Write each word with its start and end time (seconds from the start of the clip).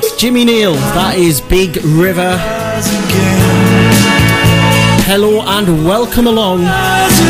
fantastic. 0.00 0.18
Jimmy 0.18 0.44
Nail, 0.44 0.74
that 0.74 1.16
is 1.16 1.40
Big 1.40 1.76
River. 1.84 2.36
Hello 5.06 5.40
and 5.40 5.84
welcome 5.86 6.26
along. 6.26 6.60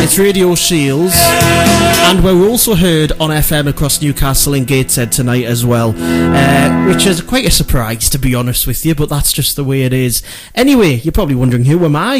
It's 0.02 0.18
Radio 0.18 0.54
Shields. 0.54 1.14
And 1.16 2.24
we're 2.24 2.48
also 2.48 2.74
heard 2.74 3.12
on 3.12 3.30
FM 3.30 3.68
across 3.68 4.02
Newcastle 4.02 4.54
and 4.54 4.66
Gateshead 4.66 5.12
tonight 5.12 5.44
as 5.44 5.64
well, 5.64 5.94
uh, 5.96 6.86
which 6.92 7.06
is 7.06 7.20
quite 7.20 7.46
a 7.46 7.50
surprise 7.50 8.08
to 8.10 8.18
be 8.18 8.34
honest 8.34 8.66
with 8.66 8.84
you, 8.84 8.94
but 8.94 9.08
that's 9.08 9.32
just 9.32 9.56
the 9.56 9.64
way 9.64 9.82
it 9.82 9.92
is. 9.92 10.22
Anyway, 10.54 10.94
you're 10.96 11.12
probably 11.12 11.34
wondering 11.36 11.64
who 11.64 11.84
am 11.84 11.96
I? 11.96 12.18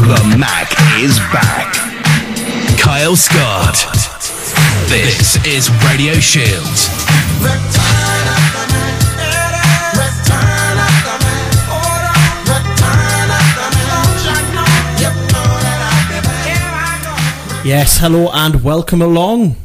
The 0.00 0.36
Mac 0.38 0.72
is 1.00 1.18
back. 1.32 1.74
Kyle 2.80 3.16
Scott. 3.16 3.76
This 4.88 5.36
is 5.46 5.70
Radio 5.84 6.14
Shields. 6.14 7.89
Yes, 17.62 17.98
hello 17.98 18.30
and 18.32 18.64
welcome 18.64 19.02
along. 19.02 19.56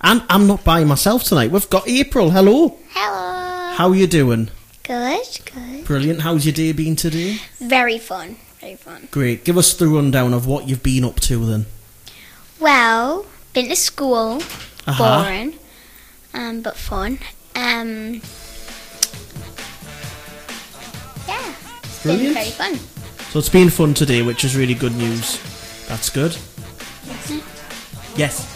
And 0.00 0.22
I'm 0.28 0.46
not 0.48 0.64
by 0.64 0.82
myself 0.84 1.22
tonight. 1.24 1.50
We've 1.52 1.68
got 1.70 1.88
April. 1.88 2.30
Hello. 2.30 2.78
Hello. 2.90 3.74
How 3.76 3.88
are 3.88 3.94
you 3.94 4.06
doing? 4.08 4.50
Good, 4.82 5.38
good. 5.54 5.84
Brilliant. 5.84 6.22
How's 6.22 6.44
your 6.44 6.52
day 6.52 6.72
been 6.72 6.96
today? 6.96 7.38
Very 7.60 7.98
fun, 7.98 8.36
very 8.60 8.74
fun. 8.76 9.08
Great. 9.12 9.44
Give 9.44 9.56
us 9.56 9.72
the 9.74 9.86
rundown 9.86 10.34
of 10.34 10.46
what 10.46 10.68
you've 10.68 10.82
been 10.82 11.04
up 11.04 11.20
to 11.20 11.44
then. 11.46 11.66
Well, 12.58 13.26
been 13.52 13.68
to 13.68 13.76
school, 13.76 14.42
Uh-huh. 14.86 15.22
boring, 15.22 15.54
um, 16.34 16.60
but 16.62 16.76
fun. 16.76 17.18
Um, 17.54 18.20
yeah, 21.28 21.54
it's 21.84 22.02
been 22.02 22.16
Brilliant. 22.16 22.34
very 22.34 22.50
fun. 22.50 22.78
So 23.30 23.38
it's 23.38 23.48
been 23.48 23.70
fun 23.70 23.94
today, 23.94 24.22
which 24.22 24.42
is 24.44 24.56
really 24.56 24.74
good 24.74 24.94
news. 24.96 25.38
That's 25.88 26.10
good. 26.10 26.36
Yes. 28.16 28.48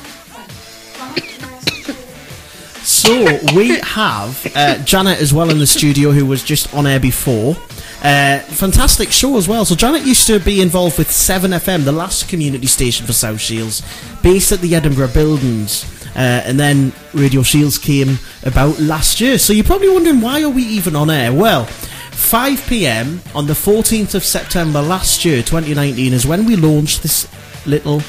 So 2.87 3.25
we 3.55 3.79
have 3.81 4.47
uh, 4.55 4.79
Janet 4.85 5.21
as 5.21 5.33
well 5.35 5.51
in 5.51 5.59
the 5.59 5.67
studio, 5.67 6.11
who 6.13 6.25
was 6.25 6.43
just 6.43 6.73
on 6.75 6.87
air 6.87 7.01
before. 7.01 7.57
Uh, 8.03 8.39
fantastic 8.39 9.11
show 9.11 9.37
as 9.37 9.49
well. 9.49 9.65
So 9.65 9.75
Janet 9.75 10.07
used 10.07 10.27
to 10.29 10.39
be 10.39 10.61
involved 10.61 10.99
with 10.99 11.11
Seven 11.11 11.51
FM, 11.51 11.85
the 11.85 11.93
last 11.93 12.29
community 12.29 12.67
station 12.67 13.07
for 13.07 13.13
South 13.13 13.41
Shields, 13.41 13.83
based 14.23 14.53
at 14.53 14.61
the 14.61 14.75
Edinburgh 14.75 15.09
Buildings. 15.09 15.85
Uh, 16.15 16.43
and 16.45 16.59
then 16.61 16.93
Radio 17.13 17.43
Shields 17.43 17.77
came 17.77 18.19
about 18.45 18.79
last 18.79 19.21
year. 19.21 19.39
So 19.39 19.53
you're 19.53 19.65
probably 19.65 19.89
wondering 19.89 20.21
why 20.21 20.43
are 20.43 20.49
we 20.49 20.63
even 20.63 20.95
on 20.95 21.11
air? 21.11 21.33
Well, 21.33 21.65
5 21.67 22.67
p.m. 22.69 23.21
on 23.35 23.47
the 23.47 23.53
14th 23.53 24.15
of 24.15 24.25
September 24.25 24.81
last 24.81 25.25
year, 25.25 25.43
2019, 25.43 26.13
is 26.13 26.27
when 26.27 26.47
we 26.47 26.57
launched 26.57 27.03
this 27.03 27.29
little 27.67 28.01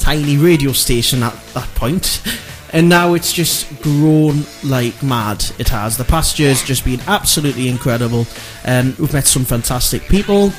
tiny 0.00 0.36
radio 0.36 0.72
station 0.72 1.22
at 1.22 1.34
that 1.54 1.68
point. 1.74 2.22
And 2.72 2.88
now 2.88 3.14
it's 3.14 3.32
just 3.32 3.82
grown 3.82 4.44
like 4.64 5.02
mad. 5.02 5.44
It 5.58 5.68
has. 5.68 5.96
The 5.96 6.04
past 6.04 6.38
year's 6.38 6.62
just 6.62 6.84
been 6.84 7.00
absolutely 7.06 7.68
incredible. 7.68 8.26
Um, 8.64 8.94
we've 8.98 9.12
met 9.12 9.26
some 9.26 9.44
fantastic 9.44 10.02
people. 10.02 10.52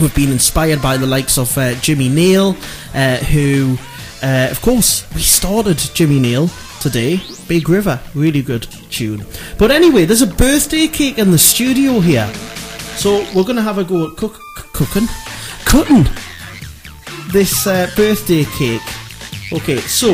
We've 0.00 0.14
been 0.14 0.30
inspired 0.30 0.82
by 0.82 0.98
the 0.98 1.06
likes 1.06 1.38
of 1.38 1.56
uh, 1.56 1.74
Jimmy 1.76 2.10
Nail, 2.10 2.56
uh, 2.94 3.16
who, 3.16 3.78
uh, 4.22 4.48
of 4.50 4.60
course, 4.60 5.10
we 5.14 5.22
started 5.22 5.78
Jimmy 5.94 6.20
Nail 6.20 6.50
today. 6.80 7.20
Big 7.48 7.70
River, 7.70 7.98
really 8.14 8.42
good 8.42 8.64
tune. 8.90 9.24
But 9.58 9.70
anyway, 9.70 10.04
there's 10.04 10.22
a 10.22 10.26
birthday 10.26 10.88
cake 10.88 11.18
in 11.18 11.30
the 11.30 11.38
studio 11.38 12.00
here. 12.00 12.30
So 12.96 13.24
we're 13.34 13.44
going 13.44 13.56
to 13.56 13.62
have 13.62 13.78
a 13.78 13.84
go 13.84 14.10
at 14.10 14.16
cook, 14.18 14.38
cooking. 14.74 15.06
Cutting 15.64 16.06
this 17.32 17.66
uh, 17.66 17.90
birthday 17.96 18.44
cake. 18.44 18.82
Okay, 19.52 19.78
so 19.78 20.08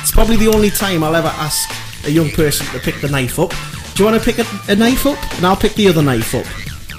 it's 0.00 0.10
probably 0.10 0.36
the 0.36 0.48
only 0.48 0.70
time 0.70 1.02
I'll 1.02 1.16
ever 1.16 1.28
ask 1.28 1.70
a 2.06 2.10
young 2.10 2.30
person 2.30 2.66
to 2.68 2.78
pick 2.78 3.00
the 3.00 3.08
knife 3.08 3.38
up. 3.38 3.50
Do 3.94 4.04
you 4.04 4.10
want 4.10 4.22
to 4.22 4.24
pick 4.24 4.38
a, 4.38 4.72
a 4.72 4.76
knife 4.76 5.06
up? 5.06 5.18
And 5.36 5.46
I'll 5.46 5.56
pick 5.56 5.74
the 5.74 5.88
other 5.88 6.02
knife 6.02 6.34
up. 6.34 6.46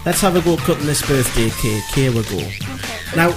Let's 0.06 0.22
have 0.22 0.36
a 0.36 0.42
go 0.42 0.58
cutting 0.58 0.86
this 0.86 1.06
birthday 1.08 1.50
cake. 1.50 1.84
Here 1.94 2.12
we 2.12 2.24
go. 2.24 2.42
Now, 3.16 3.30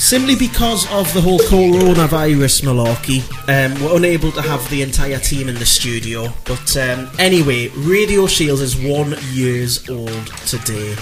simply 0.00 0.34
because 0.34 0.90
of 0.92 1.12
the 1.12 1.20
whole 1.20 1.38
coronavirus 1.40 2.62
malarkey, 2.62 3.20
um, 3.48 3.80
we're 3.82 3.98
unable 3.98 4.32
to 4.32 4.40
have 4.40 4.68
the 4.70 4.80
entire 4.80 5.18
team 5.18 5.46
in 5.46 5.54
the 5.56 5.66
studio. 5.66 6.32
But 6.46 6.74
um, 6.78 7.10
anyway, 7.18 7.68
Radio 7.76 8.26
Shields 8.26 8.62
is 8.62 8.76
one 8.76 9.14
years 9.30 9.88
old 9.90 10.26
today, 10.46 10.96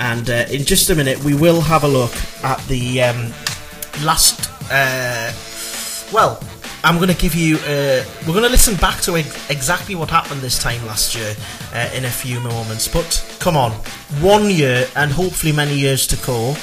and 0.00 0.28
uh, 0.30 0.46
in 0.50 0.64
just 0.64 0.88
a 0.88 0.94
minute 0.94 1.22
we 1.22 1.34
will 1.34 1.60
have 1.60 1.84
a 1.84 1.88
look 1.88 2.14
at 2.42 2.58
the 2.68 3.02
um, 3.02 3.32
last. 4.02 4.50
Uh, 4.72 5.30
well, 6.10 6.42
I'm 6.84 6.96
going 6.96 7.10
to 7.10 7.20
give 7.20 7.34
you. 7.34 7.56
Uh, 7.58 8.02
we're 8.26 8.32
going 8.32 8.44
to 8.44 8.50
listen 8.50 8.76
back 8.76 9.02
to 9.02 9.18
ex- 9.18 9.50
exactly 9.50 9.94
what 9.94 10.08
happened 10.08 10.40
this 10.40 10.58
time 10.58 10.84
last 10.86 11.14
year 11.14 11.36
uh, 11.74 11.90
in 11.94 12.06
a 12.06 12.10
few 12.10 12.40
moments. 12.40 12.88
But 12.88 13.22
come 13.40 13.58
on, 13.58 13.72
one 14.22 14.48
year 14.48 14.88
and 14.96 15.12
hopefully 15.12 15.52
many 15.52 15.78
years 15.78 16.06
to 16.06 16.16
go. 16.26 16.56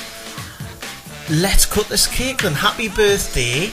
Let's 1.30 1.66
cut 1.66 1.88
this 1.88 2.06
cake 2.06 2.44
then. 2.44 2.54
Happy 2.54 2.88
birthday 2.88 3.72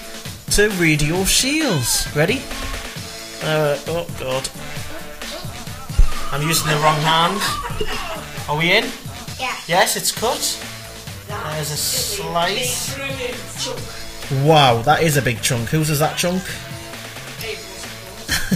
to 0.52 0.70
Radio 0.80 1.22
Shields. 1.24 2.08
Ready? 2.16 2.40
Uh, 3.42 3.76
oh 3.88 4.06
god. 4.18 4.48
I'm 6.32 6.48
using 6.48 6.68
the 6.68 6.76
wrong 6.76 6.98
hand. 7.00 7.38
Are 8.48 8.56
we 8.56 8.72
in? 8.72 8.84
Yeah. 9.38 9.54
Yes, 9.68 9.96
it's 9.96 10.10
cut. 10.10 10.40
There's 11.28 11.72
a 11.72 11.76
slice. 11.76 12.98
Wow, 14.42 14.80
that 14.82 15.02
is 15.02 15.18
a 15.18 15.22
big 15.22 15.42
chunk. 15.42 15.68
Whose 15.68 15.90
is 15.90 15.98
that 15.98 16.16
chunk? 16.16 16.42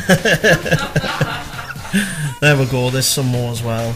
there 2.41 2.57
we 2.57 2.65
go. 2.65 2.89
There's 2.89 3.07
some 3.07 3.27
more 3.27 3.53
as 3.53 3.63
well. 3.63 3.95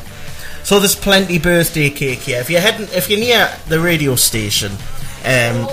So 0.70 0.78
there's 0.78 0.94
plenty 0.94 1.40
birthday 1.40 1.90
cake 1.90 2.20
here. 2.20 2.38
If 2.40 2.48
you're 2.48 2.60
heading, 2.60 2.86
if 2.92 3.10
you're 3.10 3.18
near 3.18 3.50
the 3.66 3.80
radio 3.80 4.14
station, 4.14 4.70
um, 5.24 5.66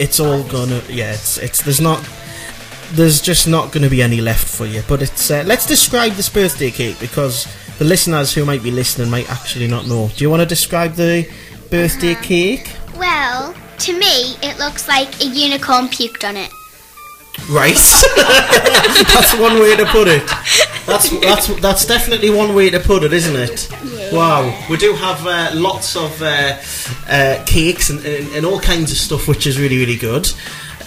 it's 0.00 0.18
all 0.18 0.42
gonna. 0.42 0.82
Yeah, 0.88 1.12
it's 1.12 1.38
it's. 1.38 1.62
There's 1.62 1.80
not. 1.80 2.04
There's 2.94 3.20
just 3.20 3.46
not 3.46 3.70
going 3.70 3.84
to 3.84 3.88
be 3.88 4.02
any 4.02 4.20
left 4.20 4.48
for 4.48 4.66
you. 4.66 4.82
But 4.88 5.02
it's. 5.02 5.30
Uh, 5.30 5.44
let's 5.46 5.68
describe 5.68 6.14
this 6.14 6.28
birthday 6.28 6.72
cake 6.72 6.98
because 6.98 7.46
the 7.78 7.84
listeners 7.84 8.34
who 8.34 8.44
might 8.44 8.64
be 8.64 8.72
listening 8.72 9.08
might 9.08 9.30
actually 9.30 9.68
not 9.68 9.86
know. 9.86 10.10
Do 10.16 10.24
you 10.24 10.30
want 10.30 10.40
to 10.40 10.46
describe 10.46 10.94
the 10.94 11.30
birthday 11.70 12.16
cake? 12.16 12.74
Well, 12.96 13.54
to 13.78 13.92
me, 13.96 14.34
it 14.42 14.58
looks 14.58 14.88
like 14.88 15.22
a 15.22 15.26
unicorn 15.26 15.86
puked 15.86 16.28
on 16.28 16.36
it. 16.36 16.50
Right. 17.48 17.74
that's 18.16 19.34
one 19.38 19.60
way 19.60 19.76
to 19.76 19.84
put 19.86 20.08
it. 20.08 20.26
That's 20.86 21.10
that's 21.20 21.60
that's 21.60 21.86
definitely 21.86 22.30
one 22.30 22.54
way 22.54 22.70
to 22.70 22.80
put 22.80 23.02
it, 23.04 23.12
isn't 23.12 23.36
it? 23.36 23.68
Wow. 24.12 24.66
We 24.70 24.76
do 24.76 24.94
have 24.94 25.26
uh, 25.26 25.50
lots 25.54 25.96
of 25.96 26.20
uh, 26.22 26.58
uh, 27.08 27.42
cakes 27.46 27.90
and, 27.90 28.04
and, 28.04 28.28
and 28.34 28.46
all 28.46 28.60
kinds 28.60 28.92
of 28.92 28.98
stuff, 28.98 29.28
which 29.28 29.46
is 29.46 29.58
really 29.58 29.78
really 29.78 29.96
good. 29.96 30.30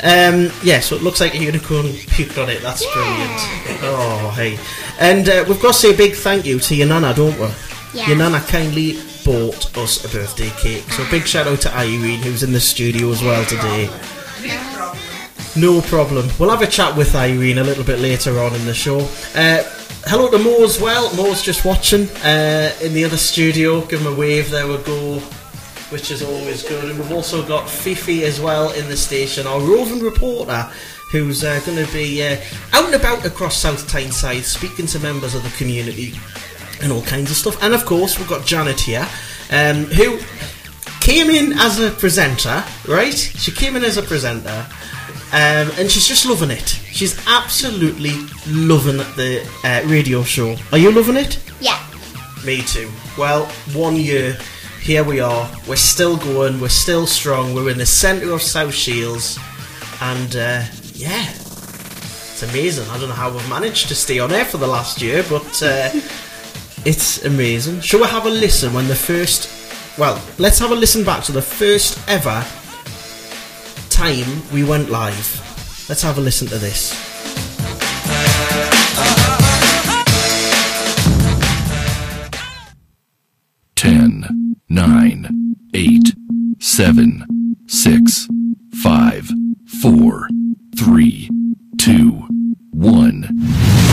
Um, 0.04 0.52
yeah, 0.62 0.80
so 0.80 0.96
it 0.96 1.02
looks 1.02 1.20
like 1.20 1.34
a 1.34 1.40
unicorn 1.40 1.86
puked 1.86 2.42
on 2.42 2.50
it. 2.50 2.62
That's 2.62 2.86
brilliant. 2.86 3.82
Oh, 3.84 4.32
hey. 4.36 4.60
And 5.00 5.28
uh, 5.28 5.46
we've 5.48 5.60
got 5.60 5.74
to 5.74 5.80
say 5.80 5.94
a 5.94 5.98
big 5.98 6.14
thank 6.14 6.46
you 6.46 6.60
to 6.60 6.76
your 6.76 6.88
nana, 6.88 7.16
don't 7.16 7.38
we? 7.40 7.48
Yeah. 7.94 8.08
Your 8.08 8.18
nana 8.18 8.40
kindly 8.42 9.00
bought 9.26 9.76
us 9.76 10.06
a 10.06 10.10
birthday 10.10 10.52
cake. 10.52 10.84
So 10.92 11.04
a 11.04 11.10
big 11.10 11.26
shout 11.26 11.48
out 11.48 11.62
to 11.62 11.76
Irene, 11.76 12.22
who's 12.22 12.44
in 12.44 12.54
the 12.54 12.60
studio 12.60 13.10
as 13.10 13.24
well 13.24 13.44
today. 13.46 13.90
No 15.58 15.82
problem. 15.82 16.30
We'll 16.40 16.52
have 16.52 16.62
a 16.62 16.68
chat 16.68 16.96
with 16.96 17.16
Irene 17.16 17.58
a 17.58 17.64
little 17.64 17.84
bit 17.84 17.98
later 17.98 18.40
on 18.40 18.54
in 18.54 18.64
the 18.68 18.76
show. 18.76 19.00
Uh, 19.34 19.64
hello 20.06 20.30
to 20.30 20.38
Mo 20.38 20.64
as 20.64 20.80
well. 20.80 21.12
Mo's 21.16 21.42
just 21.42 21.66
watching 21.66 22.08
uh, 22.24 22.72
in 22.80 22.94
the 22.94 23.04
other 23.04 23.18
studio. 23.18 23.82
Give 23.88 24.00
him 24.02 24.14
a 24.14 24.16
wave. 24.16 24.52
There 24.52 24.68
we 24.68 24.78
go. 24.84 25.16
Which 25.90 26.12
is 26.12 26.22
always 26.22 26.62
good. 26.62 26.92
And 26.92 27.00
we've 27.00 27.12
also 27.12 27.44
got 27.48 27.68
Fifi 27.68 28.24
as 28.24 28.40
well 28.40 28.72
in 28.74 28.88
the 28.88 28.96
station, 28.96 29.48
our 29.48 29.60
roving 29.60 30.00
reporter, 30.00 30.70
who's 31.12 31.44
uh, 31.44 31.60
going 31.66 31.84
to 31.84 31.92
be 31.92 32.22
uh, 32.22 32.38
out 32.74 32.86
and 32.86 32.94
about 32.94 33.26
across 33.26 33.58
South 33.58 33.90
Tyneside, 33.90 34.44
speaking 34.44 34.86
to 34.86 35.00
members 35.00 35.34
of 35.34 35.42
the 35.42 35.50
community 35.58 36.14
and 36.84 36.92
all 36.92 37.02
kinds 37.02 37.32
of 37.32 37.38
stuff. 37.38 37.64
And 37.64 37.74
of 37.74 37.84
course, 37.84 38.20
we've 38.20 38.30
got 38.30 38.46
Janet 38.46 38.80
here, 38.80 39.08
um, 39.50 39.86
who 39.86 40.20
came 41.02 41.32
in 41.32 41.54
as 41.54 41.80
a 41.80 41.90
presenter, 41.90 42.64
right? 42.88 43.16
She 43.16 43.52
came 43.52 43.76
in 43.76 43.84
as 43.84 43.98
a 43.98 44.04
presenter, 44.04 44.68
um, 45.34 45.70
and 45.78 45.92
she's 45.92 46.08
just 46.08 46.26
loving 46.26 46.52
it. 46.52 46.68
She's 46.92 47.18
absolutely 47.28 48.12
loving 48.48 48.98
the 49.18 49.48
uh, 49.64 49.86
radio 49.88 50.24
show. 50.24 50.56
Are 50.72 50.78
you 50.78 50.92
loving 50.92 51.18
it? 51.18 51.40
Yeah. 51.60 51.84
Me 52.46 52.62
too. 52.62 52.90
Well, 53.18 53.46
one 53.74 53.96
year, 53.98 54.38
here 54.82 55.04
we 55.04 55.20
are. 55.20 55.50
We're 55.68 55.76
still 55.76 56.16
going. 56.18 56.62
We're 56.62 56.70
still 56.70 57.06
strong. 57.06 57.54
We're 57.54 57.70
in 57.72 57.78
the 57.78 57.86
centre 57.86 58.32
of 58.32 58.42
South 58.42 58.74
Shields, 58.74 59.38
and 60.02 60.36
uh, 60.36 60.64
yeah, 60.94 61.26
It's 61.30 62.44
amazing. 62.44 62.88
I 62.90 62.98
don't 62.98 63.10
know 63.10 63.16
how 63.16 63.30
we've 63.32 63.50
managed 63.50 63.90
to 63.90 63.96
stay 63.96 64.20
on 64.20 64.32
air 64.32 64.46
for 64.46 64.58
the 64.58 64.68
last 64.68 65.02
year, 65.02 65.26
but 65.30 65.62
uh, 65.62 65.90
it's 66.86 67.26
amazing. 67.26 67.82
Shall 67.82 68.00
we 68.00 68.08
have 68.08 68.26
a 68.26 68.30
listen 68.30 68.74
when 68.74 68.88
the 68.88 68.96
first. 68.96 69.50
Well, 69.98 70.22
let's 70.38 70.60
have 70.60 70.72
a 70.72 70.76
listen 70.76 71.04
back 71.04 71.24
to 71.26 71.32
the 71.34 71.42
first 71.42 72.00
ever 72.08 72.46
time 73.98 74.44
we 74.54 74.64
went 74.64 74.92
live. 74.92 75.28
Let's 75.90 76.04
have 76.04 76.20
a 76.20 76.22
listen 76.22 76.48
to 76.50 76.60
this. 76.60 76.94
Ten, 83.76 84.56
nine, 84.70 85.56
eight, 85.74 86.14
seven, 86.60 87.26
six, 87.66 88.28
five, 88.84 89.32
four, 89.82 90.30
three, 90.78 91.32
two, 91.80 92.28
one. 92.70 93.87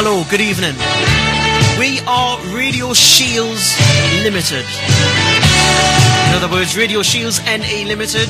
Hello, 0.00 0.22
good 0.30 0.40
evening. 0.40 0.76
We 1.76 1.98
are 2.06 2.38
Radio 2.54 2.94
Shields 2.94 3.74
Limited. 4.22 4.64
In 6.28 6.34
other 6.38 6.48
words, 6.54 6.76
Radio 6.76 7.02
Shields 7.02 7.40
NA 7.42 7.82
Limited. 7.82 8.28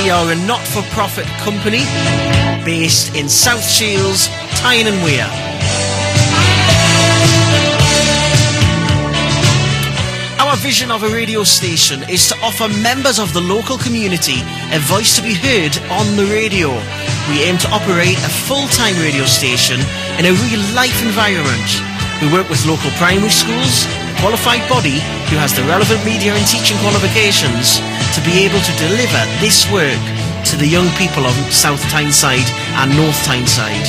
We 0.00 0.08
are 0.08 0.32
a 0.32 0.34
not 0.46 0.60
for 0.60 0.80
profit 0.94 1.26
company 1.44 1.84
based 2.64 3.14
in 3.14 3.28
South 3.28 3.62
Shields, 3.62 4.28
Tyne 4.56 4.86
and 4.86 5.04
Wear. 5.04 5.28
Our 10.40 10.56
vision 10.56 10.90
of 10.90 11.02
a 11.02 11.08
radio 11.08 11.44
station 11.44 12.08
is 12.08 12.28
to 12.28 12.36
offer 12.40 12.68
members 12.80 13.18
of 13.18 13.34
the 13.34 13.40
local 13.42 13.76
community 13.76 14.40
a 14.72 14.78
voice 14.80 15.14
to 15.16 15.22
be 15.22 15.34
heard 15.34 15.76
on 15.92 16.16
the 16.16 16.24
radio. 16.24 16.68
We 17.28 17.44
aim 17.44 17.58
to 17.58 17.68
operate 17.68 18.16
a 18.16 18.32
full-time 18.48 18.96
radio 18.96 19.24
station 19.24 19.78
in 20.18 20.26
a 20.26 20.34
real 20.44 20.60
life 20.74 20.98
environment. 21.00 21.68
We 22.20 22.28
work 22.32 22.48
with 22.48 22.64
local 22.66 22.90
primary 23.00 23.32
schools, 23.32 23.86
a 23.88 24.14
qualified 24.20 24.62
body 24.68 25.00
who 25.30 25.36
has 25.40 25.56
the 25.56 25.64
relevant 25.64 26.04
media 26.04 26.36
and 26.36 26.46
teaching 26.46 26.76
qualifications 26.84 27.80
to 28.14 28.20
be 28.22 28.44
able 28.44 28.60
to 28.60 28.72
deliver 28.76 29.22
this 29.40 29.64
work 29.72 30.02
to 30.52 30.54
the 30.56 30.68
young 30.68 30.88
people 31.00 31.24
of 31.24 31.34
South 31.48 31.80
Tyneside 31.88 32.46
and 32.82 32.92
North 32.94 33.16
Tyneside. 33.24 33.88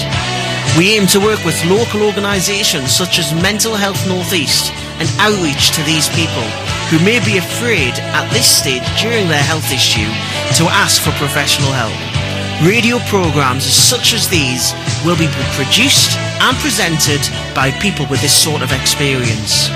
We 0.77 0.95
aim 0.97 1.05
to 1.13 1.19
work 1.19 1.43
with 1.45 1.57
local 1.65 2.01
organisations 2.07 2.89
such 2.89 3.19
as 3.19 3.33
Mental 3.43 3.75
Health 3.75 3.99
Northeast 4.07 4.71
and 4.97 5.09
outreach 5.19 5.75
to 5.75 5.81
these 5.83 6.09
people 6.15 6.47
who 6.89 7.03
may 7.03 7.19
be 7.25 7.37
afraid 7.37 7.93
at 8.17 8.29
this 8.31 8.47
stage 8.47 8.85
during 9.01 9.27
their 9.27 9.43
health 9.43 9.69
issue 9.71 10.09
to 10.57 10.69
ask 10.71 11.01
for 11.01 11.11
professional 11.21 11.71
help. 11.71 12.12
Radio 12.61 12.99
programmes 13.09 13.65
such 13.65 14.13
as 14.13 14.29
these 14.29 14.73
will 15.03 15.17
be 15.17 15.27
produced 15.57 16.15
and 16.39 16.55
presented 16.57 17.19
by 17.55 17.71
people 17.81 18.05
with 18.07 18.21
this 18.21 18.35
sort 18.35 18.61
of 18.61 18.71
experience. 18.71 19.69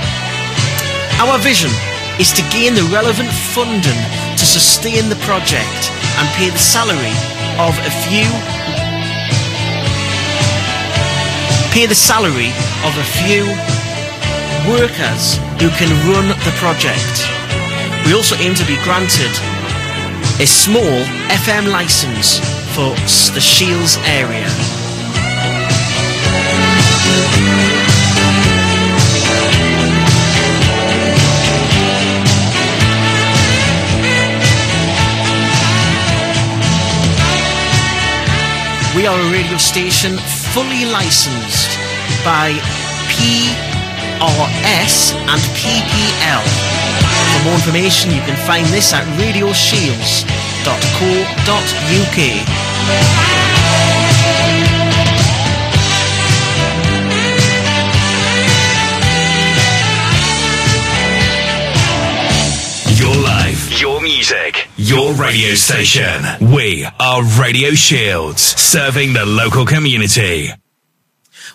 Our 1.18 1.40
vision 1.40 1.72
is 2.20 2.32
to 2.34 2.44
gain 2.54 2.76
the 2.76 2.88
relevant 2.94 3.30
funding 3.30 4.02
to 4.38 4.46
sustain 4.46 5.10
the 5.10 5.20
project 5.26 5.90
and 6.22 6.28
pay 6.38 6.50
the 6.50 6.62
salary 6.62 7.16
of 7.58 7.74
a 7.82 7.92
few 8.06 8.30
pay 11.74 11.86
the 11.86 11.96
salary 11.96 12.54
of 12.86 12.94
a 12.98 13.08
few 13.22 13.44
workers 14.70 15.38
who 15.62 15.70
can 15.78 15.90
run 16.10 16.28
the 16.46 16.54
project. 16.58 17.26
We 18.06 18.14
also 18.14 18.36
aim 18.38 18.56
to 18.56 18.66
be 18.66 18.78
granted 18.84 19.57
a 20.40 20.46
small 20.46 20.84
FM 21.30 21.72
license 21.72 22.38
for 22.76 22.94
the 23.34 23.42
Shields 23.42 23.98
area. 24.06 24.48
We 38.96 39.08
are 39.08 39.20
a 39.20 39.32
radio 39.32 39.58
station 39.58 40.20
fully 40.54 40.86
licensed 40.86 41.80
by 42.24 42.52
PRS 43.10 43.56
and 45.16 45.42
PPL. 45.58 46.87
For 47.34 47.40
more 47.46 47.56
information, 47.56 48.12
you 48.12 48.22
can 48.22 48.36
find 48.48 48.66
this 48.68 48.94
at 48.94 49.04
radioshields.co.uk. 49.20 52.18
Your 63.00 63.16
life, 63.16 63.80
your 63.80 64.02
music, 64.02 64.68
your 64.78 65.14
radio 65.14 65.54
station. 65.54 66.24
We 66.42 66.88
are 67.00 67.22
Radio 67.40 67.72
Shields, 67.72 68.42
serving 68.42 69.14
the 69.14 69.26
local 69.26 69.66
community. 69.66 70.50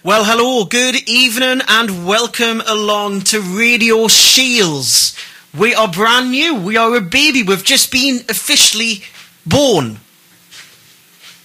Well, 0.04 0.24
hello, 0.24 0.64
good 0.64 0.96
evening, 1.08 1.60
and 1.68 2.06
welcome 2.06 2.62
along 2.66 3.22
to 3.32 3.40
Radio 3.40 4.06
Shields. 4.08 5.11
We 5.56 5.74
are 5.74 5.88
brand 5.88 6.30
new. 6.30 6.54
We 6.54 6.76
are 6.76 6.94
a 6.96 7.00
baby. 7.00 7.42
We've 7.42 7.62
just 7.64 7.92
been 7.92 8.20
officially 8.28 9.02
born. 9.44 9.98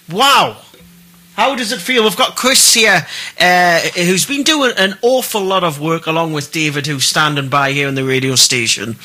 Wow. 0.09 0.57
How 1.35 1.55
does 1.55 1.71
it 1.71 1.81
feel? 1.81 2.03
We've 2.03 2.15
got 2.15 2.35
Chris 2.35 2.73
here, 2.73 3.05
uh, 3.39 3.79
who's 3.95 4.25
been 4.25 4.43
doing 4.43 4.71
an 4.77 4.97
awful 5.01 5.41
lot 5.43 5.63
of 5.63 5.79
work 5.79 6.07
along 6.07 6.33
with 6.33 6.51
David, 6.51 6.87
who's 6.87 7.05
standing 7.05 7.49
by 7.49 7.73
here 7.73 7.87
in 7.87 7.95
the 7.95 8.05
radio 8.05 8.35
station. 8.35 8.95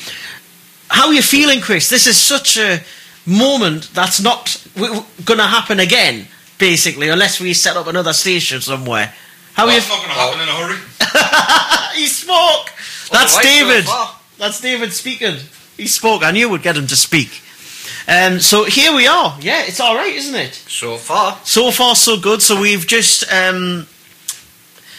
How 0.89 1.09
are 1.09 1.15
you 1.15 1.21
feeling, 1.23 1.61
Chris? 1.61 1.91
This 1.91 2.07
is 2.07 2.17
such 2.17 2.57
a 2.57 2.81
moment 3.27 3.91
that's 3.93 4.21
not 4.21 4.65
w- 4.77 5.03
going 5.25 5.39
to 5.39 5.47
happen 5.47 5.81
again, 5.81 6.27
basically, 6.59 7.09
unless 7.09 7.41
we 7.41 7.53
set 7.55 7.77
up 7.77 7.87
another 7.87 8.13
station 8.13 8.61
somewhere. 8.61 9.13
How 9.55 9.67
are 9.67 9.73
you? 9.73 9.81
That's 9.81 9.89
not 9.89 9.99
going 9.99 10.09
to 10.09 10.15
happen 10.15 10.41
in 10.41 10.49
a 10.49 10.53
hurry. 10.53 11.97
he 11.99 12.07
spoke. 12.07 12.71
That's 13.11 13.37
right, 13.37 13.43
David. 13.43 13.85
so. 13.85 14.07
That's 14.43 14.61
David 14.61 14.93
speaking. 14.93 15.37
He 15.77 15.87
spoke. 15.87 16.25
I 16.25 16.33
knew 16.33 16.49
we'd 16.49 16.63
get 16.63 16.77
him 16.77 16.89
to 16.89 16.97
speak. 16.97 17.43
Um, 18.09 18.41
so 18.41 18.65
here 18.65 18.93
we 18.93 19.07
are. 19.07 19.39
Yeah, 19.41 19.63
it's 19.63 19.79
all 19.79 19.95
right, 19.95 20.13
isn't 20.13 20.35
it? 20.35 20.53
So 20.55 20.97
far. 20.97 21.39
So 21.45 21.71
far, 21.71 21.95
so 21.95 22.19
good. 22.19 22.43
So 22.43 22.61
we've 22.61 22.85
just 22.85 23.23
um, 23.33 23.87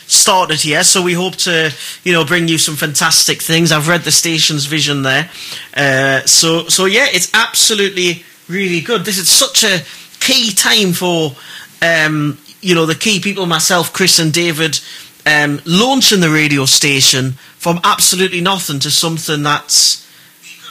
started 0.07 0.61
here. 0.61 0.81
So 0.85 1.01
we 1.01 1.11
hope 1.11 1.35
to, 1.39 1.73
you 2.05 2.13
know, 2.13 2.23
bring 2.23 2.47
you 2.47 2.57
some 2.57 2.77
fantastic 2.77 3.41
things. 3.41 3.73
I've 3.73 3.89
read 3.89 4.03
the 4.03 4.13
station's 4.13 4.65
vision 4.65 5.01
there. 5.01 5.29
Uh, 5.75 6.21
so, 6.21 6.69
so 6.69 6.85
yeah, 6.85 7.07
it's 7.09 7.29
absolutely 7.33 8.23
really 8.47 8.79
good. 8.79 9.03
This 9.03 9.17
is 9.17 9.27
such 9.27 9.65
a 9.65 9.81
key 10.21 10.53
time 10.53 10.93
for, 10.93 11.35
um, 11.81 12.37
you 12.61 12.75
know, 12.75 12.85
the 12.85 12.95
key 12.95 13.19
people, 13.19 13.45
myself, 13.45 13.91
Chris, 13.91 14.19
and 14.19 14.31
David, 14.31 14.79
um, 15.25 15.61
launching 15.65 16.19
the 16.19 16.29
radio 16.29 16.65
station 16.65 17.31
from 17.57 17.79
absolutely 17.83 18.41
nothing 18.41 18.79
to 18.79 18.91
something 18.91 19.43
that's 19.43 20.03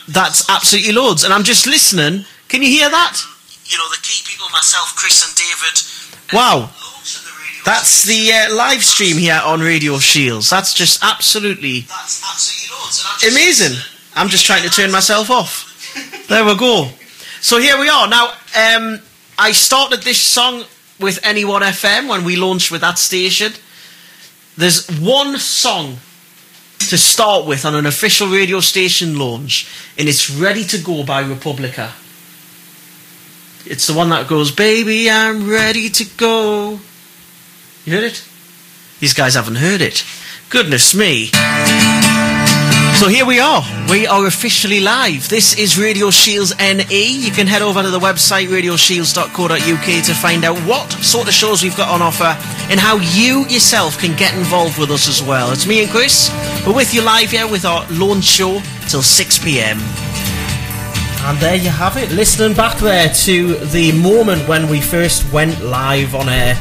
that's 0.09 0.49
absolutely 0.50 0.92
loads. 0.92 1.25
And 1.25 1.32
I'm 1.32 1.44
just 1.44 1.66
listening. 1.66 2.25
Can 2.49 2.62
you 2.62 2.68
hear 2.68 2.90
that? 2.90 3.23
You 3.64 3.78
know, 3.78 3.88
the 3.88 4.00
key 4.02 4.23
people, 4.26 4.47
myself, 4.52 4.94
Chris, 4.97 5.25
and 5.25 5.35
David. 5.37 6.37
Wow. 6.37 6.71
That's 7.64 8.02
the 8.02 8.32
uh, 8.32 8.54
live 8.54 8.82
stream 8.82 9.16
here 9.16 9.40
on 9.44 9.61
Radio 9.61 9.99
Shields. 9.99 10.50
That's 10.50 10.75
just 10.75 11.02
absolutely 11.02 11.87
amazing. 13.26 13.78
I'm 14.16 14.28
just 14.28 14.44
trying 14.44 14.64
to 14.64 14.68
turn 14.68 14.90
myself 14.90 15.30
off. 15.30 15.68
There 16.28 16.44
we 16.44 16.56
go. 16.56 16.88
So 17.40 17.59
here 17.59 17.78
we 17.78 17.88
are. 17.88 18.09
Now, 18.09 18.32
um, 18.56 19.00
I 19.38 19.52
started 19.52 20.02
this 20.02 20.21
song 20.21 20.64
with 20.99 21.21
Anyone 21.25 21.62
FM 21.62 22.09
when 22.09 22.25
we 22.25 22.37
launched 22.37 22.71
with 22.71 22.80
that 22.80 22.99
station. 22.99 23.52
There's 24.56 24.87
one 25.00 25.38
song 25.38 25.99
to 26.78 26.99
start 26.99 27.47
with 27.47 27.64
on 27.64 27.75
an 27.75 27.87
official 27.87 28.28
radio 28.28 28.61
station 28.61 29.18
launch, 29.18 29.68
and 29.99 30.09
it's 30.09 30.30
Ready 30.30 30.64
to 30.64 30.78
Go 30.78 31.04
by 31.04 31.21
Republica. 31.21 31.92
It's 33.64 33.87
the 33.87 33.94
one 33.94 34.11
that 34.11 34.28
goes, 34.28 34.50
Baby, 34.50 35.11
I'm 35.11 35.49
ready 35.49 35.88
to 35.88 36.04
go. 36.16 36.80
You 37.85 37.94
heard 37.94 38.04
it? 38.04 38.25
These 39.00 39.14
guys 39.14 39.35
haven't 39.35 39.56
heard 39.56 39.80
it. 39.80 40.04
Goodness 40.50 40.94
me. 40.94 41.30
So 42.95 43.09
here 43.09 43.27
we 43.27 43.41
are. 43.41 43.63
We 43.91 44.07
are 44.07 44.27
officially 44.27 44.79
live. 44.79 45.29
This 45.29 45.59
is 45.59 45.77
Radio 45.77 46.11
Shields 46.11 46.57
NE. 46.59 47.05
You 47.05 47.33
can 47.33 47.49
head 47.49 47.61
over 47.61 47.83
to 47.83 47.91
the 47.91 47.99
website 47.99 48.47
radioshields.co.uk 48.47 50.05
to 50.05 50.15
find 50.15 50.45
out 50.45 50.57
what 50.59 50.93
sort 51.03 51.27
of 51.27 51.35
shows 51.35 51.65
we've 51.65 51.77
got 51.77 51.89
on 51.89 52.01
offer 52.01 52.37
and 52.71 52.79
how 52.79 52.99
you 52.99 53.45
yourself 53.49 53.99
can 53.99 54.17
get 54.17 54.37
involved 54.37 54.79
with 54.79 54.91
us 54.93 55.09
as 55.09 55.21
well. 55.21 55.51
It's 55.51 55.67
me 55.67 55.83
and 55.83 55.91
Chris. 55.91 56.31
We're 56.65 56.75
with 56.75 56.95
you 56.95 57.03
live 57.03 57.33
here 57.33 57.49
with 57.49 57.65
our 57.65 57.85
launch 57.91 58.23
show 58.25 58.61
till 58.89 59.03
6 59.03 59.39
pm. 59.41 59.81
And 61.25 61.39
there 61.39 61.57
you 61.57 61.71
have 61.71 61.97
it, 61.97 62.13
listening 62.13 62.55
back 62.55 62.79
there 62.79 63.09
to 63.09 63.55
the 63.67 63.91
moment 64.01 64.47
when 64.47 64.69
we 64.69 64.81
first 64.81 65.31
went 65.33 65.61
live 65.61 66.15
on 66.15 66.29
air. 66.29 66.55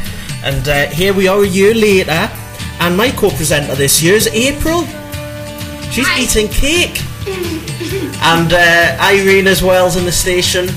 And 0.44 0.68
uh, 0.68 0.88
here 0.88 1.14
we 1.14 1.28
are 1.28 1.44
a 1.44 1.48
year 1.48 1.76
later, 1.76 2.30
and 2.80 2.98
my 2.98 3.12
co 3.12 3.30
presenter 3.30 3.76
this 3.76 4.02
year 4.02 4.16
is 4.16 4.28
April. 4.28 4.88
She's 5.92 6.08
eating 6.18 6.48
cake. 6.48 7.02
and 8.24 8.54
uh, 8.54 8.98
Irene 9.02 9.48
as 9.48 9.62
well's 9.62 9.98
in 9.98 10.06
the 10.06 10.12
station. 10.12 10.70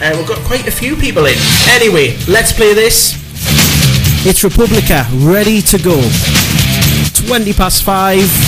Uh, 0.00 0.12
we've 0.16 0.26
got 0.28 0.38
quite 0.46 0.66
a 0.68 0.70
few 0.70 0.94
people 0.96 1.24
in. 1.26 1.36
Anyway, 1.70 2.16
let's 2.28 2.52
play 2.52 2.74
this. 2.74 3.14
It's 4.26 4.44
Republica, 4.44 5.06
ready 5.14 5.62
to 5.62 5.78
go. 5.78 5.96
20 7.26 7.52
past 7.54 7.82
5. 7.82 8.47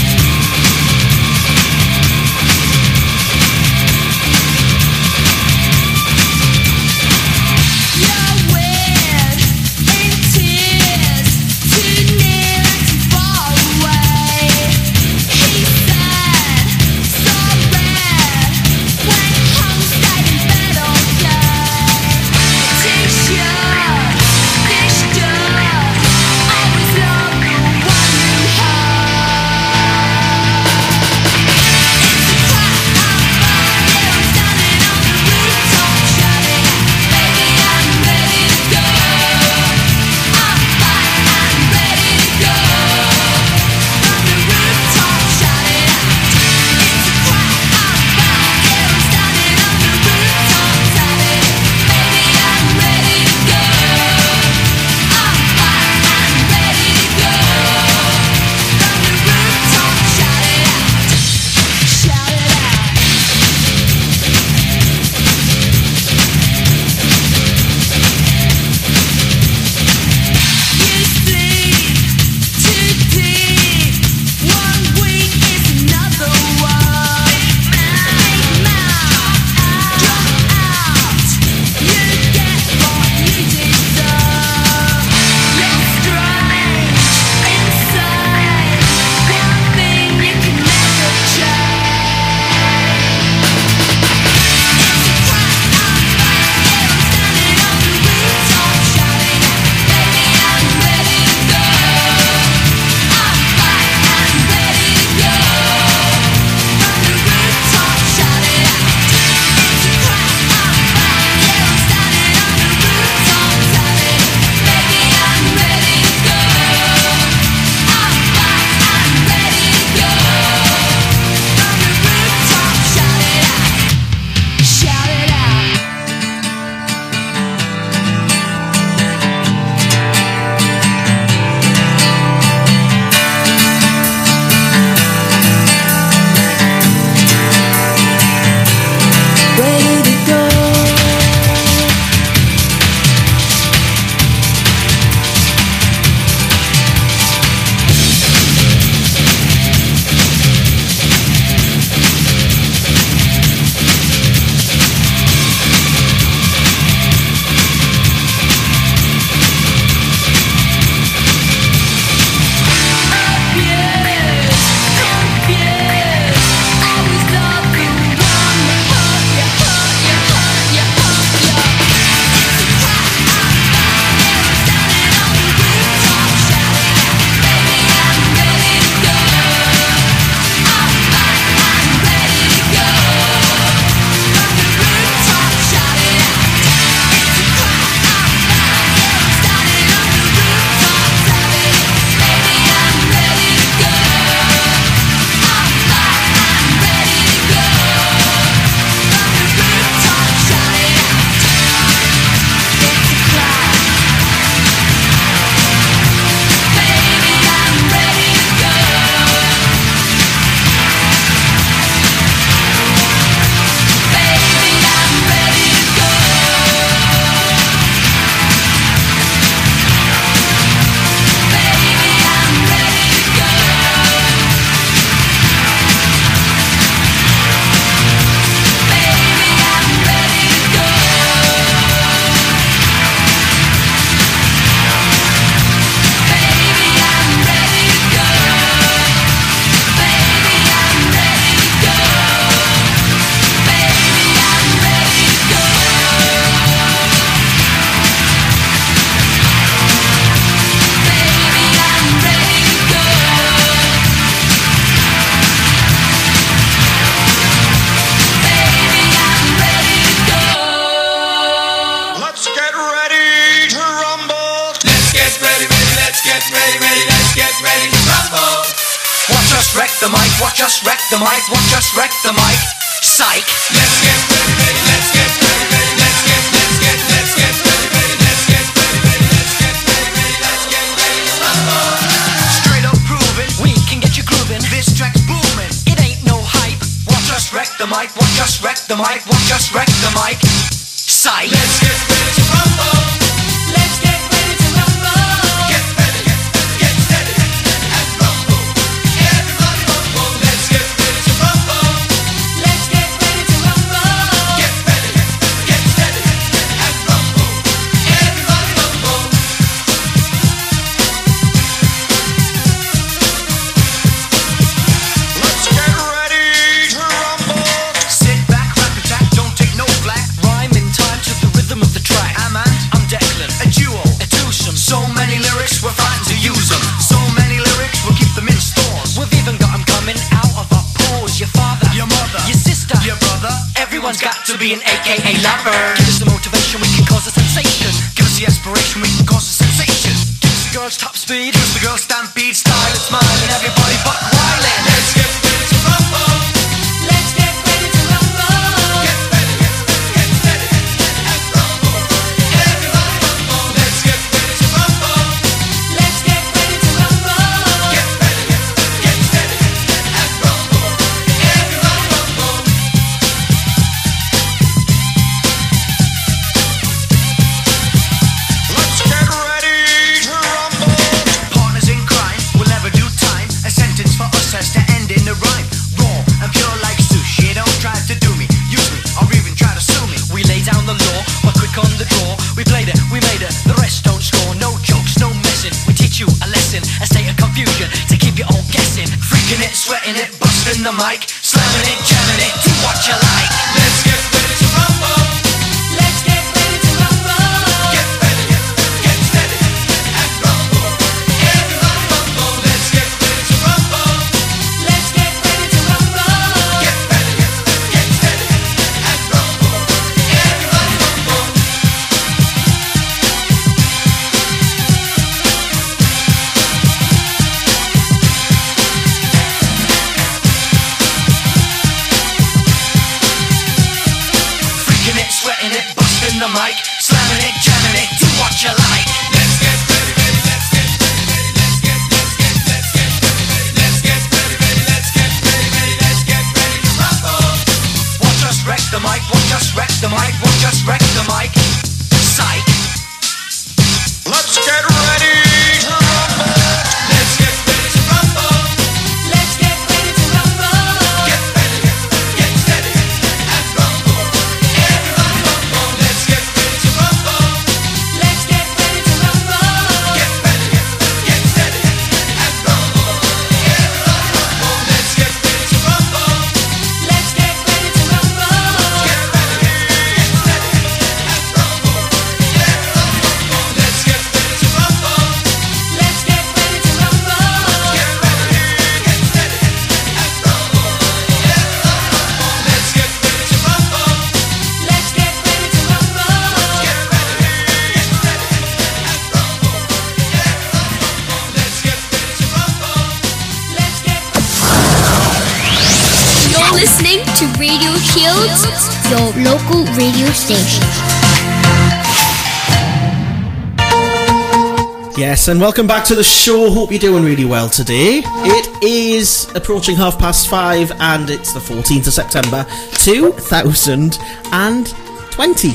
Yes, 505.40 505.48
and 505.48 505.58
welcome 505.58 505.86
back 505.86 506.04
to 506.04 506.14
the 506.14 506.22
show. 506.22 506.70
Hope 506.70 506.90
you're 506.90 506.98
doing 506.98 507.24
really 507.24 507.46
well 507.46 507.70
today. 507.70 508.20
It 508.26 508.84
is 508.84 509.50
approaching 509.54 509.96
half 509.96 510.18
past 510.18 510.48
five, 510.48 510.92
and 511.00 511.30
it's 511.30 511.54
the 511.54 511.60
14th 511.60 512.08
of 512.08 512.12
September 512.12 512.66
2020. 512.98 515.68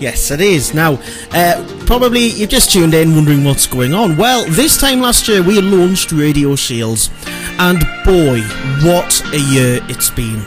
Yes, 0.00 0.30
it 0.30 0.40
is. 0.40 0.72
Now, 0.72 0.94
uh, 1.32 1.82
probably 1.84 2.28
you've 2.28 2.48
just 2.48 2.72
tuned 2.72 2.94
in 2.94 3.14
wondering 3.14 3.44
what's 3.44 3.66
going 3.66 3.92
on. 3.92 4.16
Well, 4.16 4.46
this 4.48 4.78
time 4.78 5.02
last 5.02 5.28
year 5.28 5.42
we 5.42 5.60
launched 5.60 6.10
Radio 6.10 6.56
Shields, 6.56 7.10
and 7.58 7.80
boy, 8.06 8.40
what 8.88 9.22
a 9.34 9.38
year 9.38 9.80
it's 9.90 10.08
been. 10.08 10.42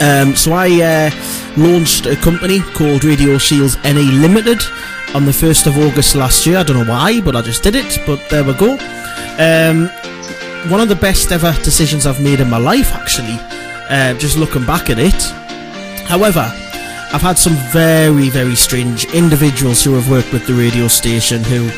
Um, 0.00 0.34
so 0.34 0.54
I 0.54 0.70
uh, 0.80 1.10
launched 1.58 2.06
a 2.06 2.16
company 2.16 2.60
called 2.60 3.04
Radio 3.04 3.36
Shields 3.36 3.76
NA 3.84 4.00
Limited 4.00 4.62
on 5.14 5.24
the 5.24 5.32
1st 5.32 5.66
of 5.66 5.78
August 5.78 6.14
last 6.14 6.46
year. 6.46 6.58
I 6.58 6.62
don't 6.62 6.76
know 6.76 6.92
why, 6.92 7.20
but 7.20 7.34
I 7.34 7.42
just 7.42 7.62
did 7.62 7.74
it. 7.74 7.98
But 8.06 8.20
there 8.28 8.44
we 8.44 8.52
go. 8.54 8.72
Um, 9.38 9.88
one 10.70 10.80
of 10.80 10.88
the 10.88 10.98
best 11.00 11.32
ever 11.32 11.52
decisions 11.62 12.06
I've 12.06 12.20
made 12.20 12.40
in 12.40 12.50
my 12.50 12.58
life, 12.58 12.92
actually, 12.92 13.38
uh, 13.88 14.14
just 14.14 14.36
looking 14.36 14.64
back 14.66 14.90
at 14.90 14.98
it. 14.98 15.22
However, 16.08 16.50
I've 17.10 17.22
had 17.22 17.38
some 17.38 17.54
very, 17.72 18.28
very 18.28 18.54
strange 18.54 19.06
individuals 19.14 19.82
who 19.82 19.94
have 19.94 20.10
worked 20.10 20.32
with 20.32 20.46
the 20.46 20.54
radio 20.54 20.88
station 20.88 21.42
who 21.42 21.68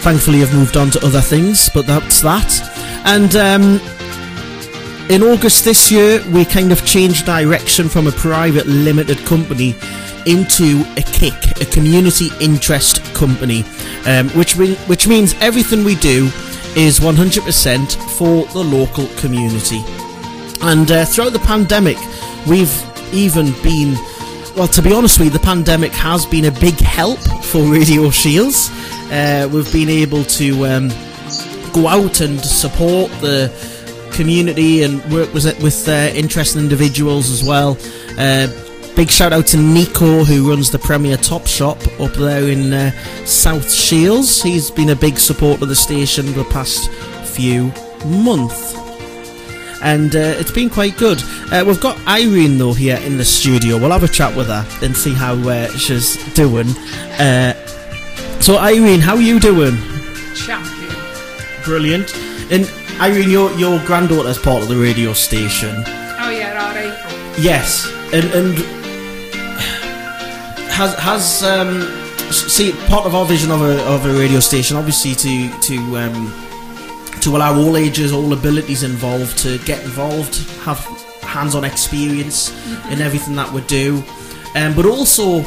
thankfully 0.00 0.38
have 0.38 0.54
moved 0.54 0.76
on 0.76 0.90
to 0.90 1.04
other 1.04 1.20
things, 1.20 1.68
but 1.68 1.86
that's 1.86 2.22
that. 2.22 2.50
And 3.04 3.36
um, 3.36 3.80
in 5.10 5.22
August 5.22 5.64
this 5.64 5.90
year, 5.90 6.22
we 6.30 6.44
kind 6.44 6.72
of 6.72 6.86
changed 6.86 7.26
direction 7.26 7.88
from 7.88 8.06
a 8.06 8.12
private 8.12 8.66
limited 8.66 9.18
company 9.26 9.74
into 10.26 10.84
a 10.96 11.02
kick, 11.02 11.60
a 11.60 11.66
community 11.66 12.28
interest 12.40 13.02
company, 13.14 13.64
um, 14.06 14.28
which, 14.30 14.56
re- 14.56 14.74
which 14.86 15.06
means 15.06 15.34
everything 15.40 15.84
we 15.84 15.94
do 15.96 16.26
is 16.76 17.00
100% 17.00 18.16
for 18.16 18.46
the 18.52 18.62
local 18.62 19.06
community. 19.18 19.82
And 20.62 20.90
uh, 20.90 21.04
throughout 21.04 21.32
the 21.32 21.40
pandemic, 21.40 21.96
we've 22.46 22.72
even 23.12 23.52
been, 23.62 23.94
well, 24.56 24.68
to 24.68 24.82
be 24.82 24.92
honest 24.92 25.18
with 25.18 25.26
you, 25.26 25.32
the 25.32 25.44
pandemic 25.44 25.92
has 25.92 26.26
been 26.26 26.44
a 26.44 26.52
big 26.52 26.78
help 26.78 27.18
for 27.44 27.62
Radio 27.62 28.10
Shields. 28.10 28.70
Uh, 29.10 29.48
we've 29.52 29.72
been 29.72 29.88
able 29.88 30.22
to 30.24 30.66
um, 30.66 30.88
go 31.72 31.88
out 31.88 32.20
and 32.20 32.40
support 32.40 33.10
the 33.20 33.50
community 34.12 34.82
and 34.82 35.02
work 35.12 35.32
with, 35.32 35.44
with 35.62 35.88
uh, 35.88 36.12
interested 36.14 36.60
individuals 36.60 37.30
as 37.30 37.42
well. 37.42 37.76
Uh, 38.18 38.46
big 39.00 39.10
shout 39.10 39.32
out 39.32 39.46
to 39.46 39.56
Nico 39.56 40.24
who 40.24 40.50
runs 40.50 40.70
the 40.70 40.78
Premier 40.78 41.16
Top 41.16 41.46
Shop 41.46 41.78
up 41.98 42.12
there 42.12 42.50
in 42.50 42.70
uh, 42.70 42.90
South 43.24 43.72
Shields. 43.72 44.42
He's 44.42 44.70
been 44.70 44.90
a 44.90 44.94
big 44.94 45.18
supporter 45.18 45.62
of 45.62 45.70
the 45.70 45.74
station 45.74 46.26
the 46.34 46.44
past 46.44 46.90
few 47.24 47.72
months. 48.04 48.74
And 49.82 50.14
uh, 50.14 50.36
it's 50.38 50.50
been 50.50 50.68
quite 50.68 50.98
good. 50.98 51.18
Uh, 51.50 51.64
we've 51.66 51.80
got 51.80 51.98
Irene 52.06 52.58
though 52.58 52.74
here 52.74 52.98
in 52.98 53.16
the 53.16 53.24
studio. 53.24 53.78
We'll 53.78 53.90
have 53.90 54.02
a 54.02 54.08
chat 54.08 54.36
with 54.36 54.48
her 54.48 54.66
and 54.82 54.94
see 54.94 55.14
how 55.14 55.32
uh, 55.48 55.68
she's 55.78 56.16
doing. 56.34 56.68
Uh, 57.18 57.54
so 58.42 58.58
Irene, 58.58 59.00
how 59.00 59.14
are 59.14 59.22
you 59.22 59.40
doing? 59.40 59.78
champion. 60.34 60.94
Brilliant. 61.64 62.14
And 62.52 62.70
Irene, 63.00 63.30
your 63.30 63.50
your 63.52 63.82
granddaughter's 63.86 64.38
part 64.38 64.62
of 64.62 64.68
the 64.68 64.76
radio 64.76 65.14
station. 65.14 65.84
Oh 65.86 66.28
yeah, 66.28 66.70
April. 66.76 67.42
Yes, 67.42 67.90
and 68.12 68.26
and 68.34 68.79
has 70.80 70.94
has 70.94 71.42
um 71.42 71.82
see 72.32 72.72
part 72.88 73.04
of 73.04 73.14
our 73.14 73.26
vision 73.26 73.50
of 73.50 73.60
a 73.60 73.74
of 73.94 74.06
a 74.06 74.12
radio 74.18 74.40
station, 74.40 74.76
obviously 74.78 75.14
to 75.14 75.60
to 75.60 75.76
um 75.98 76.32
to 77.20 77.36
allow 77.36 77.54
all 77.54 77.76
ages, 77.76 78.12
all 78.12 78.32
abilities 78.32 78.82
involved 78.82 79.36
to 79.38 79.58
get 79.58 79.82
involved, 79.84 80.36
have 80.62 80.78
hands-on 81.22 81.64
experience 81.64 82.50
in 82.90 83.02
everything 83.02 83.36
that 83.36 83.52
we 83.52 83.60
do, 83.62 84.02
um, 84.54 84.74
but 84.74 84.86
also 84.86 85.44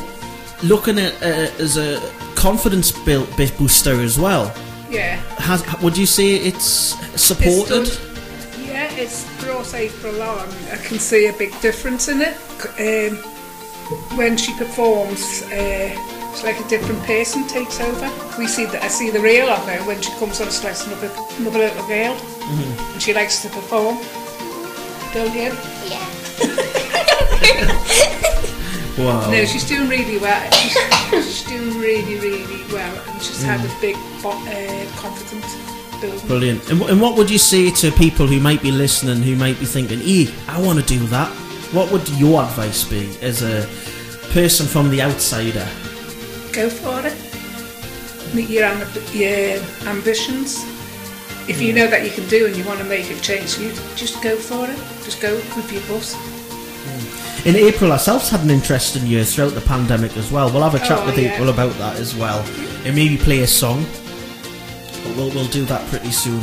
looking 0.61 0.99
at 0.99 1.13
uh, 1.23 1.63
as 1.65 1.77
a 1.77 1.99
confidence 2.35 2.91
build 2.91 3.27
bit 3.35 3.57
booster 3.57 3.99
as 4.01 4.19
well. 4.19 4.53
Yeah. 4.91 5.15
Has 5.39 5.59
would 5.81 5.97
you 5.97 6.05
say 6.05 6.35
it's 6.35 6.65
supported? 7.19 7.87
It's 7.87 7.97
done- 7.97 8.09
yeah, 8.67 8.91
it's 8.93 9.25
brought 9.43 9.73
April 9.73 10.21
on. 10.21 10.47
I 10.71 10.77
can 10.77 10.99
see 10.99 11.25
a 11.27 11.33
big 11.33 11.59
difference 11.61 12.07
in 12.07 12.21
it. 12.21 12.35
Um, 12.79 13.32
when 14.15 14.37
she 14.37 14.53
performs, 14.55 15.43
uh, 15.43 15.95
it's 16.31 16.43
like 16.43 16.59
a 16.59 16.67
different 16.67 17.01
person 17.03 17.47
takes 17.47 17.79
over. 17.79 18.09
We 18.37 18.47
see 18.47 18.65
that 18.65 18.81
I 18.83 18.87
see 18.87 19.09
the 19.11 19.19
real 19.19 19.47
of 19.49 19.65
her 19.67 19.79
when 19.85 20.01
she 20.01 20.11
comes 20.13 20.41
on 20.41 20.49
stage, 20.51 20.77
another, 20.87 21.11
another 21.37 21.59
little 21.59 21.87
girl, 21.87 22.15
and 22.93 23.01
she 23.01 23.13
likes 23.13 23.41
to 23.43 23.49
perform. 23.49 23.97
Don't 25.13 25.33
you? 25.35 25.51
Yeah. 25.89 26.09
Wow. 28.95 29.31
No, 29.31 29.43
she's 29.45 29.63
doing 29.67 29.89
really 29.89 30.19
well. 30.19 30.51
She's, 30.51 30.73
she's 31.25 31.43
doing 31.45 31.79
really, 31.79 32.19
really 32.19 32.63
well, 32.71 32.95
and 33.09 33.19
she's 33.23 33.41
had 33.41 33.59
a 33.65 33.81
big 33.81 33.95
bo- 34.21 34.29
uh, 34.29 34.85
confidence 34.97 35.55
building. 35.99 36.27
Brilliant. 36.27 36.69
And, 36.69 36.79
wh- 36.79 36.89
and 36.91 37.01
what 37.01 37.17
would 37.17 37.27
you 37.27 37.39
say 37.39 37.71
to 37.71 37.91
people 37.93 38.27
who 38.27 38.39
might 38.39 38.61
be 38.61 38.69
listening, 38.71 39.23
who 39.23 39.35
might 39.35 39.59
be 39.59 39.65
thinking, 39.65 39.99
"E, 40.03 40.31
I 40.47 40.61
want 40.61 40.79
to 40.79 40.85
do 40.85 40.99
that"? 41.07 41.31
What 41.73 41.91
would 41.91 42.07
your 42.09 42.43
advice 42.43 42.83
be 42.83 43.17
as 43.21 43.41
a 43.41 43.67
person 44.31 44.65
from 44.65 44.89
the 44.89 45.01
outsider? 45.01 45.67
go 46.53 46.69
for 46.69 47.05
it. 47.05 47.17
Meet 48.33 48.49
your, 48.49 48.63
amb- 48.63 49.13
your 49.13 49.89
ambitions. 49.89 50.63
If 51.49 51.61
you 51.61 51.73
mm. 51.73 51.77
know 51.77 51.87
that 51.87 52.05
you 52.05 52.11
can 52.11 52.27
do 52.29 52.45
and 52.45 52.55
you 52.55 52.63
want 52.63 52.79
to 52.79 52.85
make 52.85 53.09
a 53.09 53.19
change, 53.19 53.57
you 53.57 53.71
just 53.95 54.21
go 54.23 54.37
for 54.37 54.69
it. 54.69 54.77
Just 55.03 55.19
go 55.19 55.35
with 55.35 55.71
your 55.73 55.81
bus. 55.87 56.15
Mm. 56.15 57.45
In 57.47 57.55
April, 57.55 57.91
ourselves 57.91 58.29
had 58.29 58.41
an 58.41 58.49
interesting 58.49 59.05
year 59.05 59.25
throughout 59.25 59.53
the 59.53 59.61
pandemic 59.61 60.15
as 60.15 60.31
well. 60.31 60.51
We'll 60.51 60.63
have 60.63 60.75
a 60.75 60.79
chat 60.79 60.99
Oh, 60.99 61.05
with 61.07 61.17
yeah. 61.17 61.33
April 61.33 61.49
about 61.49 61.73
that 61.73 61.97
as 61.97 62.15
well, 62.15 62.41
mm-hmm. 62.43 62.87
and 62.87 62.95
maybe 62.95 63.17
play 63.17 63.41
a 63.41 63.47
song. 63.47 63.83
But 65.03 65.17
we'll 65.17 65.31
we'll 65.31 65.47
do 65.47 65.65
that 65.65 65.85
pretty 65.89 66.11
soon. 66.11 66.41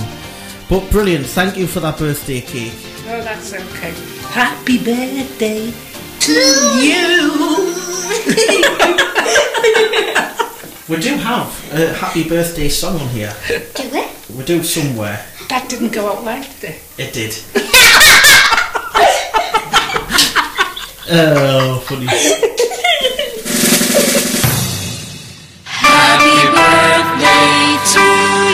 But 0.68 0.88
brilliant! 0.90 1.24
Thank 1.24 1.56
you 1.56 1.66
for 1.66 1.80
that 1.80 1.98
birthday 1.98 2.42
cake. 2.42 2.74
Oh, 3.06 3.22
that's 3.22 3.54
okay. 3.54 4.19
Happy 4.32 4.78
birthday 4.78 5.72
to 6.20 6.32
you. 6.78 7.30
We 10.88 10.96
do 11.00 11.16
have 11.16 11.72
a 11.72 11.92
happy 11.94 12.28
birthday 12.28 12.68
song 12.68 13.00
on 13.00 13.08
here. 13.08 13.34
Do 13.48 13.82
it? 13.92 14.08
We 14.36 14.44
do 14.44 14.62
somewhere. 14.62 15.26
That 15.48 15.68
didn't 15.68 15.92
go 15.92 16.08
out 16.12 16.22
like 16.22 16.48
that. 16.60 16.78
It 16.96 17.12
It 17.12 17.12
did. 17.12 17.38
oh, 21.10 21.80
funny. 21.88 22.06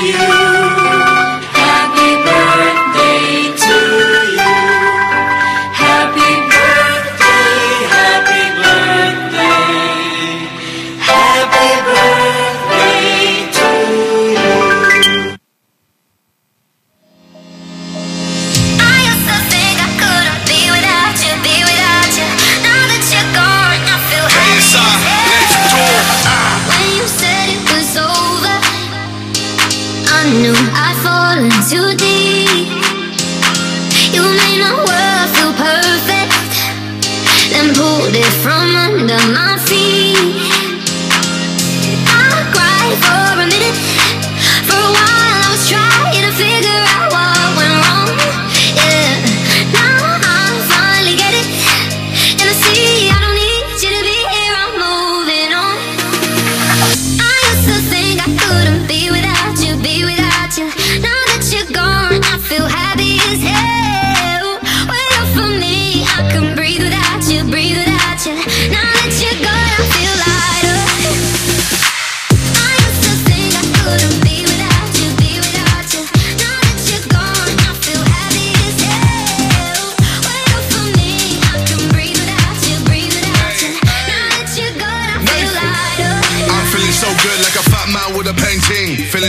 I 0.08 0.45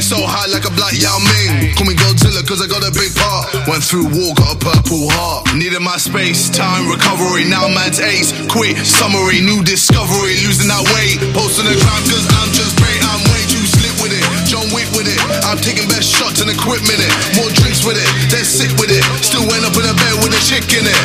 so 0.03 0.21
high 0.21 0.45
like 0.53 0.67
a 0.67 0.73
black 0.77 0.93
Yao 0.93 1.17
Ming. 1.17 1.73
Call 1.73 1.87
me 1.89 1.95
Godzilla 1.97 2.45
cause 2.45 2.61
I 2.61 2.67
got 2.69 2.85
a 2.85 2.93
big 2.93 3.09
part. 3.17 3.49
Went 3.65 3.81
through 3.81 4.05
war, 4.13 4.35
got 4.37 4.53
a 4.53 4.59
purple 4.59 5.09
heart. 5.09 5.49
Needed 5.57 5.81
my 5.81 5.97
space, 5.97 6.53
time, 6.53 6.85
recovery. 6.85 7.47
Now 7.47 7.65
man's 7.65 7.97
ace. 7.97 8.35
Quit, 8.51 8.77
summary, 8.85 9.41
new 9.41 9.65
discovery. 9.65 10.37
Losing 10.45 10.69
that 10.69 10.83
weight. 10.93 11.17
Posting 11.33 11.65
the 11.65 11.77
ground 11.81 12.03
cause 12.05 12.25
I'm 12.37 12.51
just 12.53 12.77
great. 12.77 12.99
I'm 12.99 13.21
way 13.31 13.41
too 13.49 13.65
slick 13.65 13.95
with 13.97 14.13
it. 14.13 14.25
John 14.45 14.69
Wick 14.69 14.85
with 14.93 15.09
it. 15.09 15.19
I'm 15.47 15.57
taking 15.57 15.89
best 15.89 16.11
shots 16.11 16.45
and 16.45 16.49
equipment 16.51 17.01
it. 17.01 17.11
More 17.33 17.49
drinks 17.57 17.81
with 17.81 17.97
it, 17.97 18.09
then 18.29 18.45
sit 18.45 18.69
with 18.77 18.93
it. 18.93 19.01
Still 19.25 19.49
went 19.49 19.65
up 19.65 19.73
in 19.73 19.85
a 19.87 19.95
bed 19.97 20.15
with 20.21 20.35
a 20.35 20.41
chick 20.45 20.67
in 20.77 20.85
it. 20.85 21.01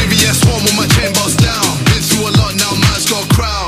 VVS 0.00 0.42
one 0.50 0.62
with 0.66 0.74
my 0.74 0.88
chain 0.98 1.14
down. 1.38 1.66
Been 1.86 2.02
through 2.02 2.28
a 2.28 2.32
lot 2.40 2.52
now, 2.58 2.74
man's 2.74 3.06
got 3.06 3.22
a 3.22 3.30
crown. 3.30 3.61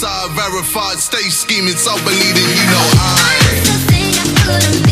KSI 0.00 0.30
verified, 0.34 0.98
stay 0.98 1.28
scheming, 1.28 1.76
self 1.76 2.02
believing, 2.04 2.48
you 2.48 2.66
know 2.70 2.86
I. 2.96 4.89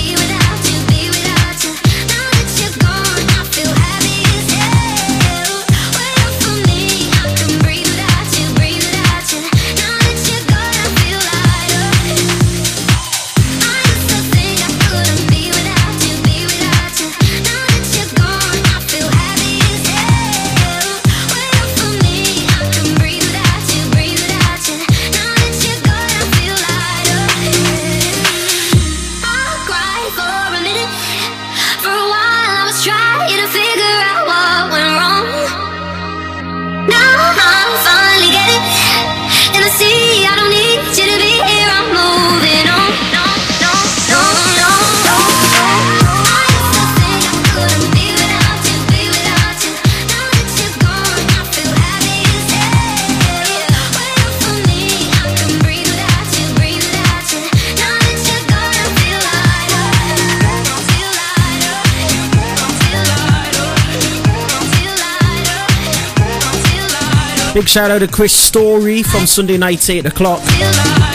Big 67.58 67.68
shout 67.68 67.90
out 67.90 67.98
to 67.98 68.06
Chris 68.06 68.32
Story 68.32 69.02
from 69.02 69.26
Sunday 69.26 69.56
nights, 69.56 69.90
8 69.90 70.06
o'clock. 70.06 70.40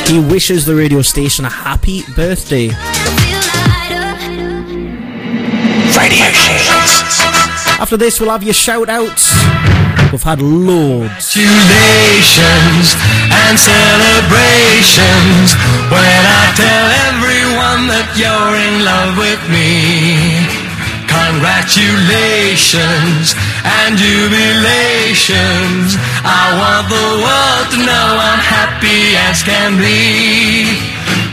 He 0.09 0.19
wishes 0.19 0.65
the 0.65 0.75
radio 0.75 1.01
station 1.01 1.45
a 1.45 1.49
happy 1.49 2.01
birthday. 2.17 2.67
Radio 5.95 6.27
Shields. 6.35 7.23
After 7.79 7.95
this, 7.95 8.19
we'll 8.19 8.31
have 8.31 8.43
your 8.43 8.53
shout 8.53 8.89
outs. 8.89 9.31
We've 10.11 10.21
had 10.21 10.41
loads. 10.41 11.31
Congratulations 11.31 12.91
and 13.31 13.57
celebrations 13.57 15.55
when 15.87 16.23
I 16.27 16.51
tell 16.59 16.91
everyone 17.07 17.87
that 17.87 18.11
you're 18.19 18.55
in 18.67 18.83
love 18.83 19.15
with 19.17 19.39
me. 19.47 20.32
Congratulations 21.13 23.37
and 23.61 23.93
jubilations. 23.97 25.93
I 26.25 26.57
want 26.57 26.89
the 26.89 27.09
world 27.21 27.69
to 27.73 27.77
know 27.85 28.17
I'm 28.17 28.41
happy 28.41 29.13
as 29.29 29.43
can 29.45 29.77
be. 29.77 30.65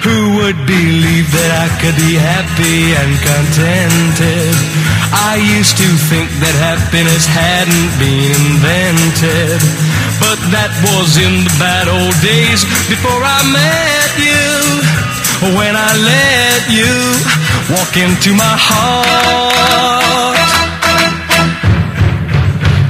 Who 0.05 0.37
would 0.40 0.57
believe 0.64 1.29
that 1.33 1.53
I 1.64 1.69
could 1.81 1.97
be 1.97 2.16
happy 2.16 2.97
and 2.97 3.12
contented? 3.21 4.57
I 5.12 5.37
used 5.61 5.77
to 5.77 5.88
think 6.09 6.33
that 6.40 6.57
happiness 6.57 7.29
hadn't 7.29 7.93
been 8.01 8.33
invented. 8.33 9.61
But 10.21 10.40
that 10.57 10.73
was 10.88 11.21
in 11.21 11.45
the 11.45 11.53
bad 11.61 11.85
old 11.88 12.16
days 12.25 12.64
before 12.88 13.21
I 13.21 13.45
met 13.53 14.12
you. 14.21 14.45
When 15.57 15.73
I 15.73 15.88
let 15.97 16.69
you 16.69 16.93
walk 17.68 17.96
into 17.96 18.33
my 18.33 18.57
heart. 18.57 20.38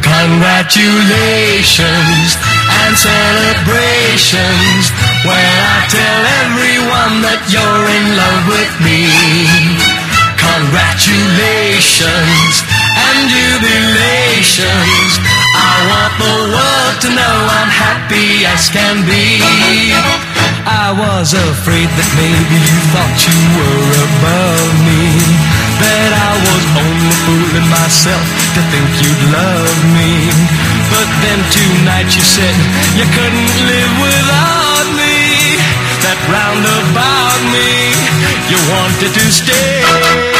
Congratulations 0.05 2.37
and 2.71 2.95
celebrations 2.95 4.93
when 5.25 5.43
I 5.43 5.89
tell 5.89 6.21
everyone 6.45 7.25
that 7.25 7.41
you're 7.49 7.89
in 7.97 8.05
love 8.21 8.45
with 8.53 8.69
me. 8.85 9.09
Congratulations 10.37 12.61
and 12.95 13.33
jubilations. 13.33 15.40
I 15.55 15.75
want 15.91 16.15
the 16.21 16.37
world 16.55 16.97
to 17.03 17.09
know 17.11 17.37
I'm 17.59 17.73
happy 17.73 18.47
as 18.47 18.71
can 18.71 19.03
be. 19.07 19.41
I 20.67 20.95
was 20.95 21.35
afraid 21.35 21.89
that 21.89 22.11
maybe 22.15 22.57
you 22.59 22.79
thought 22.95 23.19
you 23.27 23.39
were 23.59 23.91
above 24.07 24.71
me. 24.87 25.03
That 25.81 26.13
I 26.13 26.33
was 26.37 26.65
only 26.77 27.15
fooling 27.25 27.69
myself 27.73 28.25
to 28.55 28.61
think 28.69 28.89
you'd 29.01 29.25
love 29.33 29.79
me. 29.97 30.29
But 30.93 31.09
then 31.25 31.41
tonight 31.51 32.11
you 32.13 32.23
said 32.23 32.55
you 32.95 33.07
couldn't 33.17 33.55
live 33.65 33.93
without 33.99 34.87
me. 34.95 35.57
That 36.05 36.21
roundabout 36.29 37.41
me, 37.49 37.97
you 38.51 38.59
wanted 38.69 39.13
to 39.15 39.25
stay. 39.33 40.40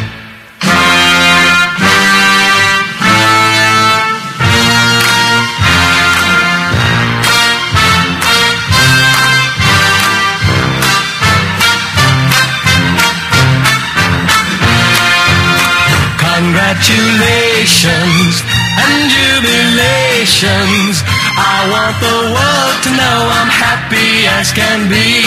Congratulations 16.81 18.41
and 18.73 19.05
jubilations. 19.13 21.05
I 21.37 21.69
want 21.69 21.93
the 22.01 22.33
world 22.33 22.77
to 22.81 22.89
know 22.97 23.17
I'm 23.37 23.53
happy 23.53 24.25
as 24.25 24.49
can 24.49 24.89
be. 24.89 25.21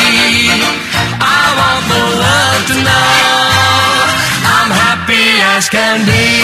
I 1.23 1.55
want 1.55 1.87
the 1.87 2.03
world 2.19 2.63
to 2.71 2.77
know 2.83 3.07
I'm 4.51 4.67
happy 4.67 5.31
as 5.55 5.71
can 5.71 6.03
be. 6.03 6.43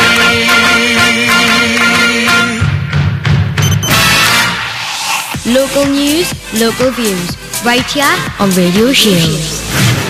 Local 5.50 5.86
news, 5.90 6.30
local 6.54 6.92
views. 6.92 7.36
Right 7.64 7.82
here 7.90 8.14
on 8.38 8.50
Radio 8.50 8.92
Shields. 8.92 10.09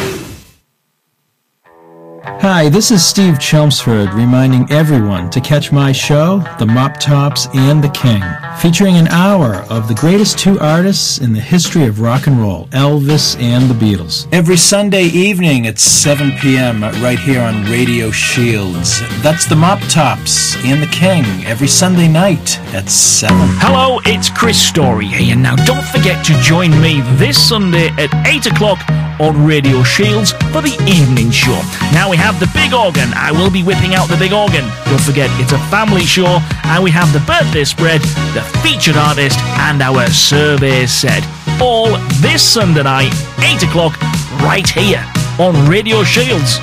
Hi, 2.42 2.70
this 2.70 2.90
is 2.90 3.04
Steve 3.04 3.38
Chelmsford 3.38 4.14
reminding 4.14 4.72
everyone 4.72 5.28
to 5.28 5.42
catch 5.42 5.72
my 5.72 5.92
show, 5.92 6.42
The 6.58 6.64
Mop 6.64 6.98
Tops 6.98 7.46
and 7.52 7.84
the 7.84 7.90
King, 7.90 8.22
featuring 8.62 8.96
an 8.96 9.08
hour 9.08 9.56
of 9.68 9.88
the 9.88 9.94
greatest 9.94 10.38
two 10.38 10.58
artists 10.58 11.18
in 11.18 11.34
the 11.34 11.40
history 11.40 11.84
of 11.84 12.00
rock 12.00 12.28
and 12.28 12.40
roll, 12.40 12.64
Elvis 12.68 13.38
and 13.38 13.68
the 13.68 13.74
Beatles. 13.74 14.26
Every 14.32 14.56
Sunday 14.56 15.02
evening 15.02 15.66
at 15.66 15.78
7 15.78 16.30
p.m. 16.40 16.80
right 16.80 17.18
here 17.18 17.42
on 17.42 17.64
Radio 17.64 18.10
Shields. 18.10 19.00
That's 19.22 19.44
The 19.44 19.56
Mop 19.56 19.80
Tops 19.90 20.56
and 20.64 20.82
the 20.82 20.86
King 20.86 21.26
every 21.44 21.68
Sunday 21.68 22.08
night 22.08 22.58
at 22.74 22.88
7. 22.88 23.36
Hello, 23.58 24.00
it's 24.06 24.30
Chris 24.30 24.58
Story 24.58 25.08
here. 25.08 25.36
Now, 25.36 25.56
don't 25.56 25.84
forget 25.84 26.24
to 26.24 26.32
join 26.40 26.70
me 26.80 27.02
this 27.18 27.36
Sunday 27.36 27.88
at 27.98 28.14
8 28.26 28.46
o'clock 28.46 28.78
on 29.20 29.44
Radio 29.44 29.82
Shields 29.82 30.32
for 30.32 30.62
the 30.62 30.74
evening 30.88 31.30
show. 31.30 31.60
Now, 31.92 32.08
we 32.10 32.16
have 32.16 32.29
the 32.38 32.50
big 32.54 32.72
organ. 32.72 33.10
I 33.14 33.32
will 33.32 33.50
be 33.50 33.62
whipping 33.62 33.94
out 33.94 34.08
the 34.08 34.16
big 34.16 34.32
organ. 34.32 34.68
Don't 34.84 35.00
forget, 35.00 35.30
it's 35.40 35.52
a 35.52 35.58
family 35.70 36.04
show, 36.04 36.38
and 36.64 36.84
we 36.84 36.90
have 36.90 37.12
the 37.12 37.20
birthday 37.20 37.64
spread, 37.64 38.00
the 38.36 38.42
featured 38.62 38.96
artist, 38.96 39.38
and 39.66 39.82
our 39.82 40.06
survey 40.10 40.86
set. 40.86 41.26
All 41.60 41.90
this 42.20 42.42
Sunday 42.42 42.82
night, 42.82 43.12
8 43.38 43.62
o'clock, 43.64 44.00
right 44.42 44.68
here 44.68 45.04
on 45.38 45.68
Radio 45.68 46.04
Shields. 46.04 46.60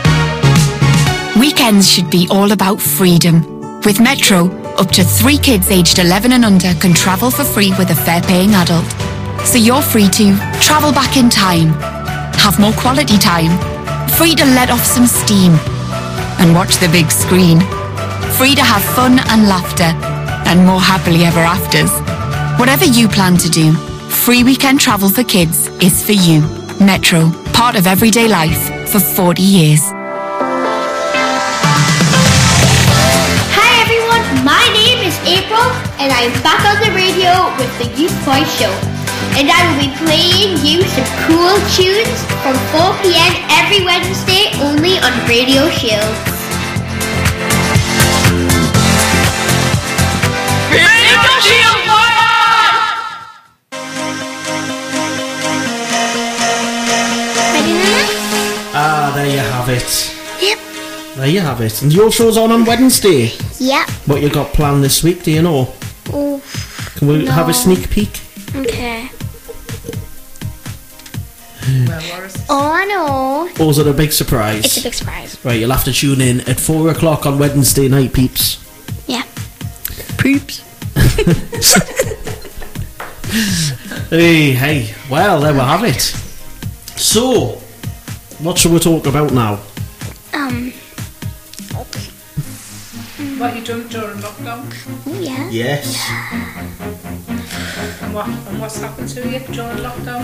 Weekends 1.40 1.90
should 1.92 2.10
be 2.10 2.28
all 2.30 2.52
about 2.52 2.80
freedom. 2.80 3.82
With 3.82 4.00
Metro, 4.00 4.48
up 4.78 4.92
to 4.92 5.04
three 5.04 5.38
kids 5.38 5.70
aged 5.70 6.00
11 6.00 6.32
and 6.32 6.46
under 6.46 6.74
can 6.76 6.94
travel 6.94 7.32
for 7.32 7.44
free 7.44 7.74
with 7.78 7.90
a 7.90 7.96
fare 7.96 8.22
paying 8.22 8.54
adult. 8.56 8.86
So 9.46 9.58
you're 9.58 9.82
free 9.82 10.10
to 10.10 10.36
travel 10.62 10.92
back 10.92 11.18
in 11.18 11.30
time, 11.30 11.74
have 12.38 12.60
more 12.60 12.74
quality 12.74 13.18
time, 13.18 13.77
to 14.38 14.46
let 14.46 14.70
off 14.70 14.84
some 14.86 15.08
steam, 15.08 15.54
and 16.40 16.54
watch 16.54 16.78
the 16.78 16.88
big 16.92 17.10
screen. 17.10 17.60
Free 18.38 18.54
to 18.56 18.62
have 18.62 18.84
fun 18.96 19.20
and 19.30 19.48
laughter, 19.48 19.92
and 20.50 20.66
more 20.66 20.80
happily 20.80 21.24
ever 21.24 21.40
afters. 21.40 21.92
Whatever 22.60 22.86
you 22.86 23.08
plan 23.08 23.38
to 23.38 23.50
do, 23.50 23.74
free 24.10 24.44
weekend 24.44 24.80
travel 24.80 25.10
for 25.10 25.24
kids 25.24 25.68
is 25.82 26.06
for 26.06 26.12
you. 26.12 26.42
Metro, 26.80 27.32
part 27.54 27.76
of 27.76 27.88
everyday 27.88 28.28
life 28.28 28.90
for 28.90 29.00
40 29.00 29.42
years. 29.42 29.82
Hi 33.58 33.72
everyone, 33.82 34.46
my 34.46 34.64
name 34.74 35.00
is 35.08 35.18
April 35.26 35.68
and 35.98 36.12
I'm 36.14 36.32
back 36.44 36.64
on 36.66 36.78
the 36.86 36.94
radio 36.94 37.56
with 37.58 37.72
the 37.80 37.90
Youth 38.00 38.18
Voice 38.26 38.60
Show. 38.60 38.97
And 39.38 39.48
I 39.52 39.60
will 39.70 39.80
be 39.86 39.92
playing 40.02 40.58
you 40.66 40.82
some 40.90 41.06
cool 41.30 41.56
tunes 41.78 42.20
from 42.42 42.56
4pm 42.74 43.34
every 43.62 43.86
Wednesday 43.86 44.50
only 44.66 44.98
on 44.98 45.14
Radio 45.30 45.70
Shields. 45.70 46.18
Radio 50.74 51.22
Shield 51.46 51.78
Ah, 58.80 59.12
there 59.16 59.26
you 59.28 59.40
have 59.40 59.70
it. 59.70 60.14
Yep. 60.42 61.16
There 61.18 61.28
you 61.28 61.40
have 61.42 61.62
it. 61.62 61.82
And 61.82 61.92
your 61.94 62.12
show's 62.12 62.38
on 62.38 62.52
on 62.52 62.66
Wednesday. 62.66 63.32
Yep. 63.60 63.90
What 64.08 64.22
you 64.22 64.30
got 64.30 64.54
planned 64.54 64.84
this 64.84 65.04
week, 65.04 65.24
do 65.24 65.32
you 65.32 65.42
know? 65.42 65.74
Oh, 66.14 66.42
Can 66.96 67.08
we 67.08 67.26
have 67.26 67.50
a 67.50 67.54
sneak 67.54 67.90
peek? 67.90 68.22
okay. 68.56 69.10
Oh, 72.50 72.72
I 72.72 72.86
know. 72.86 73.50
Or 73.66 73.70
is 73.72 73.78
it 73.80 73.88
a 73.88 73.94
big 73.94 74.12
surprise? 74.12 74.66
It's 74.66 74.78
a 74.78 74.84
big 74.84 74.94
surprise. 74.94 75.38
Right, 75.44 75.60
you'll 75.60 75.72
have 75.72 75.84
to 75.86 75.94
tune 75.94 76.22
in 76.22 76.42
at 76.42 76.60
4 76.60 76.90
o'clock 76.92 77.26
on 77.26 77.38
Wednesday 77.40 77.88
night, 77.88 78.14
peeps. 78.14 78.58
Yeah. 79.08 79.24
Peeps. 80.18 80.64
Hey, 84.10 84.52
hey. 84.52 84.94
Well, 85.10 85.42
there 85.42 85.52
we 85.52 85.60
have 85.60 85.84
it. 85.84 86.00
So, 86.96 87.60
What 88.40 88.58
shall 88.58 88.72
we 88.72 88.80
talk 88.80 89.06
about 89.06 89.34
now? 89.34 89.60
Um. 90.34 90.72
What 93.38 93.56
you 93.56 93.64
done 93.64 93.88
during 93.90 94.18
lockdown? 94.20 94.64
Oh 95.06 95.20
yeah. 95.20 95.50
Yes. 95.50 95.98
And 98.02 98.14
what 98.14 98.28
and 98.30 98.60
what's 98.62 98.80
happened 98.80 99.10
to 99.10 99.22
you 99.30 99.40
during 99.40 99.78
lockdown? 99.84 100.24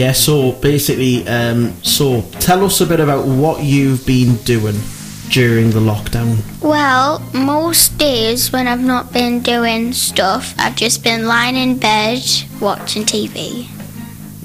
Yeah. 0.00 0.12
So 0.12 0.52
basically, 0.52 1.28
um, 1.28 1.74
so 1.82 2.22
tell 2.40 2.64
us 2.64 2.80
a 2.80 2.86
bit 2.86 3.00
about 3.00 3.26
what 3.26 3.62
you've 3.62 4.06
been 4.06 4.36
doing 4.44 4.80
during 5.28 5.68
the 5.72 5.80
lockdown. 5.80 6.40
Well, 6.62 7.20
most 7.34 7.98
days 7.98 8.50
when 8.50 8.66
I've 8.66 8.82
not 8.82 9.12
been 9.12 9.40
doing 9.40 9.92
stuff, 9.92 10.54
I've 10.56 10.74
just 10.74 11.04
been 11.04 11.26
lying 11.26 11.54
in 11.54 11.78
bed 11.78 12.22
watching 12.62 13.04
TV. 13.04 13.68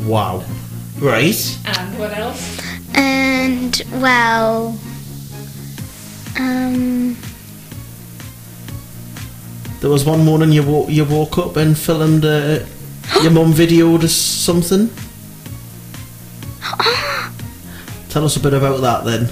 Wow. 0.06 0.44
Right. 1.00 1.40
And 1.64 2.00
what 2.00 2.12
else? 2.18 2.60
And 2.94 3.82
well, 3.94 4.78
um, 6.38 7.16
There 9.80 9.90
was 9.90 10.04
one 10.04 10.26
morning 10.26 10.52
you 10.52 10.64
woke 10.64 10.90
you 10.90 11.06
woke 11.06 11.38
up 11.38 11.56
and 11.56 11.78
filmed 11.78 12.26
uh, 12.26 12.60
your 13.22 13.32
mum 13.32 13.54
videoed 13.54 14.04
us 14.04 14.16
something. 14.16 14.90
Tell 18.10 18.26
us 18.26 18.36
a 18.38 18.40
bit 18.40 18.54
about 18.54 18.82
that 18.82 19.04
then. 19.06 19.26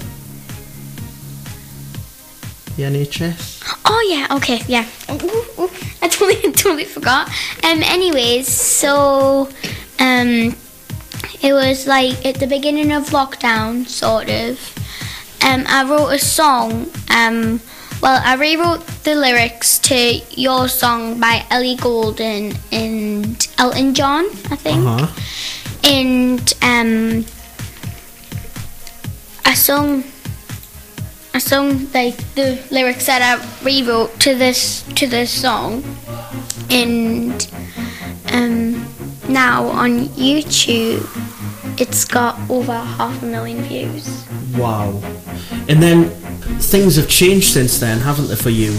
The 2.76 2.84
NHS. 2.84 3.80
oh 3.86 4.08
yeah, 4.10 4.36
okay, 4.36 4.62
yeah. 4.68 4.88
Ooh, 5.12 5.64
ooh, 5.64 5.70
I 6.02 6.08
totally, 6.08 6.42
totally 6.54 6.86
forgot. 6.86 7.28
Um, 7.64 7.82
anyways, 7.84 8.48
so 8.48 9.50
um, 10.00 10.56
it 11.42 11.54
was 11.54 11.88
like 11.88 12.26
at 12.26 12.36
the 12.36 12.48
beginning 12.48 12.92
of 12.92 13.10
lockdown, 13.10 13.88
sort 13.88 14.30
of. 14.30 14.60
Um, 15.44 15.66
I 15.68 15.84
wrote 15.88 16.10
a 16.10 16.20
song. 16.20 16.90
Um, 17.10 17.60
well, 18.02 18.22
I 18.26 18.36
rewrote 18.36 18.86
the 19.04 19.16
lyrics 19.16 19.80
to 19.80 19.96
your 20.32 20.68
song 20.68 21.20
by 21.20 21.46
Ellie 21.50 21.76
Goulding 21.78 22.54
and 22.72 23.48
Elton 23.58 23.94
John, 23.94 24.26
I 24.52 24.56
think. 24.56 24.86
Uh 24.86 25.06
huh. 25.06 25.20
And 25.84 26.54
um, 26.62 27.26
I 29.46 29.54
sung, 29.54 30.04
I 31.34 31.40
sung 31.40 31.92
like 31.94 32.18
the 32.36 32.60
lyrics 32.72 33.06
that 33.08 33.22
I 33.22 33.64
rewrote 33.64 34.20
to 34.22 34.36
this 34.36 34.84
to 34.96 35.08
this 35.08 35.32
song, 35.32 35.84
and 36.70 37.48
um, 38.32 38.86
now 39.28 39.66
on 39.68 40.08
YouTube, 40.10 41.06
it's 41.80 42.06
got 42.06 42.40
over 42.50 42.74
half 42.74 43.22
a 43.24 43.26
million 43.26 43.62
views. 43.64 44.26
Wow. 44.56 45.02
And 45.68 45.82
then 45.82 46.10
things 46.60 46.96
have 46.96 47.10
changed 47.10 47.54
since 47.54 47.80
then, 47.80 48.00
haven't 48.00 48.28
they, 48.28 48.36
for 48.36 48.50
you? 48.50 48.72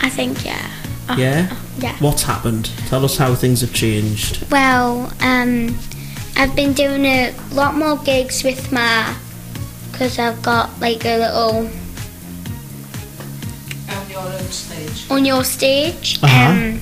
I 0.00 0.08
think, 0.08 0.44
yeah. 0.44 0.70
Uh, 1.08 1.16
Yeah. 1.18 1.56
yeah. 1.78 1.96
What's 1.98 2.22
happened? 2.22 2.70
Tell 2.88 3.04
us 3.04 3.16
how 3.16 3.34
things 3.34 3.60
have 3.60 3.72
changed. 3.74 4.50
Well, 4.50 5.12
um, 5.20 5.76
I've 6.36 6.54
been 6.56 6.72
doing 6.72 7.04
a 7.04 7.34
lot 7.52 7.74
more 7.76 7.96
gigs 7.98 8.42
with 8.44 8.72
my, 8.72 9.14
because 9.92 10.18
I've 10.18 10.42
got 10.42 10.78
like 10.80 11.04
a 11.04 11.16
little 11.18 11.70
On 13.88 14.10
your 14.10 14.20
own 14.20 14.50
stage. 14.50 15.10
on 15.10 15.24
your 15.24 15.44
stage. 15.44 16.18
Uh-huh. 16.22 16.50
Um, 16.50 16.80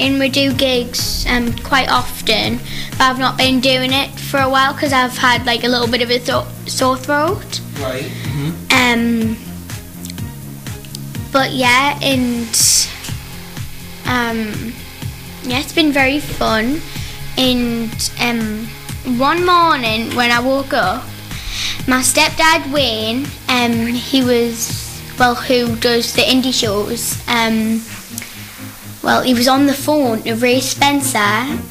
and 0.00 0.18
we 0.20 0.28
do 0.28 0.52
gigs 0.54 1.26
um, 1.28 1.52
quite 1.58 1.88
often, 1.88 2.58
but 2.92 3.00
I've 3.00 3.18
not 3.18 3.36
been 3.36 3.60
doing 3.60 3.92
it 3.92 4.10
for 4.18 4.38
a 4.40 4.48
while 4.48 4.72
because 4.72 4.92
I've 4.92 5.16
had 5.16 5.44
like 5.46 5.64
a 5.64 5.68
little 5.68 5.88
bit 5.88 6.02
of 6.02 6.10
a 6.10 6.18
thro- 6.18 6.46
sore 6.66 6.96
throat. 6.96 7.60
Right. 7.80 8.04
Mhm. 8.04 9.34
Um, 9.34 9.36
but 11.32 11.52
yeah, 11.52 11.98
and 12.02 12.48
um, 14.06 14.72
yeah, 15.42 15.58
it's 15.60 15.72
been 15.72 15.92
very 15.92 16.20
fun. 16.20 16.80
And 17.38 18.10
um, 18.20 18.66
one 19.16 19.46
morning 19.46 20.14
when 20.16 20.32
I 20.32 20.40
woke 20.40 20.72
up, 20.72 21.04
my 21.86 22.00
stepdad 22.00 22.70
Wayne, 22.72 23.26
um, 23.48 23.86
he 23.86 24.22
was 24.24 24.88
well, 25.18 25.34
who 25.34 25.74
does 25.76 26.14
the 26.14 26.22
indie 26.22 26.54
shows. 26.54 27.20
Um, 27.28 27.82
well, 29.02 29.22
he 29.22 29.34
was 29.34 29.48
on 29.48 29.66
the 29.66 29.74
phone 29.74 30.22
to 30.22 30.34
Ray 30.34 30.60
Spencer, 30.60 31.18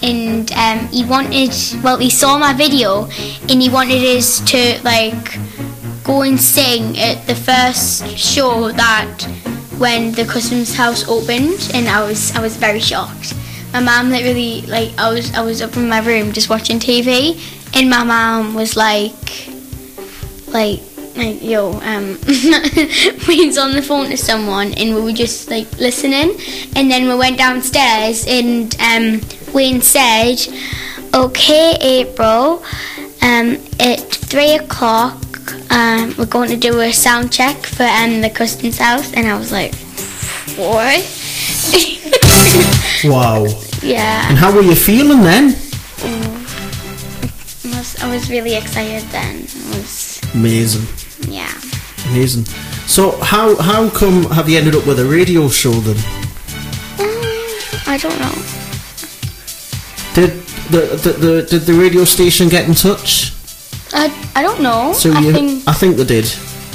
and 0.01 0.51
um, 0.53 0.88
he 0.88 1.05
wanted. 1.05 1.53
Well, 1.84 1.97
he 1.97 2.09
saw 2.09 2.38
my 2.38 2.53
video, 2.53 3.05
and 3.49 3.61
he 3.61 3.70
wanted 3.70 4.03
us 4.03 4.39
to 4.51 4.80
like 4.84 5.38
go 6.03 6.22
and 6.22 6.39
sing 6.39 6.97
at 6.97 7.28
the 7.28 7.36
first 7.36 8.07
show 8.18 8.72
that 8.72 9.24
when 9.78 10.13
the 10.13 10.26
customs 10.26 10.76
house 10.76 11.07
opened, 11.07 11.72
and 11.74 11.88
I 11.88 12.07
was 12.07 12.36
I 12.36 12.41
was 12.41 12.57
very 12.57 12.80
shocked. 12.80 13.34
My 13.74 13.82
mum 13.82 14.09
literally 14.09 14.61
like 14.61 14.91
I 14.97 15.11
was 15.11 15.34
I 15.34 15.41
was 15.41 15.61
up 15.61 15.76
in 15.78 15.89
my 15.89 15.99
room 15.99 16.32
just 16.32 16.49
watching 16.49 16.80
TV, 16.80 17.39
and 17.76 17.89
my 17.89 18.03
mum 18.03 18.53
was 18.53 18.76
like, 18.76 19.49
like 20.47 20.80
like 21.15 21.41
yo 21.41 21.74
um 21.82 22.20
Wayne's 23.28 23.57
on 23.57 23.74
the 23.74 23.84
phone 23.86 24.09
to 24.09 24.18
someone, 24.18 24.74
and 24.74 24.95
we 24.95 25.01
were 25.01 25.11
just 25.11 25.49
like 25.49 25.72
listening, 25.80 26.38
and 26.76 26.89
then 26.89 27.07
we 27.07 27.15
went 27.15 27.38
downstairs, 27.38 28.26
and 28.28 28.76
um 28.80 29.22
Wayne 29.53 29.82
said, 29.82 30.38
"Okay, 31.13 31.78
April, 31.82 32.63
um 33.22 33.57
at 33.80 33.99
three 33.99 34.55
o'clock." 34.55 35.24
Um, 35.70 36.13
we're 36.18 36.26
going 36.26 36.49
to 36.49 36.57
do 36.57 36.80
a 36.80 36.91
sound 36.91 37.32
check 37.32 37.57
for 37.57 37.84
um, 37.84 38.22
the 38.22 38.30
customs 38.30 38.80
house, 38.80 39.13
and 39.13 39.28
I 39.28 39.38
was 39.38 39.51
like, 39.51 39.76
"What?" 40.55 41.03
Wow. 43.03 43.45
yeah, 43.84 44.28
And 44.30 44.38
how 44.38 44.51
were 44.53 44.61
you 44.63 44.76
feeling 44.76 45.22
then? 45.22 45.55
I 47.63 47.78
was, 47.80 47.95
I 48.01 48.09
was 48.09 48.30
really 48.30 48.55
excited 48.55 49.03
then. 49.11 49.41
It 49.43 49.53
was, 49.76 50.20
Amazing. 50.34 50.88
yeah. 51.32 51.51
Amazing. 52.09 52.45
So 52.88 53.11
how 53.22 53.55
how 53.57 53.89
come 53.89 54.24
have 54.32 54.49
you 54.49 54.57
ended 54.57 54.76
up 54.76 54.86
with 54.88 54.99
a 54.99 55.05
radio 55.05 55.47
show 55.49 55.72
then? 55.72 55.95
Mm, 56.97 57.88
I 57.88 57.97
don't 57.97 58.18
know. 58.18 58.34
Did 60.15 60.32
the, 60.72 60.95
the, 61.03 61.11
the 61.20 61.41
did 61.49 61.61
the 61.63 61.74
radio 61.74 62.03
station 62.05 62.49
get 62.49 62.68
in 62.68 62.74
touch? 62.74 63.34
I, 63.93 64.09
I 64.36 64.41
don't 64.41 64.61
know. 64.61 64.93
So 64.93 65.11
I 65.11 65.20
you, 65.20 65.32
think 65.34 65.68
I 65.68 65.74
think 65.74 65.97
they 65.97 66.05
did. 66.05 66.26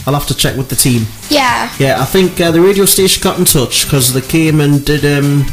I'll 0.07 0.14
have 0.14 0.26
to 0.26 0.34
check 0.36 0.57
with 0.57 0.68
the 0.68 0.76
team. 0.76 1.07
yeah. 1.30 1.70
Yeah, 1.78 2.00
I 2.00 2.05
think 2.05 2.40
uh, 2.40 2.50
the 2.50 2.61
radio 2.61 2.86
station 2.86 3.22
got 3.22 3.38
in 3.38 3.44
touch 3.44 3.84
because 3.84 4.12
they 4.12 4.20
came 4.20 4.61
and 4.61 4.84
did 4.84 5.05
um 5.05 5.44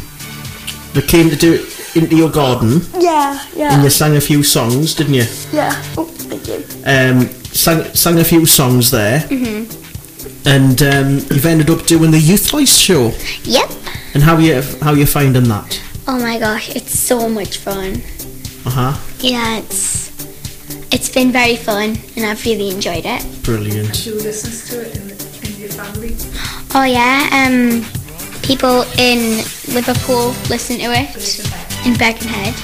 they 0.93 1.01
came 1.01 1.29
to 1.29 1.35
do 1.35 1.53
it 1.53 1.95
into 1.95 2.15
your 2.15 2.29
garden 2.31 2.81
Yeah, 2.99 3.39
yeah. 3.55 3.73
and 3.73 3.83
you 3.83 3.89
sang 3.89 4.15
a 4.15 4.21
few 4.21 4.43
songs, 4.43 4.93
didn't 4.95 5.13
you? 5.15 5.25
yeah. 5.53 5.73
Oh, 5.97 6.05
thank 6.05 6.47
you. 6.47 6.63
Um, 6.85 7.27
sang 7.53 7.83
sang 7.93 8.19
a 8.19 8.23
few 8.23 8.45
songs 8.45 8.89
there, 8.91 9.19
Mhm. 9.29 9.65
and 10.45 10.81
um, 10.81 11.09
you've 11.29 11.45
ended 11.45 11.69
up 11.69 11.85
doing 11.85 12.11
the 12.11 12.19
Youth 12.19 12.49
Voice 12.51 12.75
show. 12.77 13.11
Yep. 13.43 13.69
And 14.13 14.23
how 14.23 14.37
you 14.39 14.61
how 14.81 14.93
you 14.93 15.05
finding 15.05 15.43
that? 15.49 15.79
Oh 16.07 16.19
my 16.19 16.39
gosh, 16.39 16.69
it's 16.75 16.97
so 16.97 17.29
much 17.29 17.57
fun. 17.57 18.01
Uh 18.65 18.69
huh. 18.71 18.93
Yeah, 19.19 19.57
it's 19.59 20.09
it's 20.91 21.09
been 21.09 21.31
very 21.31 21.55
fun, 21.55 21.97
and 22.15 22.25
I've 22.25 22.43
really 22.45 22.69
enjoyed 22.69 23.05
it. 23.05 23.43
Brilliant. 23.43 23.95
Who 23.97 24.15
listens 24.15 24.69
to 24.69 24.81
it 24.81 24.95
in, 24.97 25.53
in 25.53 25.59
your 25.59 25.69
family? 25.69 26.15
Oh 26.75 26.83
yeah, 26.83 27.29
um, 27.31 27.85
people 28.41 28.83
in 28.97 29.37
Liverpool 29.73 30.29
listen 30.49 30.77
to 30.77 30.91
it 30.91 31.85
in 31.85 31.93
Birkenhead. 31.93 32.55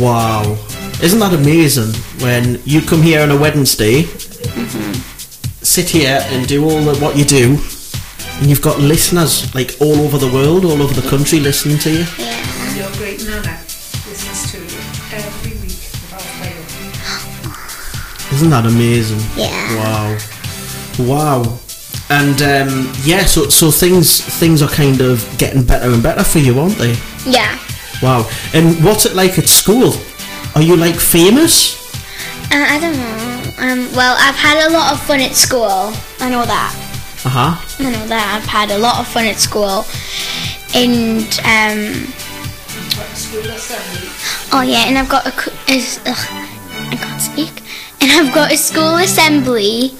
Wow. 0.00 0.56
Isn't 1.02 1.20
that 1.20 1.32
amazing 1.32 1.94
when 2.20 2.60
you 2.64 2.80
come 2.80 3.02
here 3.02 3.20
on 3.22 3.30
a 3.30 3.36
Wednesday, 3.36 4.02
sit 5.62 5.88
here 5.88 6.20
and 6.30 6.46
do 6.46 6.64
all 6.64 6.82
the, 6.82 6.98
what 6.98 7.16
you 7.16 7.24
do, 7.24 7.58
and 8.38 8.46
you've 8.46 8.62
got 8.62 8.78
listeners 8.80 9.54
like 9.54 9.76
all 9.80 9.96
over 10.00 10.18
the 10.18 10.30
world, 10.32 10.64
all 10.64 10.82
over 10.82 11.00
the 11.00 11.08
country 11.08 11.38
listening 11.38 11.78
to 11.78 11.90
you? 11.90 12.04
And 12.18 12.76
your 12.76 12.90
great 12.92 13.24
nana 13.24 13.58
Isn't 18.38 18.50
that 18.50 18.66
amazing? 18.66 19.18
Yeah. 19.36 19.50
Wow. 19.82 20.18
Wow. 21.00 21.58
And 22.08 22.40
um, 22.40 22.92
yeah, 23.02 23.24
so 23.26 23.48
so 23.48 23.72
things 23.72 24.20
things 24.38 24.62
are 24.62 24.68
kind 24.68 25.00
of 25.00 25.26
getting 25.38 25.64
better 25.64 25.90
and 25.90 26.00
better 26.00 26.22
for 26.22 26.38
you, 26.38 26.58
aren't 26.60 26.78
they? 26.78 26.94
Yeah. 27.26 27.58
Wow. 28.00 28.30
And 28.54 28.82
what's 28.84 29.06
it 29.06 29.16
like 29.16 29.38
at 29.40 29.48
school? 29.48 29.92
Are 30.54 30.62
you 30.62 30.76
like 30.76 30.94
famous? 30.94 31.74
Uh, 32.52 32.64
I 32.64 32.78
don't 32.78 32.96
know. 32.96 33.34
Um, 33.58 33.92
well, 33.96 34.14
I've 34.20 34.36
had 34.36 34.68
a 34.68 34.72
lot 34.72 34.92
of 34.92 35.02
fun 35.02 35.18
at 35.20 35.34
school. 35.34 35.92
I 36.20 36.30
know 36.30 36.46
that. 36.46 36.72
Uh 37.24 37.28
huh. 37.28 37.84
I 37.84 37.90
know 37.90 38.06
that. 38.06 38.38
I've 38.40 38.46
had 38.48 38.70
a 38.70 38.78
lot 38.78 39.00
of 39.00 39.08
fun 39.08 39.24
at 39.26 39.36
school. 39.38 39.84
And, 40.74 41.26
um, 41.42 42.06
What 42.94 43.16
school 43.16 43.40
assembly? 43.50 44.08
oh 44.52 44.62
yeah, 44.62 44.84
and 44.86 44.96
I've 44.96 45.08
got 45.08 45.26
a, 45.26 45.32
is, 45.72 45.98
ugh, 46.06 46.26
I 46.92 46.96
can't 46.96 47.20
speak. 47.20 47.62
I've 48.10 48.32
got 48.34 48.52
a 48.52 48.56
school 48.56 48.96
assembly 48.96 49.92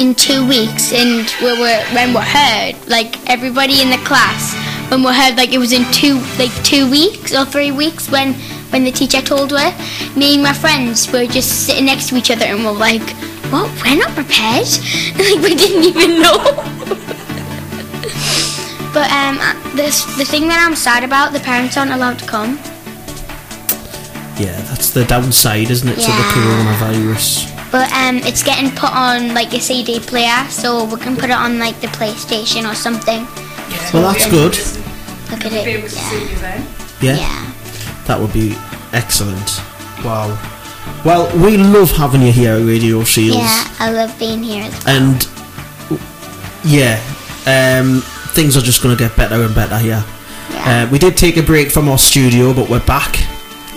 in 0.00 0.14
two 0.14 0.46
weeks, 0.48 0.92
and 0.92 1.32
we 1.40 1.58
were 1.58 1.80
when 1.94 2.12
we're 2.12 2.20
heard, 2.20 2.74
like 2.88 3.16
everybody 3.30 3.80
in 3.80 3.90
the 3.90 3.98
class, 3.98 4.54
when 4.90 5.02
we're 5.02 5.12
heard, 5.12 5.36
like 5.36 5.52
it 5.52 5.58
was 5.58 5.72
in 5.72 5.84
two, 5.92 6.18
like 6.38 6.52
two 6.64 6.90
weeks 6.90 7.34
or 7.34 7.44
three 7.44 7.70
weeks 7.70 8.10
when 8.10 8.34
when 8.70 8.84
the 8.84 8.90
teacher 8.90 9.20
told 9.20 9.52
her. 9.52 9.70
Me 10.16 10.34
and 10.34 10.42
my 10.42 10.52
friends 10.52 11.10
were 11.12 11.26
just 11.26 11.66
sitting 11.66 11.84
next 11.86 12.08
to 12.08 12.16
each 12.16 12.30
other, 12.30 12.46
and 12.46 12.64
we're 12.64 12.72
like, 12.72 13.08
"What? 13.52 13.70
We're 13.84 13.96
not 13.96 14.10
prepared. 14.10 14.66
like 15.16 15.40
we 15.42 15.54
didn't 15.54 15.84
even 15.84 16.20
know." 16.20 16.38
but 18.92 19.10
um, 19.12 19.38
this 19.76 20.04
the 20.16 20.24
thing 20.24 20.48
that 20.48 20.64
I'm 20.66 20.74
sad 20.74 21.04
about, 21.04 21.32
the 21.32 21.40
parents 21.40 21.76
aren't 21.76 21.92
allowed 21.92 22.18
to 22.18 22.26
come. 22.26 22.58
Yeah, 24.40 24.58
that's 24.62 24.90
the 24.90 25.04
downside, 25.04 25.70
isn't 25.70 25.88
it, 25.88 25.94
to 25.96 26.00
the 26.00 26.28
coronavirus? 26.32 27.51
But 27.72 27.90
um, 27.92 28.18
it's 28.18 28.42
getting 28.42 28.70
put 28.70 28.92
on 28.92 29.32
like 29.32 29.52
a 29.54 29.60
CD 29.60 29.98
player, 29.98 30.46
so 30.50 30.84
we 30.84 31.00
can 31.00 31.16
put 31.16 31.30
it 31.30 31.36
on 31.36 31.58
like 31.58 31.80
the 31.80 31.86
PlayStation 31.88 32.70
or 32.70 32.74
something. 32.74 33.26
Well, 33.94 34.12
that's 34.12 34.28
good. 34.30 34.52
Look 35.32 35.46
at 35.46 35.52
it. 35.54 35.66
able 35.66 35.88
to 35.88 35.94
see 35.94 36.20
you 36.20 36.36
then. 36.36 36.68
Yeah? 37.00 37.16
That 38.06 38.20
would 38.20 38.32
be 38.34 38.54
excellent. 38.92 39.58
Wow. 40.04 40.36
Well, 41.04 41.34
we 41.42 41.56
love 41.56 41.90
having 41.92 42.20
you 42.20 42.30
here 42.30 42.54
at 42.56 42.66
Radio 42.66 43.02
Shields. 43.04 43.38
Yeah, 43.38 43.74
I 43.78 43.90
love 43.90 44.18
being 44.18 44.42
here. 44.42 44.64
as 44.64 44.84
well. 44.84 44.96
And 44.96 45.28
yeah, 46.64 47.00
um, 47.46 48.02
things 48.34 48.56
are 48.56 48.60
just 48.60 48.82
going 48.82 48.94
to 48.94 49.02
get 49.02 49.16
better 49.16 49.42
and 49.42 49.54
better 49.54 49.78
here. 49.78 50.04
Uh, 50.50 50.86
we 50.92 50.98
did 50.98 51.16
take 51.16 51.38
a 51.38 51.42
break 51.42 51.70
from 51.70 51.88
our 51.88 51.98
studio, 51.98 52.52
but 52.52 52.68
we're 52.68 52.84
back, 52.84 53.18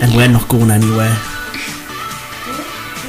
and 0.02 0.14
we're 0.14 0.28
not 0.28 0.46
going 0.48 0.70
anywhere. 0.70 1.16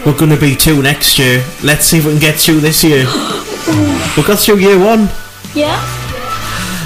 We're 0.07 0.17
going 0.17 0.31
to 0.31 0.39
be 0.39 0.55
two 0.55 0.81
next 0.81 1.19
year. 1.19 1.43
Let's 1.61 1.87
see 1.87 1.97
if 1.97 2.05
we 2.05 2.11
can 2.11 2.21
get 2.21 2.35
through 2.35 2.61
this 2.61 2.81
year. 2.81 2.99
we 4.15 4.23
got 4.23 4.39
through 4.39 4.59
year 4.59 4.79
one. 4.79 5.09
Yeah. 5.53 5.83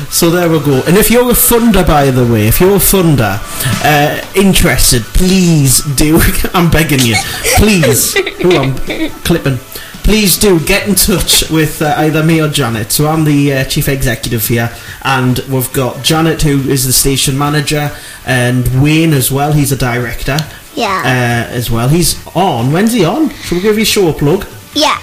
So 0.09 0.32
there 0.32 0.49
we 0.49 0.59
go. 0.59 0.82
And 0.88 0.97
if 0.97 1.11
you're 1.11 1.30
a 1.30 1.34
funder, 1.34 1.86
by 1.86 2.09
the 2.09 2.26
way, 2.26 2.47
if 2.47 2.59
you're 2.59 2.78
a 2.78 2.80
funder 2.80 3.38
uh, 3.86 4.26
interested, 4.36 5.03
please 5.03 5.84
do. 5.93 6.19
I'm 6.55 6.72
begging 6.72 7.01
you, 7.01 7.13
please. 7.57 8.15
Who 8.41 8.57
I'm 8.57 8.76
clipping. 9.22 9.57
Please 10.03 10.39
do 10.39 10.59
get 10.59 10.88
in 10.88 10.95
touch 10.95 11.47
with 11.51 11.80
uh, 11.84 11.93
either 11.97 12.24
me 12.24 12.41
or 12.41 12.49
Janet. 12.49 12.91
So 12.91 13.07
I'm 13.07 13.24
the 13.24 13.53
uh, 13.53 13.63
chief 13.65 13.88
executive 13.88 14.47
here, 14.47 14.76
and 15.03 15.38
we've 15.47 15.72
got 15.74 16.03
Janet, 16.03 16.41
who 16.41 16.61
is 16.61 16.88
the 16.88 16.91
station 16.91 17.38
manager, 17.38 17.95
and 18.26 18.82
Wayne 18.82 19.13
as 19.13 19.32
well. 19.32 19.53
He's 19.53 19.72
a 19.72 19.78
director. 19.78 20.39
Yeah. 20.76 21.01
Uh, 21.49 21.53
as 21.53 21.69
well. 21.69 21.88
He's 21.89 22.15
on. 22.36 22.72
When's 22.72 22.93
he 22.93 23.03
on? 23.05 23.30
Shall 23.30 23.57
we 23.57 23.61
give 23.61 23.76
you 23.78 23.84
a 23.84 23.86
show 23.86 24.13
plug? 24.13 24.45
Yeah. 24.74 24.97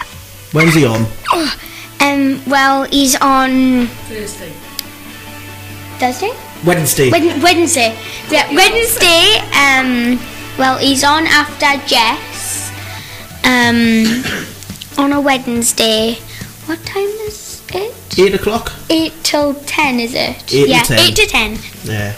When's 0.53 0.75
he 0.75 0.87
on? 0.87 1.07
Um. 2.01 2.41
Well, 2.47 2.85
he's 2.85 3.17
on 3.17 3.87
Thursday. 4.09 4.53
Thursday. 5.99 6.31
Wednesday. 6.65 7.11
Wed- 7.11 7.43
Wednesday. 7.43 7.99
Yeah, 8.31 8.49
Wednesday. 8.55 9.39
Um. 9.53 10.19
Well, 10.59 10.79
he's 10.79 11.05
on 11.05 11.27
after 11.27 11.77
Jess. 11.87 12.71
Um. 13.45 14.25
On 14.99 15.13
a 15.13 15.21
Wednesday. 15.21 16.15
What 16.67 16.85
time 16.85 17.07
is 17.29 17.63
it? 17.73 18.19
Eight 18.19 18.35
o'clock. 18.35 18.73
Eight 18.91 19.13
till 19.23 19.55
ten, 19.55 20.01
is 20.01 20.13
it? 20.13 20.37
Eight 20.53 20.65
to 20.65 20.69
yeah, 20.69 20.83
10. 20.83 20.99
eight 20.99 21.15
to 21.17 21.27
ten. 21.27 21.59
Yeah. 21.85 22.17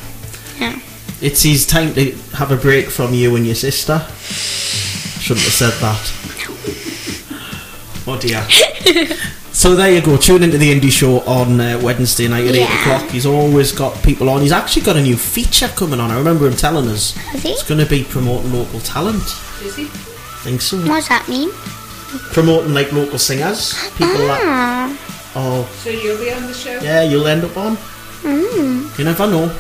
Yeah. 0.59 0.79
It's 1.21 1.43
his 1.43 1.67
time 1.67 1.93
to 1.95 2.13
have 2.35 2.51
a 2.51 2.57
break 2.57 2.89
from 2.89 3.13
you 3.13 3.37
and 3.37 3.45
your 3.47 3.55
sister. 3.55 3.99
Shouldn't 5.21 5.45
have 5.45 5.53
said 5.53 5.73
that. 5.81 6.01
Oh 8.07 8.19
dear. 8.19 8.43
so 9.53 9.75
there 9.77 9.93
you 9.93 10.01
go. 10.01 10.17
Tune 10.17 10.43
into 10.43 10.57
the 10.57 10.73
indie 10.75 10.91
show 10.91 11.21
on 11.21 11.61
uh, 11.61 11.79
Wednesday 11.83 12.27
night 12.27 12.47
at 12.47 12.55
eight 12.55 12.63
o'clock. 12.81 13.11
He's 13.11 13.27
always 13.27 13.71
got 13.73 14.03
people 14.03 14.31
on. 14.31 14.41
He's 14.41 14.53
actually 14.53 14.83
got 14.83 14.97
a 14.97 15.03
new 15.03 15.17
feature 15.17 15.69
coming 15.69 16.01
on. 16.01 16.11
I 16.11 16.17
remember 16.17 16.47
him 16.47 16.57
telling 16.57 16.89
us. 16.89 17.13
Has 17.17 17.43
he? 17.43 17.51
It's 17.51 17.63
going 17.69 17.81
to 17.85 17.87
be 17.89 18.03
promoting 18.05 18.53
local 18.53 18.81
talent. 18.81 19.23
Is 19.63 19.77
he? 19.77 19.85
think 20.43 20.63
so. 20.63 20.79
What 20.79 20.87
does 21.05 21.09
that 21.09 21.29
mean? 21.29 21.51
Promoting 22.33 22.73
like 22.73 22.91
local 22.93 23.19
singers, 23.19 23.75
people 23.91 24.09
that. 24.27 24.41
Ah. 24.43 25.33
Oh, 25.37 25.71
So 25.85 25.91
you'll 25.91 26.19
be 26.19 26.33
on 26.33 26.47
the 26.47 26.55
show? 26.55 26.81
yeah, 26.81 27.03
you'll 27.03 27.27
end 27.27 27.45
up 27.45 27.57
on. 27.57 27.77
Mm. 28.23 28.99
You 28.99 29.05
never 29.05 29.27
know. 29.27 29.55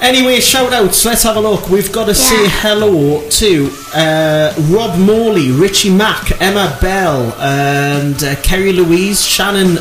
Anyway, 0.00 0.40
shout 0.40 0.72
outs. 0.72 1.04
Let's 1.04 1.22
have 1.24 1.36
a 1.36 1.40
look. 1.40 1.68
We've 1.68 1.92
got 1.92 2.06
to 2.06 2.14
say 2.14 2.46
hello 2.48 3.28
to 3.28 3.70
uh, 3.94 4.54
Rob 4.70 4.98
Morley, 4.98 5.50
Richie 5.50 5.90
Mack, 5.90 6.40
Emma 6.40 6.76
Bell, 6.80 7.32
and 7.40 8.22
uh, 8.22 8.36
Kerry 8.42 8.72
Louise, 8.72 9.24
Shannon 9.24 9.76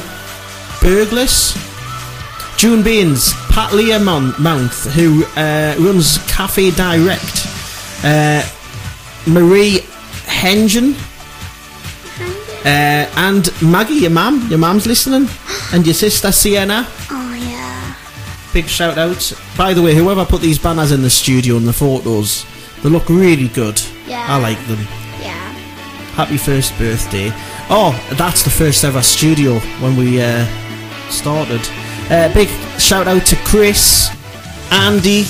Burglas, 0.79 1.55
June 2.57 2.83
Baines, 2.83 3.33
Pat 3.49 3.73
Leah 3.73 3.99
Mount, 3.99 4.73
who 4.95 5.23
uh, 5.35 5.75
runs 5.79 6.17
Cafe 6.27 6.71
Direct, 6.71 7.47
uh, 8.03 8.43
Marie 9.27 9.79
Hengen, 10.25 10.95
uh, 12.65 13.09
and 13.17 13.49
Maggie, 13.61 13.93
your 13.95 14.09
mum. 14.09 14.47
Your 14.49 14.59
mum's 14.59 14.87
listening, 14.87 15.29
and 15.73 15.85
your 15.85 15.93
sister 15.93 16.31
Sienna. 16.31 16.87
Big 18.53 18.67
shout 18.67 18.97
out. 18.97 19.33
By 19.57 19.73
the 19.73 19.81
way, 19.81 19.93
whoever 19.93 20.25
put 20.25 20.41
these 20.41 20.57
banners 20.57 20.91
in 20.91 21.01
the 21.01 21.09
studio 21.09 21.57
and 21.57 21.67
the 21.67 21.73
photos, 21.73 22.45
they 22.81 22.89
look 22.89 23.09
really 23.09 23.49
good. 23.49 23.79
Yeah. 24.07 24.25
I 24.27 24.39
like 24.39 24.59
them. 24.67 24.79
Yeah. 25.21 25.33
Happy 26.15 26.37
first 26.37 26.77
birthday. 26.77 27.31
Oh, 27.69 27.91
that's 28.13 28.43
the 28.43 28.49
first 28.49 28.83
ever 28.83 29.01
studio 29.01 29.59
when 29.81 29.95
we 29.97 30.21
uh, 30.21 30.45
started. 31.09 31.61
Uh, 32.09 32.33
big 32.33 32.47
shout 32.79 33.07
out 33.07 33.25
to 33.25 33.35
Chris, 33.43 34.09
Andy, 34.71 35.21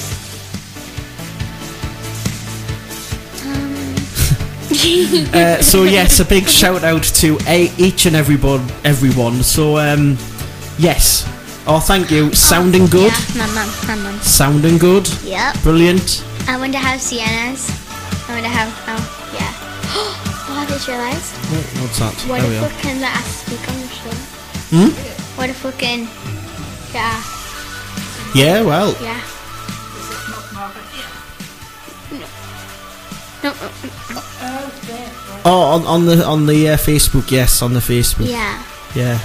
uh, 5.33 5.61
so 5.61 5.83
yes, 5.83 6.19
a 6.19 6.25
big 6.25 6.47
shout 6.47 6.83
out 6.83 7.03
to 7.03 7.37
a- 7.47 7.71
each 7.77 8.05
and 8.05 8.15
every 8.15 8.35
everyone, 8.35 8.71
everyone. 8.83 9.43
So 9.43 9.77
um, 9.77 10.17
yes, 10.77 11.25
oh 11.67 11.79
thank 11.79 12.09
you, 12.11 12.31
sounding 12.33 12.85
good, 12.87 13.11
Yeah, 13.11 13.45
my 13.45 13.47
mum, 13.53 13.69
my 13.87 13.95
mum. 13.95 14.19
sounding 14.21 14.77
good, 14.77 15.07
Yep. 15.23 15.61
brilliant. 15.63 16.23
I 16.47 16.57
wonder 16.57 16.77
how 16.77 16.97
Sienna's. 16.97 17.69
I 18.29 18.33
wonder 18.33 18.49
how. 18.49 18.69
How. 18.87 18.97
Yeah. 19.33 19.51
oh, 20.47 20.63
I 20.63 20.65
just 20.69 20.87
realised. 20.87 21.33
What- 21.51 21.81
What's 21.83 21.99
that? 21.99 22.13
What 22.29 22.41
There 22.41 22.63
if 22.63 22.75
we 22.75 22.81
can 22.81 23.01
let 23.01 23.15
us 23.15 23.27
speak 23.43 23.63
on 23.67 23.75
the 23.81 23.87
show? 23.87 24.15
Hmm? 24.71 24.91
What 25.37 25.49
if 25.49 25.63
we 25.63 25.71
can? 25.73 26.07
Yeah. 26.93 27.23
Yeah, 28.33 28.61
well, 28.63 28.95
Yeah. 29.01 29.19
No. 33.43 33.51
No. 33.51 33.53
no, 33.53 33.69
no. 33.69 35.41
oh 35.45 35.61
on, 35.75 35.85
on 35.85 36.05
the 36.05 36.25
on 36.25 36.45
the 36.47 36.69
uh, 36.69 36.77
Facebook, 36.77 37.29
yes, 37.31 37.61
on 37.61 37.73
the 37.73 37.79
Facebook. 37.79 38.27
Yeah. 38.27 38.63
Yeah. 38.95 39.19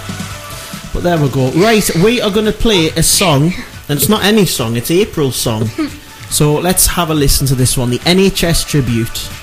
But 0.93 1.01
there 1.01 1.19
we 1.19 1.27
go. 1.29 1.49
Right, 1.51 1.89
we 2.03 2.21
are 2.21 2.29
going 2.29 2.45
to 2.45 2.51
play 2.51 2.89
a 2.89 3.01
song, 3.01 3.51
and 3.89 3.97
it's 3.97 4.09
not 4.09 4.23
any 4.23 4.45
song, 4.45 4.77
it's 4.77 4.91
April's 4.91 5.35
song. 5.35 5.65
so 6.29 6.53
let's 6.53 6.85
have 6.85 7.09
a 7.09 7.15
listen 7.15 7.47
to 7.47 7.55
this 7.55 7.75
one, 7.75 7.89
the 7.89 7.99
NHS 7.99 8.67
tribute. 8.67 9.42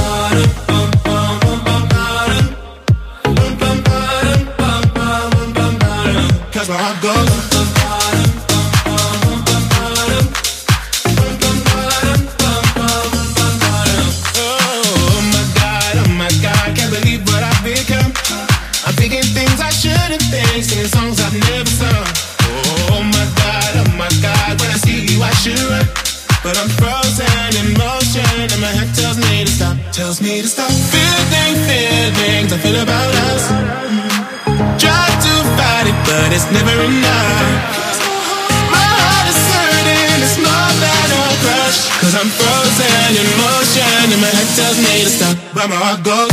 problema, 45.61 45.75
eu 45.75 45.83
adoro. 45.83 46.30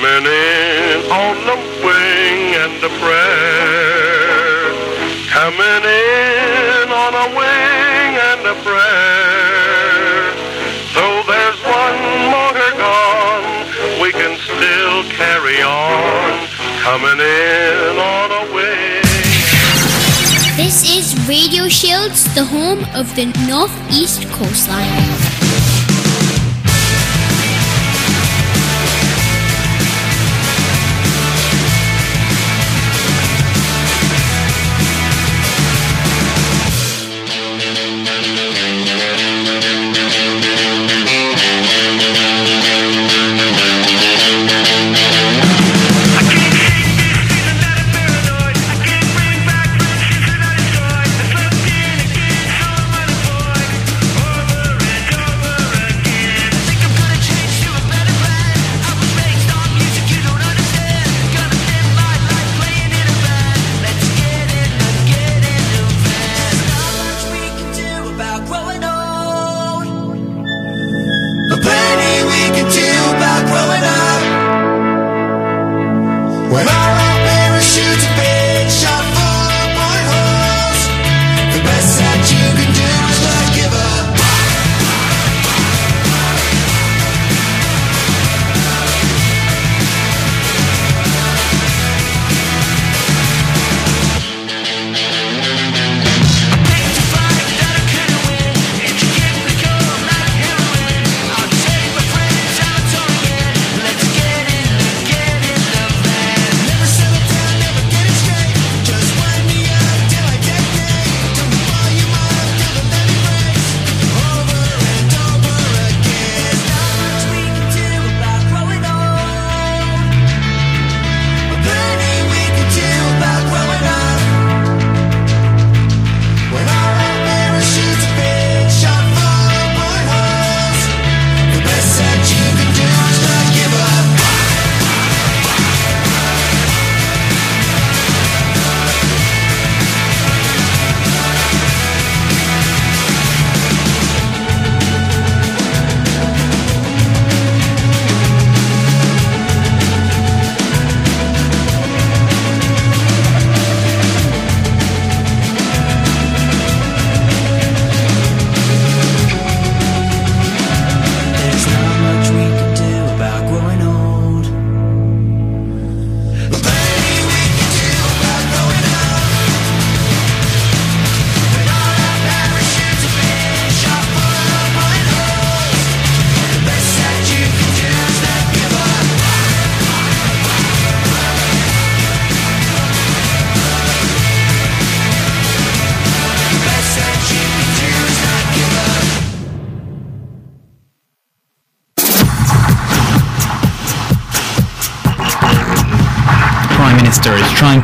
In 0.00 1.10
on 1.10 1.36
the 1.44 1.56
wing 1.84 2.54
and 2.56 2.82
a 2.82 2.92
prayer. 3.00 4.72
Coming 5.28 5.84
in 5.84 6.86
on 6.90 7.12
a 7.14 7.26
wing 7.36 8.10
and 8.30 8.42
a 8.46 8.56
prayer. 8.64 10.32
Though 10.94 11.22
there's 11.28 11.60
one 11.64 12.00
motor 12.32 12.72
gone, 12.76 14.00
we 14.00 14.12
can 14.12 14.36
still 14.38 15.02
carry 15.12 15.62
on. 15.62 16.48
Coming 16.80 17.20
in 17.20 17.98
on 17.98 18.30
a 18.30 18.54
wing. 18.54 19.02
This 20.56 20.84
is 20.96 21.28
Radio 21.28 21.68
Shields, 21.68 22.32
the 22.34 22.44
home 22.44 22.84
of 22.94 23.14
the 23.14 23.26
Northeast 23.46 24.28
Coastline. 24.30 25.31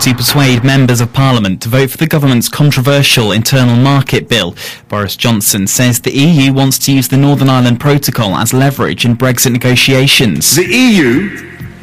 To 0.00 0.14
persuade 0.14 0.62
members 0.62 1.00
of 1.00 1.12
Parliament 1.12 1.60
to 1.62 1.68
vote 1.68 1.90
for 1.90 1.96
the 1.96 2.06
government's 2.06 2.48
controversial 2.48 3.32
internal 3.32 3.74
market 3.74 4.28
bill. 4.28 4.54
Boris 4.88 5.16
Johnson 5.16 5.66
says 5.66 6.00
the 6.00 6.12
EU 6.12 6.52
wants 6.52 6.78
to 6.80 6.92
use 6.92 7.08
the 7.08 7.16
Northern 7.16 7.48
Ireland 7.48 7.80
Protocol 7.80 8.36
as 8.36 8.52
leverage 8.52 9.04
in 9.04 9.16
Brexit 9.16 9.50
negotiations. 9.50 10.54
The 10.54 10.66
EU 10.66 11.28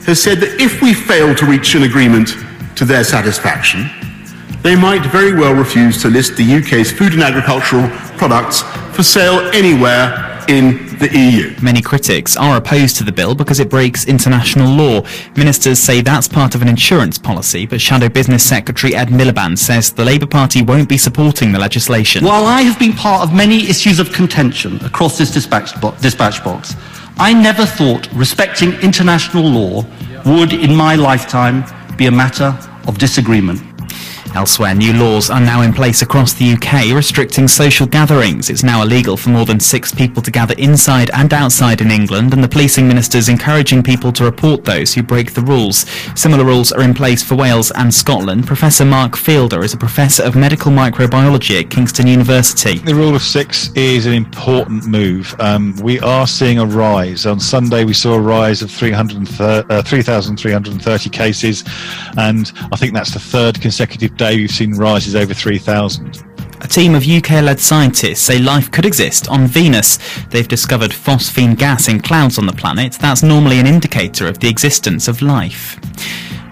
has 0.06 0.22
said 0.22 0.40
that 0.40 0.62
if 0.62 0.82
we 0.82 0.94
fail 0.94 1.36
to 1.36 1.46
reach 1.46 1.76
an 1.76 1.84
agreement 1.84 2.30
to 2.78 2.86
their 2.86 3.04
satisfaction, 3.04 3.90
they 4.62 4.76
might 4.76 5.06
very 5.12 5.34
well 5.34 5.54
refuse 5.54 6.02
to 6.02 6.08
list 6.08 6.38
the 6.38 6.56
UK's 6.56 6.92
food 6.92 7.14
and 7.14 7.22
agricultural 7.22 7.90
products 8.18 8.62
for 8.96 9.04
sale 9.04 9.40
anywhere 9.54 10.44
in 10.48 10.95
the 11.08 11.18
EU. 11.18 11.56
Many 11.62 11.82
critics 11.82 12.36
are 12.36 12.58
opposed 12.58 12.98
to 12.98 13.04
the 13.04 13.12
bill 13.12 13.36
because 13.36 13.60
it 13.60 13.70
breaks 13.70 14.08
international 14.08 14.70
law. 14.74 15.06
Ministers 15.36 15.80
say 15.80 16.02
that's 16.02 16.28
part 16.28 16.56
of 16.56 16.62
an 16.62 16.68
insurance 16.68 17.18
policy, 17.18 17.66
but 17.66 17.80
Shadow 17.80 18.10
Business 18.10 18.44
Secretary 18.44 18.96
Ed 18.96 19.10
Miliband 19.10 19.58
says 19.58 19.92
the 19.92 20.06
Labour 20.06 20.26
Party 20.26 20.62
won't 20.62 20.90
be 20.90 20.98
supporting 20.98 21.52
the 21.52 21.60
legislation. 21.60 22.24
While 22.26 22.46
I 22.46 22.62
have 22.62 22.80
been 22.80 22.94
part 22.94 23.22
of 23.22 23.34
many 23.36 23.68
issues 23.70 24.00
of 24.00 24.12
contention 24.14 24.84
across 24.84 25.18
this 25.18 25.32
dispatch, 25.32 25.80
bo- 25.80 25.96
dispatch 26.02 26.44
box, 26.44 26.76
I 27.18 27.34
never 27.34 27.66
thought 27.66 28.12
respecting 28.14 28.74
international 28.82 29.44
law 29.44 29.86
would, 30.26 30.54
in 30.54 30.76
my 30.76 30.96
lifetime, 30.96 31.64
be 31.98 32.08
a 32.08 32.12
matter 32.12 32.58
of 32.88 32.98
disagreement. 32.98 33.62
Elsewhere, 34.36 34.76
new 34.76 34.92
laws 34.92 35.30
are 35.30 35.40
now 35.40 35.62
in 35.62 35.72
place 35.72 36.02
across 36.02 36.34
the 36.34 36.52
UK 36.54 36.94
restricting 36.94 37.48
social 37.48 37.88
gatherings. 37.88 38.50
It's 38.50 38.64
now 38.64 38.82
illegal 38.82 39.16
for 39.16 39.30
more 39.30 39.46
than 39.46 39.62
six 39.62 39.94
people 39.94 40.22
to 40.22 40.30
gather 40.30 40.54
inside 40.58 41.10
and 41.14 41.34
outside 41.34 41.80
in 41.80 41.90
England, 41.90 42.34
and 42.34 42.44
the 42.44 42.50
policing 42.50 42.86
minister's 42.86 43.30
encouraging 43.30 43.82
people 43.82 44.12
to 44.12 44.26
report 44.26 44.66
those 44.66 44.94
who 44.94 45.04
break 45.04 45.34
the 45.34 45.42
rules. 45.42 45.86
Similar 46.16 46.44
rules 46.44 46.74
are 46.74 46.82
in 46.82 46.94
place 46.94 47.24
for 47.24 47.36
Wales 47.36 47.72
and 47.72 47.94
Scotland. 47.94 48.46
Professor 48.46 48.84
Mark 48.84 49.16
Fielder 49.16 49.64
is 49.64 49.74
a 49.74 49.78
professor 49.78 50.24
of 50.24 50.36
medical 50.36 50.70
microbiology 50.70 51.62
at 51.62 51.70
Kingston 51.70 52.06
University. 52.06 52.80
The 52.80 52.94
rule 52.94 53.16
of 53.16 53.22
six 53.22 53.72
is 53.72 54.06
an 54.06 54.14
important 54.14 54.86
move. 54.86 55.34
Um, 55.40 55.78
we 55.78 55.98
are 56.02 56.28
seeing 56.28 56.60
a 56.60 56.66
rise. 56.66 57.26
On 57.26 57.40
Sunday, 57.40 57.86
we 57.86 57.94
saw 57.94 58.16
a 58.16 58.22
rise 58.22 58.62
of 58.62 58.70
330 58.70 59.74
uh, 59.74 59.82
3,330 59.82 61.10
cases, 61.10 61.64
and 62.18 62.52
I 62.74 62.76
think 62.76 62.94
that's 62.94 63.14
the 63.14 63.20
third 63.20 63.62
consecutive 63.62 64.18
day 64.18 64.25
we've 64.34 64.50
seen 64.50 64.72
rises 64.72 65.16
over 65.16 65.34
3,000. 65.34 66.24
A 66.62 66.68
team 66.68 66.96
of 66.96 67.06
UK-led 67.06 67.60
scientists 67.60 68.22
say 68.22 68.40
life 68.40 68.72
could 68.72 68.86
exist 68.86 69.28
on 69.30 69.46
Venus. 69.46 70.00
They've 70.30 70.48
discovered 70.48 70.92
phosphine 70.92 71.58
gas 71.58 71.90
in 71.90 72.02
clouds 72.02 72.40
on 72.40 72.48
the 72.48 72.54
planet. 72.54 72.94
That's 72.94 73.22
normally 73.22 73.60
an 73.60 73.68
indicator 73.68 74.28
of 74.28 74.40
the 74.40 74.48
existence 74.50 75.08
of 75.08 75.22
life. 75.22 75.78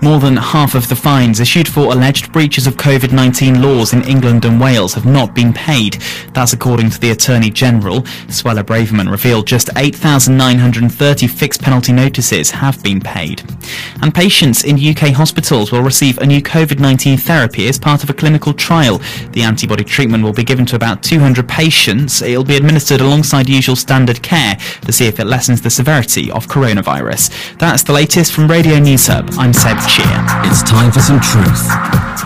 More 0.04 0.20
than 0.20 0.36
half 0.36 0.76
of 0.76 0.90
the 0.90 0.98
fines 0.98 1.40
issued 1.40 1.66
for 1.66 1.94
alleged 1.94 2.34
breaches 2.34 2.68
of 2.68 2.76
COVID-19 2.76 3.64
laws 3.64 3.94
in 3.94 4.04
England 4.04 4.44
and 4.44 4.60
Wales 4.60 4.94
have 4.96 5.06
not 5.06 5.34
been 5.34 5.54
paid. 5.54 5.94
That's 6.34 6.52
according 6.52 6.90
to 6.90 7.00
the 7.00 7.12
Attorney 7.12 7.50
General. 7.50 8.02
Suella 8.28 8.64
Braverman 8.64 9.10
revealed 9.10 9.48
just 9.48 9.70
8,930 9.78 11.28
fixed 11.28 11.62
penalty 11.62 11.94
notices 11.94 12.52
have 12.52 12.84
been 12.84 13.00
paid. 13.00 13.44
And 14.02 14.14
patients 14.14 14.66
in 14.66 14.76
UK 14.76 15.14
hospitals 15.14 15.72
will 15.72 15.84
receive 15.84 16.18
a 16.18 16.26
new 16.26 16.42
COVID-19 16.42 17.22
therapy 17.22 17.70
as 17.70 17.80
part 17.80 18.04
of 18.04 18.10
a 18.10 18.14
clinical 18.14 18.54
trial. 18.54 18.98
The 19.32 19.44
antibody 19.44 19.86
treatment 19.86 20.26
will 20.26 20.34
be 20.34 20.44
given 20.44 20.66
to 20.66 20.76
about 20.76 21.02
200 21.02 21.48
patients. 21.48 22.22
It'll 22.22 22.44
be 22.44 22.58
administered 22.58 23.00
alongside 23.00 23.48
usual 23.48 23.78
standard 23.78 24.22
care 24.22 24.58
to 24.82 24.92
see 24.92 25.08
if 25.08 25.22
it 25.22 25.28
lessens 25.28 25.62
the 25.62 25.70
severity 25.70 26.30
of 26.30 26.48
coronavirus. 26.48 27.58
That's 27.58 27.84
the 27.84 27.94
latest 27.94 28.34
from 28.34 28.52
Radio 28.52 28.80
News 28.80 29.08
Hub. 29.08 29.30
I'm 29.38 29.54
Seb 29.54 29.80
It's 30.50 30.64
time 30.64 30.92
for 30.92 31.02
some 31.02 31.20
truth. 31.20 31.70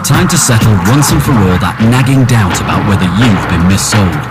Time 0.05 0.27
to 0.29 0.37
settle 0.37 0.71
once 0.87 1.11
and 1.11 1.21
for 1.21 1.31
all 1.31 1.59
that 1.59 1.75
nagging 1.91 2.23
doubt 2.23 2.55
about 2.61 2.87
whether 2.87 3.03
you've 3.19 3.47
been 3.51 3.67
missold. 3.67 4.23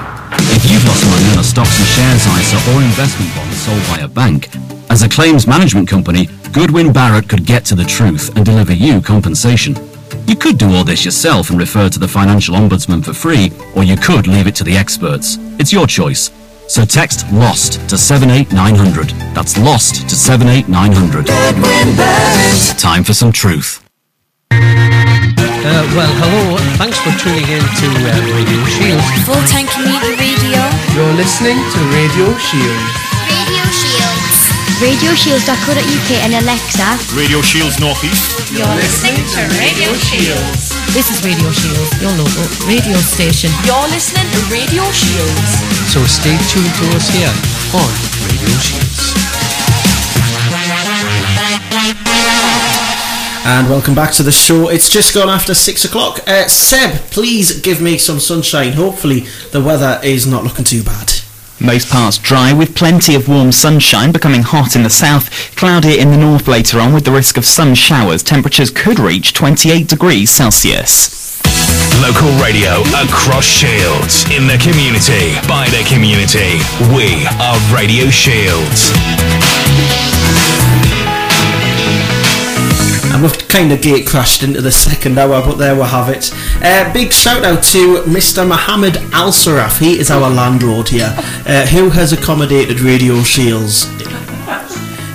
If 0.57 0.65
you've 0.71 0.85
lost 0.89 1.05
money 1.05 1.29
on 1.33 1.39
a 1.41 1.45
stocks 1.45 1.77
and 1.77 1.89
shares 1.89 2.25
ISA 2.25 2.57
or 2.73 2.81
investment 2.81 3.35
bond 3.37 3.53
sold 3.53 3.83
by 3.93 4.05
a 4.05 4.09
bank, 4.09 4.49
as 4.89 5.03
a 5.03 5.09
claims 5.09 5.47
management 5.47 5.89
company, 5.89 6.29
Goodwin 6.53 6.93
Barrett 6.93 7.29
could 7.29 7.45
get 7.45 7.65
to 7.67 7.75
the 7.75 7.85
truth 7.85 8.35
and 8.37 8.45
deliver 8.47 8.73
you 8.73 9.03
compensation. 9.03 9.77
You 10.27 10.37
could 10.37 10.57
do 10.57 10.73
all 10.75 10.85
this 10.85 11.05
yourself 11.05 11.51
and 11.51 11.59
refer 11.59 11.91
to 11.91 11.99
the 11.99 12.09
Financial 12.09 12.57
Ombudsman 12.57 13.05
for 13.05 13.13
free, 13.13 13.53
or 13.75 13.85
you 13.85 13.97
could 13.97 14.27
leave 14.27 14.47
it 14.47 14.55
to 14.57 14.65
the 14.65 14.77
experts. 14.77 15.37
It's 15.59 15.73
your 15.73 15.87
choice. 15.87 16.31
So 16.69 16.85
text 16.85 17.25
LOST 17.33 17.89
to 17.89 17.97
78900. 17.97 19.11
That's 19.35 19.57
LOST 19.59 20.09
to 20.09 20.17
78900. 20.17 21.27
Time 22.79 23.05
for 23.05 23.15
some 23.15 23.31
truth. 23.33 23.83
Uh, 24.51 25.83
well, 25.95 26.13
hello. 26.23 26.59
Thanks 26.79 26.99
for 26.99 27.11
tuning 27.23 27.47
in 27.47 27.63
to 27.63 27.87
uh, 27.87 28.19
Radio 28.35 28.63
Shields. 28.67 29.07
Full 29.27 29.43
time 29.47 29.67
community 29.71 30.15
radio. 30.19 30.63
You're 30.95 31.15
listening 31.15 31.59
to 31.59 31.79
Radio 31.95 32.35
Shields. 32.39 32.83
Radio 33.31 33.65
Shields. 33.71 33.86
RadioShields.co.uk 34.77 36.11
and 36.21 36.35
Alexa. 36.37 36.85
Radio 37.17 37.41
Shields 37.41 37.81
Northeast. 37.81 38.53
You're 38.53 38.69
listening 38.77 39.17
to 39.33 39.41
Radio 39.57 39.89
Shields. 39.97 40.77
This 40.93 41.09
is 41.09 41.25
Radio 41.25 41.49
Shields, 41.51 41.97
your 41.97 42.13
local 42.13 42.45
radio 42.69 43.01
station. 43.01 43.49
You're 43.65 43.89
listening 43.89 44.29
to 44.29 44.41
Radio 44.53 44.85
Shields. 44.93 45.49
So 45.89 46.05
stay 46.05 46.37
tuned 46.53 46.69
to 46.77 46.85
us 46.93 47.09
here 47.09 47.33
on 47.73 47.89
Radio 48.29 48.53
Shields. 48.61 49.17
And 53.49 53.71
welcome 53.71 53.95
back 53.95 54.13
to 54.13 54.23
the 54.23 54.31
show. 54.31 54.69
It's 54.69 54.91
just 54.91 55.15
gone 55.15 55.31
after 55.31 55.55
six 55.55 55.87
o'clock. 55.87 56.21
Uh, 56.29 56.49
Seb, 56.49 57.01
please 57.11 57.63
give 57.63 57.81
me 57.81 57.97
some 57.97 58.21
sunshine. 58.21 58.75
Hopefully, 58.75 59.21
the 59.53 59.63
weather 59.63 59.99
is 60.05 60.27
not 60.27 60.45
looking 60.45 60.67
too 60.67 60.83
bad. 60.83 61.15
Most 61.61 61.89
parts 61.91 62.19
dry 62.19 62.53
with 62.53 62.75
plenty 62.75 63.15
of 63.15 63.29
warm 63.29 63.51
sunshine, 63.51 64.13
becoming 64.13 64.43
hot 64.43 64.77
in 64.77 64.83
the 64.83 64.91
south, 64.91 65.57
cloudy 65.57 65.99
in 65.99 66.11
the 66.11 66.17
north 66.19 66.47
later 66.47 66.81
on 66.81 66.93
with 66.93 67.05
the 67.05 67.13
risk 67.13 67.39
of 67.39 67.47
some 67.47 67.75
showers. 67.75 68.23
Temperatures 68.23 68.71
could 68.71 68.99
reach 68.99 69.33
28 69.33 69.89
degrees 69.89 70.31
Celsius. 70.31 71.43
Local 72.03 72.31
radio 72.43 72.83
across 73.03 73.47
Shields. 73.47 74.25
In 74.31 74.47
the 74.47 74.59
community, 74.61 75.35
by 75.49 75.67
the 75.71 75.83
community. 75.89 76.61
We 76.95 77.27
are 77.41 77.59
Radio 77.75 78.11
Shields. 78.11 78.93
We've 83.23 83.49
kind 83.49 83.73
of 83.73 83.81
gate 83.81 84.07
crashed 84.07 84.43
into 84.43 84.61
the 84.61 84.71
second 84.71 85.19
hour, 85.19 85.41
but 85.43 85.55
there 85.57 85.75
we 85.75 85.83
have 85.83 86.09
it. 86.11 86.31
Uh, 86.63 86.93
big 86.93 87.13
shout 87.13 87.45
out 87.45 87.63
to 87.65 88.03
Mr. 88.03 88.47
Mohammed 88.47 88.97
Al 89.13 89.31
Saraf. 89.31 89.79
He 89.79 89.99
is 89.99 90.11
our 90.11 90.29
landlord 90.29 90.89
here, 90.89 91.15
uh, 91.47 91.67
who 91.67 91.89
has 91.91 92.13
accommodated 92.13 92.81
Radio 92.81 93.23
Shields 93.23 93.87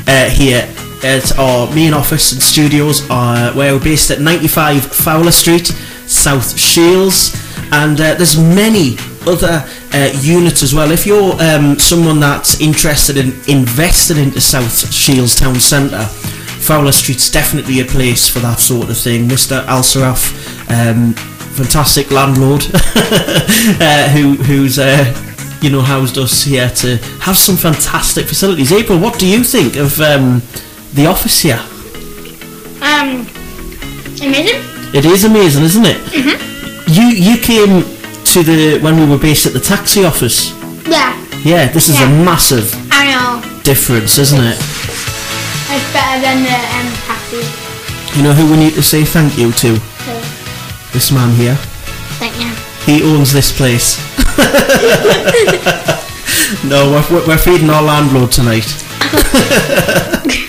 uh, 0.08 0.30
here 0.34 0.68
at 1.04 1.38
our 1.38 1.74
main 1.76 1.93
office 1.93 2.32
and 2.32 2.41
studios. 2.41 3.08
Uh, 3.10 3.54
where 3.54 3.74
we're 3.74 3.84
based 3.84 4.10
at 4.10 4.20
95 4.20 4.84
Fowler 4.84 5.32
Street, 5.32 5.68
South 6.08 6.58
Shields, 6.60 7.36
and 7.72 8.02
uh, 8.02 8.16
there's 8.16 8.38
many 8.38 8.97
other 9.28 9.64
uh, 9.93 10.12
units 10.22 10.64
as 10.64 10.74
well. 10.74 10.91
If 10.91 11.06
you're 11.06 11.39
um, 11.41 11.78
someone 11.78 12.20
that's 12.20 12.60
interested 12.60 13.18
in 13.18 13.34
investing 13.47 14.18
into 14.18 14.41
South 14.41 14.91
Shields 14.91 15.36
Town 15.36 15.60
Centre. 15.60 16.08
Fowler 16.62 16.91
Street's 16.91 17.30
definitely 17.30 17.80
a 17.80 17.86
place 17.86 18.30
for 18.30 18.39
that 18.39 18.59
sort 18.59 18.89
of 18.89 18.97
thing. 18.97 19.28
Mr. 19.28 19.66
Al 19.68 19.82
Saraf, 19.82 20.32
um, 20.70 21.14
fantastic 21.55 22.12
landlord, 22.12 22.64
uh, 23.82 24.09
who 24.09 24.36
who's 24.36 24.78
uh, 24.80 25.03
you 25.62 25.70
know 25.70 25.82
housed 25.82 26.18
us 26.18 26.43
here 26.43 26.70
to 26.70 26.97
have 27.22 27.38
some 27.38 27.57
fantastic 27.57 28.26
facilities. 28.28 28.72
April, 28.72 28.99
what 28.99 29.20
do 29.20 29.28
you 29.28 29.43
think 29.43 29.76
of 29.76 29.99
um, 30.01 30.41
the 30.93 31.05
office 31.07 31.41
here? 31.41 31.59
Um, 32.82 33.28
amazing. 34.22 34.62
It 34.93 35.05
is 35.05 35.24
amazing, 35.26 35.64
isn't 35.64 35.86
it? 35.86 35.97
Mm-hmm. 35.97 36.91
You 36.91 37.07
you 37.07 37.38
came 37.41 37.84
to 38.26 38.43
the 38.43 38.80
when 38.82 38.97
we 38.99 39.05
were 39.05 39.18
based 39.20 39.45
at 39.45 39.53
the 39.53 39.59
taxi 39.59 40.05
office. 40.05 40.51
Yeah, 40.88 41.16
Yeah, 41.43 41.68
this 41.72 41.89
is 41.89 41.99
Yeah. 41.99 42.09
a 42.09 42.26
massive 42.26 42.74
I 42.91 43.12
know. 43.12 43.62
difference, 43.64 44.18
isn't 44.18 44.39
it? 44.43 44.57
It's 45.74 45.93
better 45.93 46.19
than 46.22 46.43
the 46.43 46.57
um, 46.78 46.88
taxi. 47.07 47.41
You 48.17 48.24
know 48.24 48.34
who 48.34 48.45
we 48.51 48.57
need 48.57 48.74
to 48.74 48.82
say 48.84 49.03
thank 49.05 49.38
you 49.38 49.51
to? 49.53 49.78
So, 49.80 50.13
This 50.93 51.11
man 51.11 51.32
here. 51.36 51.55
thank 52.19 52.36
you. 52.39 52.51
He 52.86 53.03
owns 53.03 53.32
this 53.32 53.51
place. 53.55 53.97
no, 56.65 56.91
we're, 56.91 57.05
we're- 57.09 57.28
we're 57.28 57.38
feeding 57.38 57.69
our 57.69 57.82
landlord 57.84 58.32
tonight. 58.32 58.67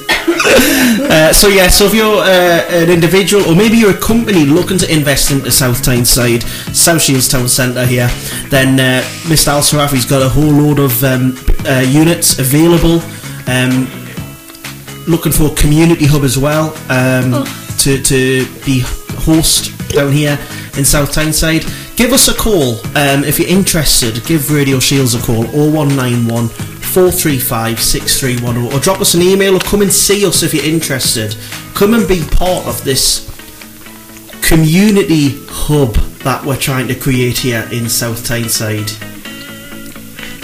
Uh, 0.46 1.32
so 1.32 1.48
yeah, 1.48 1.68
so 1.68 1.86
if 1.86 1.94
you're 1.94 2.20
uh, 2.22 2.64
an 2.70 2.90
individual 2.90 3.44
or 3.46 3.54
maybe 3.54 3.76
you're 3.76 3.94
a 3.94 3.98
company 3.98 4.44
looking 4.44 4.78
to 4.78 4.92
invest 4.92 5.30
into 5.30 5.50
South 5.50 5.82
Tyneside, 5.82 6.42
South 6.74 7.02
Shields 7.02 7.28
Town 7.28 7.48
Centre 7.48 7.86
here, 7.86 8.08
then 8.48 8.78
uh, 8.80 9.02
Mr. 9.24 9.48
Al 9.48 9.60
Sarafi's 9.60 10.04
got 10.04 10.22
a 10.22 10.28
whole 10.28 10.50
load 10.50 10.78
of 10.78 11.02
um, 11.04 11.36
uh, 11.66 11.80
units 11.80 12.38
available. 12.38 13.00
Um, 13.46 13.88
looking 15.06 15.32
for 15.32 15.52
a 15.52 15.54
community 15.54 16.04
hub 16.04 16.24
as 16.24 16.36
well 16.36 16.74
um, 16.90 17.44
to, 17.78 18.02
to 18.02 18.46
be 18.64 18.80
host 19.20 19.76
down 19.88 20.12
here 20.12 20.38
in 20.76 20.84
South 20.84 21.12
Tyneside. 21.12 21.64
Give 21.96 22.12
us 22.12 22.28
a 22.28 22.34
call 22.34 22.78
um, 22.96 23.24
if 23.24 23.38
you're 23.38 23.48
interested. 23.48 24.24
Give 24.26 24.50
Radio 24.50 24.80
Shields 24.80 25.14
a 25.14 25.20
call 25.20 25.44
0191 25.44 26.48
435 26.96 27.78
6310 27.78 28.72
or 28.72 28.80
drop 28.80 29.02
us 29.02 29.12
an 29.12 29.20
email 29.20 29.54
or 29.54 29.60
come 29.60 29.82
and 29.82 29.92
see 29.92 30.24
us 30.24 30.42
if 30.42 30.54
you're 30.54 30.64
interested. 30.64 31.36
Come 31.74 31.92
and 31.92 32.08
be 32.08 32.24
part 32.24 32.66
of 32.66 32.82
this 32.84 33.28
community 34.40 35.44
hub 35.46 35.92
that 36.24 36.42
we're 36.42 36.56
trying 36.56 36.88
to 36.88 36.94
create 36.94 37.36
here 37.36 37.68
in 37.70 37.90
South 37.90 38.24
Tyneside. 38.24 38.90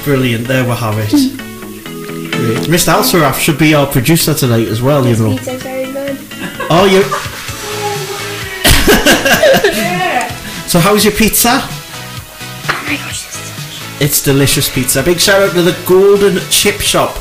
Brilliant, 0.05 0.47
there 0.47 0.65
we 0.65 0.73
have 0.73 0.99
it. 0.99 1.09
Mm. 1.09 2.33
Great. 2.33 2.69
Mr. 2.69 2.93
Alsaraf 2.93 3.41
should 3.41 3.59
be 3.59 3.73
our 3.73 3.87
producer 3.87 4.35
tonight 4.35 4.69
as 4.69 4.83
well, 4.83 5.07
you 5.07 5.17
know. 5.17 5.39
Pizza's 5.39 5.63
very 5.63 5.91
good. 5.91 6.19
Oh, 6.69 6.85
you. 6.85 7.03
so, 10.69 10.81
how's 10.81 11.03
your 11.03 11.15
pizza? 11.15 11.82
It's 14.03 14.21
delicious 14.21 14.69
pizza. 14.69 15.01
Big 15.01 15.21
shout 15.21 15.41
out 15.43 15.53
to 15.53 15.63
the 15.63 15.81
Golden 15.87 16.41
Chip 16.51 16.81
Shop. 16.81 17.17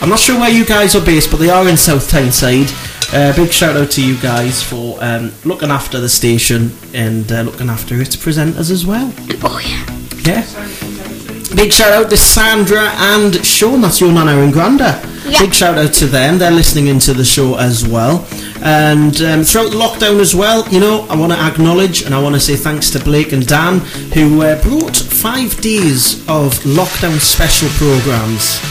I'm 0.00 0.08
not 0.08 0.18
sure 0.18 0.36
where 0.40 0.50
you 0.50 0.66
guys 0.66 0.96
are 0.96 1.04
based, 1.04 1.30
but 1.30 1.36
they 1.36 1.50
are 1.50 1.68
in 1.68 1.76
South 1.76 2.10
Tyneside. 2.10 2.68
Uh, 3.14 3.32
big 3.36 3.52
shout 3.52 3.76
out 3.76 3.92
to 3.92 4.04
you 4.04 4.18
guys 4.18 4.60
for 4.60 4.98
um, 5.00 5.30
looking 5.44 5.70
after 5.70 6.00
the 6.00 6.08
station 6.08 6.72
and 6.92 7.30
uh, 7.30 7.42
looking 7.42 7.68
after 7.70 8.00
its 8.00 8.16
presenters 8.16 8.72
as 8.72 8.84
well. 8.84 9.14
Oh 9.44 9.60
yeah. 9.64 9.86
Yeah. 10.26 11.54
Big 11.54 11.72
shout 11.72 11.92
out 11.92 12.10
to 12.10 12.16
Sandra 12.16 12.90
and 12.96 13.46
Sean. 13.46 13.80
That's 13.82 14.00
your 14.00 14.10
nana 14.10 14.32
and 14.32 14.52
granda. 14.52 15.00
Yeah. 15.30 15.38
Big 15.38 15.54
shout 15.54 15.78
out 15.78 15.92
to 15.94 16.06
them. 16.06 16.38
They're 16.38 16.50
listening 16.50 16.88
into 16.88 17.14
the 17.14 17.24
show 17.24 17.56
as 17.56 17.86
well. 17.86 18.26
And 18.62 19.20
um, 19.22 19.44
throughout 19.44 19.70
the 19.70 19.78
lockdown 19.78 20.18
as 20.18 20.34
well, 20.34 20.68
you 20.70 20.80
know, 20.80 21.06
I 21.08 21.16
want 21.16 21.32
to 21.32 21.38
acknowledge 21.38 22.02
and 22.02 22.12
I 22.12 22.20
want 22.20 22.34
to 22.34 22.40
say 22.40 22.56
thanks 22.56 22.90
to 22.90 22.98
Blake 22.98 23.32
and 23.32 23.46
Dan 23.46 23.78
who 24.12 24.42
uh, 24.42 24.60
brought 24.62 24.96
five 25.26 25.60
days 25.60 26.20
of 26.28 26.54
lockdown 26.78 27.18
special 27.18 27.68
programs. 27.70 28.62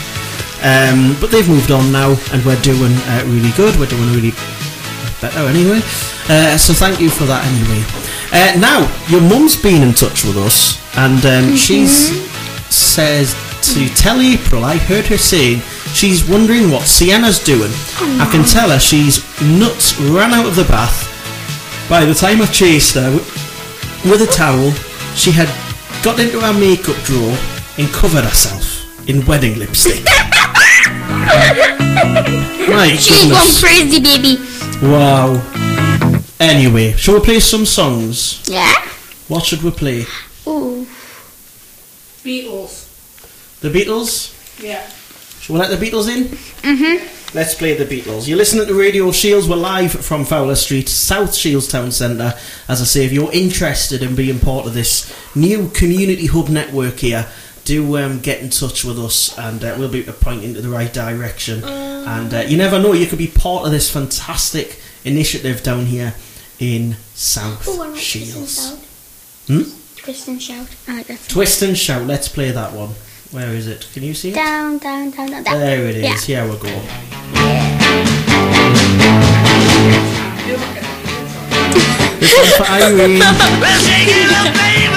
Um, 0.64 1.18
but 1.20 1.30
they've 1.30 1.49
moved 1.49 1.70
on 1.70 1.91
now, 1.91 2.16
and 2.32 2.39
we're 2.45 2.62
doing 2.62 2.93
uh, 3.12 3.24
really 3.28 3.51
good. 3.60 3.78
We're 3.78 3.91
doing 3.91 4.10
really 4.16 4.32
better 5.20 5.43
anyway. 5.51 5.82
Uh, 6.30 6.56
so 6.56 6.72
thank 6.72 7.01
you 7.01 7.10
for 7.10 7.26
that 7.26 7.43
anyway. 7.43 7.84
Uh, 8.32 8.56
now, 8.58 8.88
your 9.10 9.20
mum's 9.20 9.62
been 9.62 9.84
in 9.84 9.93
touch 9.93 10.24
with 10.24 10.38
us, 10.38 10.80
and 10.95 11.20
um, 11.26 11.58
she's 11.58 12.24
says 12.72 13.36
to 13.74 13.89
tell 13.89 14.22
April. 14.22 14.64
I 14.64 14.78
heard 14.78 15.06
her 15.08 15.18
saying 15.18 15.60
she's 15.91 16.24
wondering 16.24 16.72
what 16.72 16.88
Sienna's 16.88 17.43
doing. 17.43 17.72
I 18.24 18.30
can 18.32 18.45
tell 18.45 18.70
her 18.70 18.80
she's 18.80 19.20
nuts. 19.41 19.99
Ran 19.99 20.32
out 20.32 20.47
of 20.47 20.56
the 20.56 20.64
bath. 20.64 21.03
By 21.89 22.06
the 22.06 22.14
time 22.14 22.41
I 22.41 22.45
chased 22.45 22.95
her 22.95 23.12
with 24.10 24.22
a 24.22 24.32
towel, 24.32 24.72
she 25.16 25.32
had 25.32 25.49
got 26.06 26.20
into 26.20 26.39
our 26.39 26.53
makeup 26.53 26.95
drawer 27.03 27.36
and 27.80 27.88
covered 27.91 28.24
herself 28.24 29.10
in 29.10 29.26
wedding 29.26 29.58
lipstick. 29.58 30.06
My 32.70 32.95
She's 32.99 33.32
gone 33.32 33.49
crazy, 33.60 33.99
baby. 33.99 34.38
Wow. 34.86 35.41
Anyway, 36.39 36.91
shall 36.91 37.16
we 37.16 37.22
play 37.22 37.39
some 37.39 37.66
songs? 37.66 38.47
Yeah. 38.47 38.72
What 39.28 39.45
should 39.45 39.64
we 39.64 39.72
play? 39.72 40.06
Ooh. 40.45 40.86
Beatles. 42.22 42.86
The 43.62 43.70
Beatles? 43.70 44.62
Yeah. 44.62 44.88
Shall 45.41 45.56
we 45.56 45.60
let 45.60 45.72
the 45.72 45.84
Beatles 45.84 46.08
in? 46.08 46.26
Mm-hmm. 46.26 47.24
Let's 47.34 47.53
play 47.55 47.76
the 47.76 47.86
Beatles. 47.86 48.28
You're 48.28 48.38
listening 48.38 48.65
to 48.65 48.73
the 48.73 48.80
Radio 48.80 49.11
Shields. 49.11 49.47
We're 49.47 49.57
live 49.57 49.91
from 49.91 50.23
Fowler 50.23 50.55
Street, 50.55 50.88
South 50.88 51.36
Shields 51.36 51.67
Town 51.67 51.91
Centre. 51.91 52.34
As 52.69 52.82
I 52.82 52.86
say, 52.86 53.05
if 53.05 53.11
you're 53.11 53.32
interested 53.34 54.01
in 54.01 54.15
being 54.15 54.39
part 54.39 54.65
of 54.65 54.73
this 54.73 55.13
new 55.36 55.67
community 55.69 56.28
hub 56.28 56.47
network 56.47 56.99
here, 56.99 57.28
do 57.65 57.97
um, 57.97 58.19
get 58.21 58.41
in 58.41 58.49
touch 58.51 58.86
with 58.86 58.97
us 58.97 59.38
and 59.38 59.63
uh, 59.65 59.76
we'll 59.78 59.91
be 59.91 60.03
pointing 60.03 60.53
to 60.53 60.61
the 60.61 60.69
right 60.69 60.93
direction. 60.93 61.61
and 61.65 62.34
uh, 62.34 62.38
you 62.47 62.55
never 62.55 62.80
know, 62.80 62.93
you 62.93 63.05
could 63.05 63.17
be 63.17 63.28
part 63.28 63.65
of 63.65 63.71
this 63.71 63.91
fantastic 63.91 64.80
initiative 65.03 65.61
down 65.61 65.88
here 65.88 66.13
in 66.59 66.95
South 67.15 67.67
Ooh, 67.67 67.80
like 67.80 67.89
Twist 67.89 68.15
and 68.15 68.23
Shields. 68.26 68.69
Shout. 68.69 68.80
Hmm? 69.47 69.97
Twist 69.97 70.28
and 70.30 70.41
shout. 70.41 70.67
Like. 70.88 71.28
Twist 71.28 71.61
and 71.63 71.78
shout. 71.78 72.07
Let's 72.07 72.30
play 72.30 72.51
that 72.51 72.71
one. 72.71 72.91
Where 73.36 73.50
is 73.54 73.68
it? 73.68 73.86
Can 73.94 74.04
you 74.04 74.14
see 74.14 74.30
it? 74.30 74.36
Down, 74.36 74.78
down, 74.78 75.12
down, 75.12 75.28
down, 75.30 75.44
down. 75.44 75.60
There 75.60 75.88
it 75.88 75.98
Yeah. 75.98 76.14
is. 76.14 76.24
Here 76.24 76.46
we 76.48 76.56
go. 76.56 76.70
This 82.20 82.34
one's 82.38 82.56
for 82.56 82.64
Irene. 82.64 83.22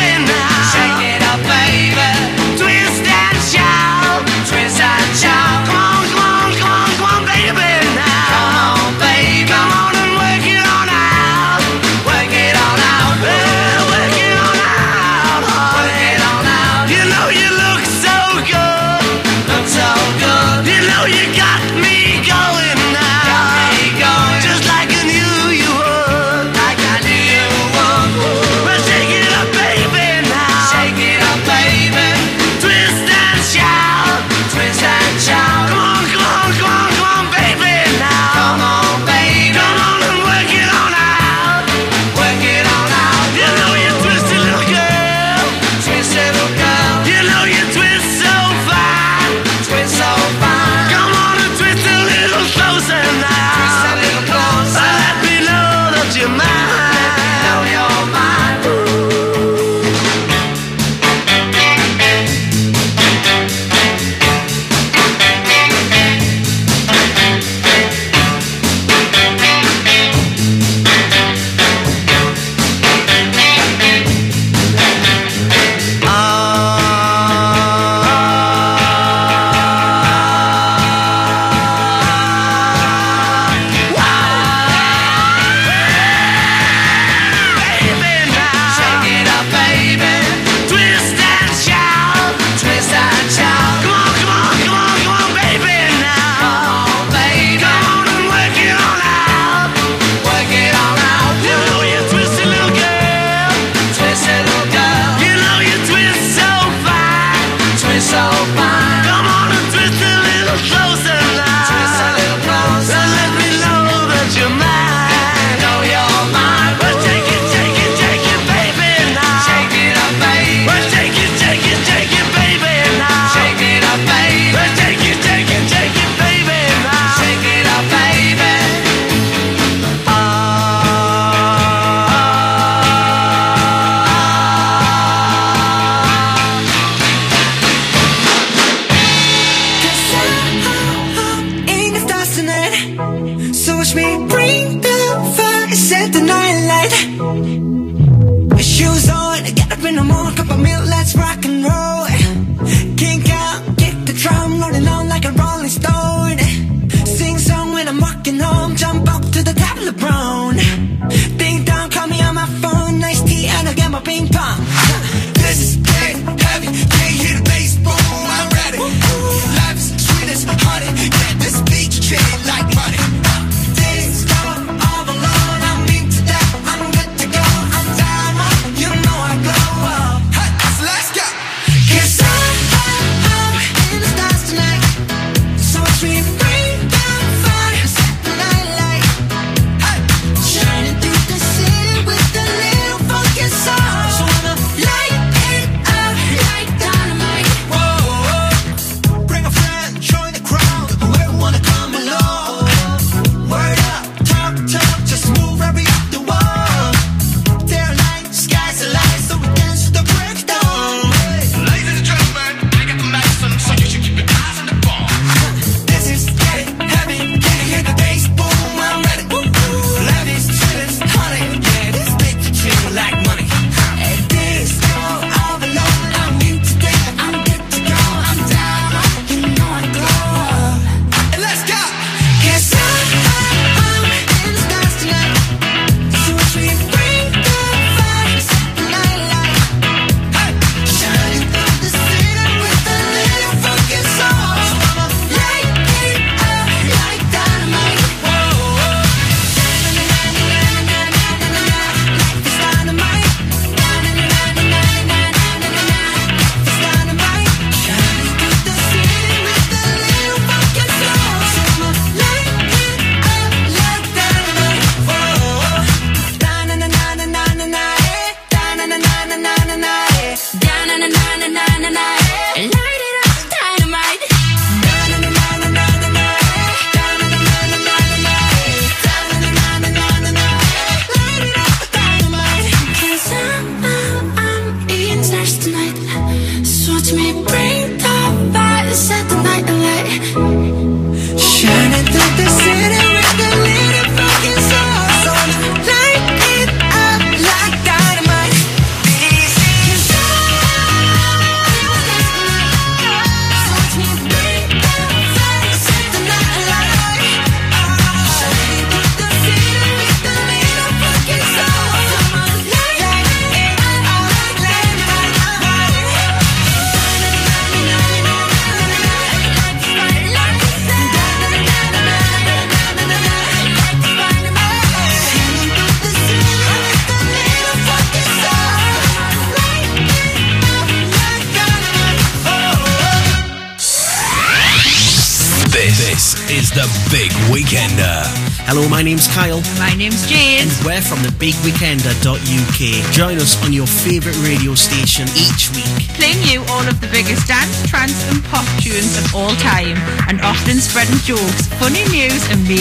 rock 151.18 151.44
and 151.44 151.64
roll. 151.64 151.87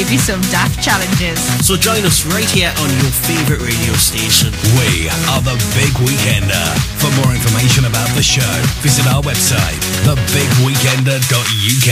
News 0.10 0.18
and 0.18 0.18
maybe 0.18 0.18
some 0.18 0.42
daft 0.52 0.82
challenges. 0.84 1.40
So 1.66 1.76
join 1.76 2.06
us 2.06 2.26
right 2.26 2.50
here 2.50 2.72
on 2.80 2.90
your 3.02 3.12
favourite 3.12 3.62
radio 3.62 3.94
station. 3.94 4.52
We 4.78 5.10
are 5.32 5.42
the 5.42 5.56
Big 5.76 5.94
Weekender. 6.00 6.68
For 7.00 7.12
more 7.22 7.34
information 7.34 7.86
about 7.86 8.10
the 8.16 8.24
show, 8.24 8.48
visit 8.82 9.08
our 9.08 9.22
website, 9.22 9.80
thebigweekender.uk. 10.04 11.92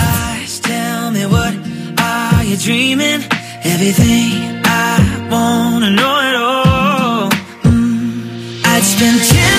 Eyes, 0.00 0.58
tell 0.58 1.12
me 1.12 1.24
what 1.24 1.54
are 2.00 2.42
you 2.42 2.56
dreaming? 2.56 3.22
Everything 3.62 4.60
I 4.64 5.28
wanna 5.30 5.90
know 5.90 6.18
at 6.20 6.34
all. 6.34 7.30
Mm, 7.62 8.60
I'd 8.66 8.82
spend 8.82 9.22
10 9.22 9.53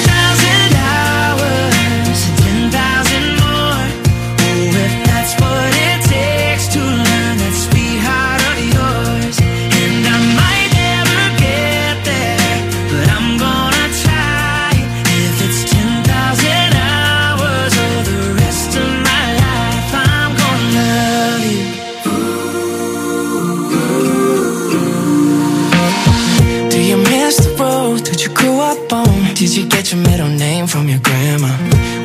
from 30.76 30.90
your 30.90 31.00
grandma? 31.00 31.52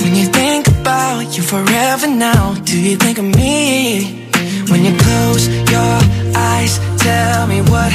When 0.03 0.15
you 0.15 0.27
think 0.27 0.69
about 0.69 1.37
you 1.37 1.43
forever 1.43 2.07
now, 2.07 2.55
do 2.71 2.79
you 2.81 2.97
think 2.97 3.19
of 3.19 3.25
me? 3.25 4.29
When 4.71 4.85
you 4.87 4.95
close 4.97 5.49
your 5.75 5.97
eyes, 6.37 6.79
tell 6.99 7.49
me 7.49 7.63
what 7.63 7.93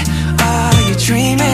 are 0.51 0.81
you 0.87 0.95
dreaming? 1.07 1.44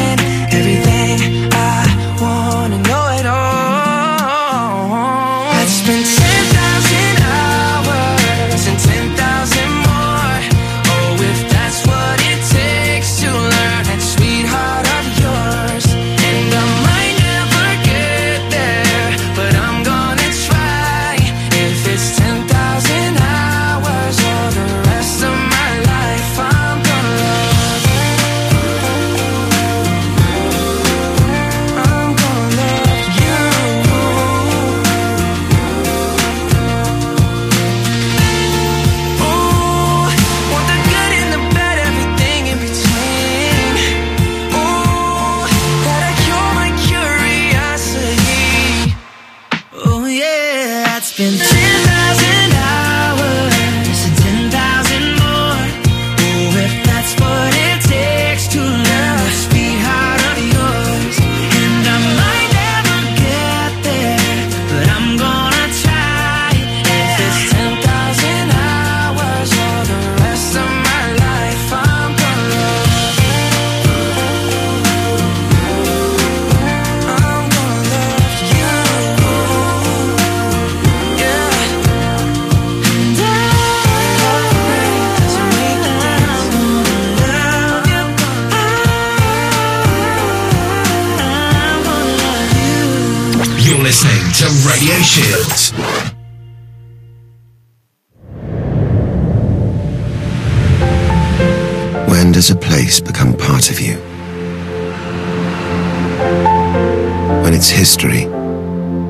Its 107.61 107.69
history 107.69 108.23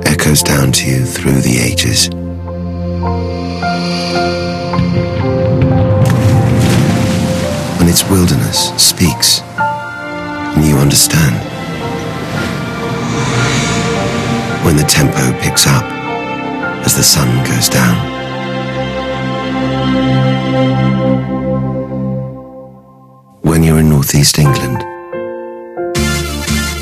echoes 0.03 0.43
down 0.43 0.73
to 0.73 0.85
you 0.85 1.05
through 1.05 1.39
the 1.39 1.57
ages. 1.57 2.09
When 7.79 7.87
its 7.87 8.03
wilderness 8.09 8.73
speaks 8.75 9.39
and 9.39 10.65
you 10.65 10.75
understand. 10.75 11.37
When 14.65 14.75
the 14.75 14.83
tempo 14.83 15.31
picks 15.39 15.65
up 15.65 15.85
as 16.85 16.93
the 16.97 17.03
sun 17.03 17.29
goes 17.45 17.69
down. 17.69 17.95
When 23.43 23.63
you're 23.63 23.79
in 23.79 23.87
Northeast 23.87 24.39
England. 24.39 24.90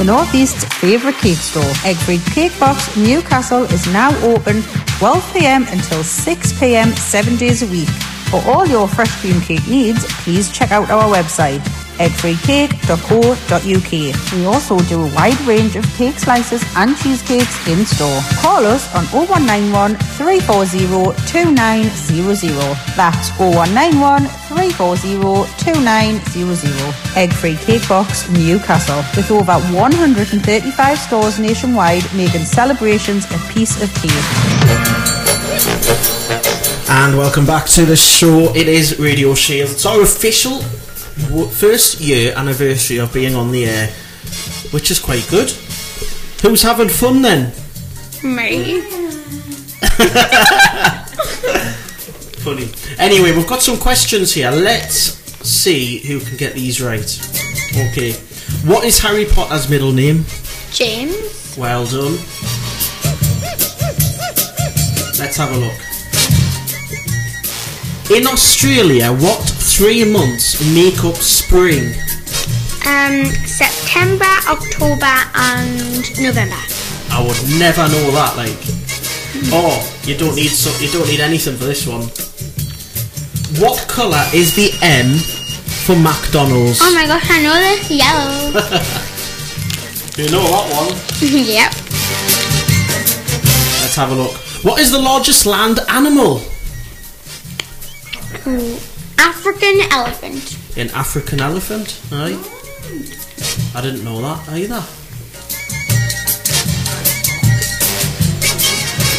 The 0.10 0.16
Northeast's 0.16 0.66
favourite 0.80 1.18
cake 1.18 1.38
store, 1.38 1.72
Egg 1.86 1.96
Free 1.98 2.18
Cake 2.34 2.60
Box, 2.60 2.98
Newcastle, 2.98 3.62
is 3.66 3.86
now 3.94 4.10
open 4.26 4.62
12pm 4.98 5.72
until 5.72 6.00
6pm, 6.00 6.98
seven 6.98 7.36
days 7.36 7.62
a 7.62 7.68
week. 7.68 7.88
For 8.32 8.42
all 8.48 8.66
your 8.66 8.88
fresh 8.88 9.16
cream 9.22 9.40
cake 9.40 9.68
needs, 9.68 10.04
please 10.24 10.52
check 10.52 10.72
out 10.72 10.90
our 10.90 11.04
website, 11.04 11.60
eggfreecake.co.uk. 12.00 13.92
We 14.34 14.46
also 14.46 14.80
do 14.88 15.04
a 15.04 15.14
wide 15.14 15.40
range 15.42 15.76
of 15.76 15.86
cake 15.96 16.18
slices 16.18 16.64
and 16.76 16.98
cheesecakes 16.98 17.68
in 17.68 17.86
store. 17.86 18.22
Call 18.40 18.66
us 18.66 18.88
on 18.96 19.04
0191 19.12 19.96
340 20.16 21.14
2900. 21.28 22.78
That's 22.96 23.30
0191 23.38 24.28
340 24.48 25.46
2900. 25.60 27.18
Egg 27.18 27.34
Free 27.34 27.58
Cake 27.58 27.88
Box, 27.90 28.30
Newcastle. 28.30 29.04
With 29.16 29.30
over 29.30 29.60
135 29.76 30.98
stores 30.98 31.38
nationwide, 31.38 32.04
making 32.16 32.46
celebrations 32.46 33.26
a 33.32 33.38
piece 33.52 33.82
of 33.84 33.94
cake. 33.96 34.10
And 36.90 37.18
welcome 37.18 37.46
back 37.46 37.66
to 37.68 37.86
the 37.86 37.96
show. 37.96 38.54
It 38.56 38.68
is 38.68 38.98
Radio 39.00 39.36
Shield. 39.36 39.70
It's 39.72 39.86
our 39.86 40.02
official 40.02 40.64
first 41.50 42.00
year 42.02 42.34
anniversary 42.36 42.98
of 42.98 43.14
being 43.14 43.36
on 43.36 43.52
the 43.52 43.66
air, 43.66 43.88
which 44.72 44.92
is 44.92 45.00
quite 45.00 45.28
good. 45.30 45.50
Who's 46.42 46.62
having 46.62 46.90
fun 46.90 47.22
then? 47.22 47.52
Me. 48.24 48.82
Funny. 52.40 52.70
Anyway, 52.98 53.32
we've 53.34 53.48
got 53.48 53.62
some 53.62 53.78
questions 53.78 54.34
here. 54.34 54.52
Let's 54.52 55.20
see 55.48 56.00
who 56.00 56.20
can 56.20 56.38
get 56.38 56.54
these 56.54 56.82
right. 56.82 57.20
Okay. 57.72 58.14
What 58.66 58.86
is 58.86 59.00
Harry 59.00 59.26
Potter's 59.26 59.70
middle 59.70 59.92
name? 59.92 60.26
James. 60.72 61.56
Well 61.58 61.86
done. 61.86 62.14
Let's 65.20 65.36
have 65.38 65.52
a 65.52 65.58
look. 65.58 65.76
In 68.12 68.26
Australia, 68.26 69.12
what 69.14 69.49
three 69.80 70.04
months 70.04 70.60
make 70.76 71.06
up 71.06 71.16
spring? 71.16 71.96
Um, 72.86 73.24
September, 73.48 74.28
October, 74.52 75.16
and 75.36 76.04
November. 76.20 76.60
I 77.10 77.24
would 77.24 77.40
never 77.58 77.88
know 77.88 78.12
that. 78.12 78.36
Like, 78.36 78.60
oh, 79.56 79.80
you 80.04 80.18
don't 80.18 80.36
need 80.36 80.50
so 80.50 80.70
you 80.84 80.92
don't 80.92 81.08
need 81.08 81.22
anything 81.22 81.56
for 81.56 81.64
this 81.64 81.88
one. 81.88 82.12
What 83.64 83.88
colour 83.88 84.22
is 84.34 84.54
the 84.54 84.78
M 84.82 85.16
for 85.88 85.96
McDonald's? 85.96 86.80
Oh 86.82 86.94
my 86.94 87.08
gosh, 87.08 87.24
I 87.30 87.42
know 87.42 87.56
this. 87.56 87.90
Yellow. 87.90 88.52
you 90.20 90.30
know 90.30 90.44
that 90.44 90.68
one. 90.76 90.92
yep. 91.48 91.72
Let's 93.80 93.96
have 93.96 94.12
a 94.12 94.16
look. 94.16 94.34
What 94.66 94.82
is 94.82 94.92
the 94.92 95.00
largest 95.00 95.46
land 95.46 95.80
animal? 95.88 96.42
Ooh, 98.46 98.78
African 99.20 99.82
elephant. 99.92 100.58
An 100.78 100.90
African 100.92 101.42
elephant? 101.42 102.00
Aye. 102.12 102.34
Mm. 102.34 103.76
I 103.76 103.82
didn't 103.82 104.04
know 104.04 104.22
that 104.22 104.50
either. 104.50 104.82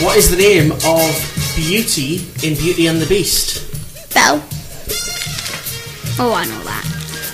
What 0.04 0.16
is 0.16 0.30
the 0.30 0.36
name 0.38 0.72
of 0.72 1.52
Beauty 1.54 2.26
in 2.42 2.56
Beauty 2.56 2.86
and 2.86 2.98
the 3.00 3.06
Beast? 3.06 3.68
Belle. 4.14 4.42
Oh, 6.18 6.32
I 6.34 6.46
know 6.46 6.62
that. 6.64 6.84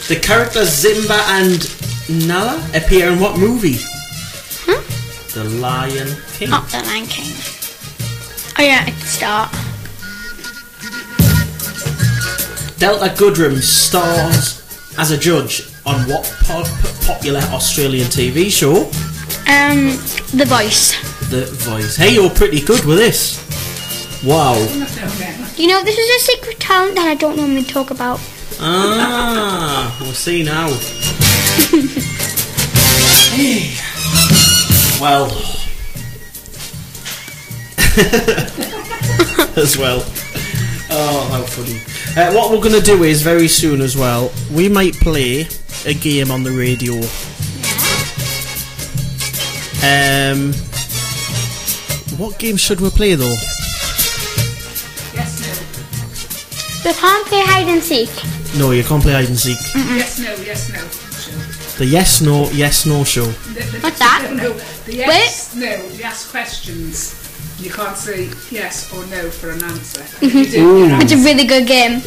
The 0.09 0.17
characters 0.17 0.73
Simba 0.73 1.21
and 1.29 2.27
Nala 2.27 2.61
appear 2.75 3.11
in 3.13 3.21
what 3.21 3.39
movie? 3.39 3.79
Huh? 4.67 4.83
The 5.35 5.45
Lion 5.45 6.09
King. 6.35 6.51
Not 6.51 6.69
the 6.69 6.83
Lion 6.83 7.07
King. 7.07 7.33
Oh 8.59 8.63
yeah, 8.63 8.85
I 8.87 8.91
can 8.91 9.01
start. 9.01 9.66
Delta 12.79 13.09
Goodrem 13.17 13.61
stars 13.63 14.63
as 14.99 15.11
a 15.11 15.17
judge 15.19 15.63
on 15.87 16.01
what 16.09 16.25
po- 16.45 16.63
po- 16.65 17.07
popular 17.15 17.41
Australian 17.53 18.07
TV 18.09 18.51
show? 18.51 18.85
Um, 19.49 19.97
The 20.37 20.45
Voice. 20.47 20.93
The 21.31 21.47
Voice. 21.71 21.97
Hey, 21.97 22.15
you're 22.15 22.31
pretty 22.31 22.61
good 22.61 22.85
with 22.85 22.99
this. 22.99 23.43
Wow. 24.25 24.55
You 25.57 25.69
know, 25.69 25.83
this 25.85 25.97
is 25.99 26.23
a 26.23 26.25
secret 26.33 26.61
talent 26.61 26.97
that 26.97 27.07
I 27.07 27.15
don't 27.15 27.37
normally 27.37 27.65
talk 27.65 27.91
about. 27.91 28.21
Ah, 28.61 29.97
we'll 30.01 30.13
see 30.13 30.43
now. 30.43 30.69
Hey. 33.35 33.73
Well. 34.99 35.27
as 39.59 39.77
well. 39.77 40.03
Oh, 40.89 41.29
how 41.31 41.43
funny. 41.43 41.81
Uh, 42.17 42.33
what 42.33 42.51
we're 42.51 42.63
going 42.63 42.75
to 42.75 42.81
do 42.81 43.05
is 43.05 43.21
very 43.21 43.47
soon 43.47 43.83
as 43.83 43.95
well, 43.95 44.33
we 44.51 44.71
might 44.71 44.95
play 44.95 45.47
a 45.85 45.93
game 45.93 46.31
on 46.31 46.43
the 46.43 46.51
radio. 46.51 46.95
Um, 49.85 50.55
what 52.19 52.39
game 52.39 52.57
should 52.57 52.81
we 52.81 52.89
play 52.89 53.17
though? 53.17 53.37
We 56.87 56.93
can't 56.95 57.27
play 57.27 57.43
hide 57.43 57.69
and 57.69 57.83
seek. 57.83 58.09
No, 58.59 58.71
you 58.71 58.83
can't 58.83 59.03
play 59.03 59.13
hide 59.13 59.29
and 59.29 59.39
seek. 59.39 59.59
Yes, 59.75 60.19
no, 60.19 60.35
yes, 60.37 60.73
no. 60.73 61.77
The 61.77 61.85
yes, 61.85 62.23
no, 62.23 62.49
yes, 62.53 62.87
no 62.87 63.05
show. 63.05 63.27
What's 63.27 63.99
that? 63.99 64.33
No, 64.35 64.55
the 64.87 64.95
yes, 64.95 65.55
no, 65.55 65.67
yes 65.67 66.03
ask 66.03 66.31
questions. 66.31 67.16
You 67.59 67.71
can't 67.71 67.97
say 67.97 68.29
yes 68.51 68.93
or 68.93 69.05
no 69.07 69.31
for 69.31 69.51
an 69.51 69.63
answer. 69.65 70.03
And 70.21 70.23
if 70.23 70.35
you 70.35 70.45
do, 70.47 70.69
Ooh. 70.69 70.89
Mm. 70.89 71.03
It's 71.03 71.13
a 71.13 71.17
really 71.17 71.47
good 71.47 71.67
game. 71.67 72.03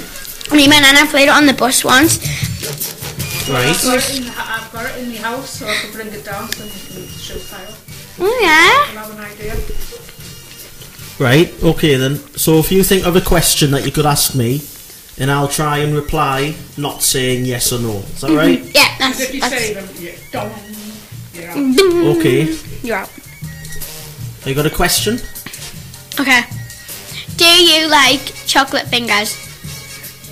Me 0.55 0.63
and 0.65 0.73
my 0.73 0.80
nana 0.80 1.05
played 1.09 1.27
it 1.27 1.30
on 1.30 1.45
the 1.45 1.53
bus 1.53 1.84
once. 1.84 2.19
I've 2.21 3.49
Right. 3.49 3.81
got, 3.84 3.97
it 3.97 4.17
in, 4.17 4.26
the- 4.26 4.34
I've 4.38 4.71
got 4.71 4.85
it 4.85 4.97
in 5.03 5.09
my 5.09 5.15
house, 5.17 5.49
so 5.49 5.67
I 5.67 5.73
can 5.76 5.91
bring 5.91 6.07
it 6.09 6.23
down 6.23 6.51
so 6.51 6.63
you 6.63 6.69
can 6.69 7.07
show 7.07 7.39
Kyle. 7.49 7.73
Oh 8.19 8.39
yeah. 8.41 8.99
I'll 9.01 9.07
have 9.07 9.17
an 9.17 9.26
idea. 9.26 9.55
Right, 11.19 11.51
okay 11.63 11.95
then. 11.95 12.15
So 12.38 12.59
if 12.59 12.71
you 12.71 12.84
think 12.84 13.05
of 13.05 13.15
a 13.15 13.21
question 13.21 13.71
that 13.71 13.85
you 13.85 13.91
could 13.91 14.05
ask 14.05 14.35
me, 14.35 14.61
and 15.17 15.30
I'll 15.30 15.47
try 15.49 15.80
and 15.80 15.93
reply 15.95 16.55
not 16.77 17.01
saying 17.01 17.45
yes 17.45 17.73
or 17.73 17.80
no. 17.80 17.97
Is 17.97 18.21
that 18.21 18.27
mm-hmm. 18.27 18.38
right? 18.38 18.61
Yeah, 18.73 18.95
that's, 18.99 19.19
And 19.19 19.27
if 19.27 19.34
you 19.34 19.41
that's 19.41 19.53
say 19.53 19.73
them, 19.73 19.89
you 19.99 20.13
don't. 20.31 20.53
You're 21.34 21.49
out. 21.49 22.17
Okay. 22.17 22.57
You're 22.84 22.97
out. 22.97 23.09
You 24.45 24.55
got 24.55 24.65
a 24.65 24.69
question? 24.69 25.19
Okay. 26.18 26.41
Do 27.38 27.45
you 27.45 27.88
like 27.90 28.34
chocolate 28.45 28.88
fingers? 28.88 29.30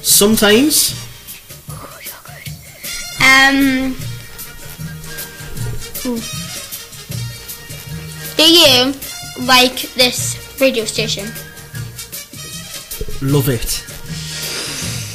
Sometimes. 0.02 0.94
Um. 3.20 3.95
ooh. 6.06 6.20
Do 8.38 8.44
you 8.44 8.94
like 9.45 9.82
this 9.94 10.38
radio 10.62 10.86
station? 10.86 11.26
Love 13.22 13.49
it. 13.49 13.84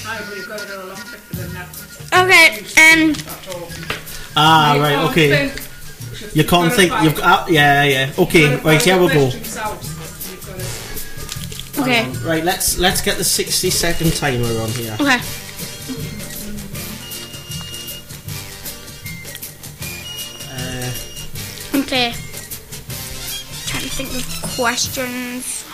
I've 0.07 0.29
really 0.29 0.47
got 0.47 0.61
it 0.61 0.71
all 0.71 0.85
along 0.85 0.97
quicker 0.97 1.37
than 1.37 1.55
that. 1.55 1.69
Okay. 2.13 2.59
Um. 2.81 3.15
Ah, 4.37 4.77
right, 4.79 5.11
okay. 5.11 5.53
You 6.35 6.45
can't 6.45 6.73
think. 6.73 6.93
You've 7.03 7.17
got. 7.17 7.51
Yeah, 7.51 7.85
yeah. 7.85 8.13
Okay, 8.19 8.57
right. 8.57 8.81
Here 8.83 8.99
we 8.99 9.09
go. 9.09 9.31
Okay. 11.83 12.09
Right. 12.25 12.45
Let's 12.45 12.79
let's 12.79 13.01
get 13.01 13.19
the 13.19 13.25
sixty 13.25 13.71
second 13.71 14.15
timer 14.15 14.47
on 14.61 14.71
here. 14.71 14.95
Okay. 15.01 15.19
Uh, 20.49 20.91
Okay. 21.75 22.13
Trying 23.67 23.83
to 23.83 23.91
think 23.91 24.11
of 24.15 24.43
questions. 24.57 25.65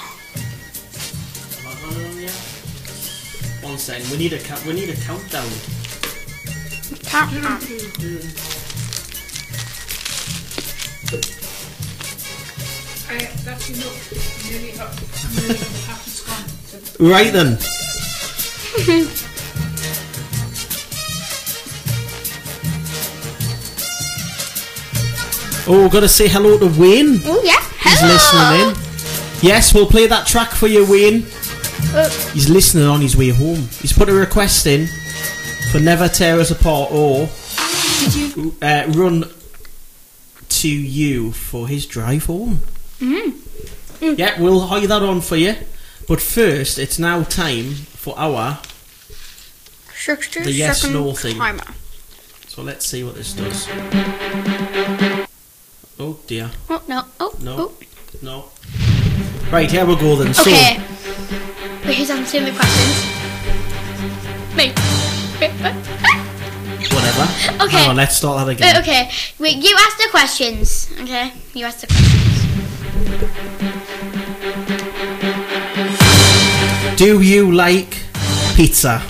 one 3.63 3.77
second. 3.79 4.11
We 4.11 4.17
need 4.17 4.33
a 4.33 4.39
count. 4.39 4.65
We 4.65 4.73
need 4.73 4.89
a 4.91 4.97
countdown. 4.97 5.49
Count. 7.05 7.33
Nearly 14.51 14.71
half, 14.73 15.37
nearly 15.37 15.59
half 15.87 16.07
it's 16.07 16.99
gone. 16.99 17.09
Right 17.11 17.33
then. 17.33 17.59
Oh, 25.71 25.89
got 25.93 26.01
to 26.01 26.09
say 26.09 26.29
hello 26.29 26.59
to 26.59 26.67
Wayne. 26.81 27.21
Oh 27.27 27.43
yeah. 27.45 27.59
Hello. 27.81 28.13
He's 28.13 28.23
listening 28.25 28.71
in. 28.71 29.47
Yes, 29.47 29.75
we'll 29.75 29.87
play 29.87 30.07
that 30.07 30.27
track 30.27 30.51
for 30.51 30.67
you, 30.67 30.91
Wayne. 30.91 31.27
Uh, 31.95 32.09
He's 32.33 32.49
listening 32.49 32.85
on 32.87 33.01
his 33.03 33.17
way 33.17 33.29
home. 33.29 33.69
He's 33.81 33.93
put 33.93 34.09
a 34.09 34.13
request 34.15 34.67
in 34.67 34.89
for 35.71 35.79
Never 35.79 36.09
Tear 36.09 36.41
Us 36.41 36.51
Apart 36.51 36.91
or 36.91 37.29
uh, 38.63 38.85
Run 38.93 39.25
to 40.49 40.69
You 40.69 41.33
for 41.33 41.69
his 41.69 41.85
drive 41.87 42.25
home. 42.27 42.61
mm. 42.99 43.35
Yeah, 44.17 44.41
we'll 44.41 44.61
hide 44.61 44.89
that 44.89 45.03
on 45.03 45.21
for 45.21 45.37
you. 45.37 45.55
But 46.07 46.21
first, 46.21 46.79
it's 46.79 46.99
now 46.99 47.23
time 47.25 47.75
for 47.75 48.15
our. 48.19 48.59
Sixty 49.95 50.43
The 50.43 50.53
yes 50.53 50.85
no 50.89 51.13
thing. 51.13 51.37
timer. 51.37 51.65
So 52.47 52.63
let's 52.63 52.87
see 52.87 53.05
what 53.05 53.15
this 53.17 53.33
does. 53.35 53.69
Oh 55.99 56.19
dear. 56.27 56.51
Oh 56.71 56.83
no. 56.89 57.05
Oh. 57.21 57.35
No. 57.43 57.57
oh. 57.59 57.73
No. 58.23 58.45
Right, 59.51 59.71
here 59.71 59.85
we 59.85 59.97
go 59.97 60.17
then. 60.17 60.33
So, 60.33 60.43
Okay. 60.43 60.79
Wait, 61.85 61.97
who's 61.97 62.11
answering 62.11 62.45
the 62.45 62.53
questions? 62.53 63.05
Me. 64.57 64.73
whatever. 66.95 67.65
Okay. 67.65 67.77
Hang 67.77 67.91
on, 67.91 67.97
let's 67.97 68.17
start 68.17 68.47
that 68.47 68.53
again. 68.53 68.75
Wait, 68.75 68.81
okay. 68.81 69.11
Wait, 69.39 69.57
you 69.57 69.77
ask 69.79 69.97
the 69.99 70.09
questions. 70.11 70.91
Okay. 71.01 71.33
You 71.55 71.65
ask 71.67 71.81
the 71.81 71.87
questions. 71.87 73.75
Do 76.99 77.21
you 77.21 77.53
like 77.53 78.03
pizza? 78.57 79.01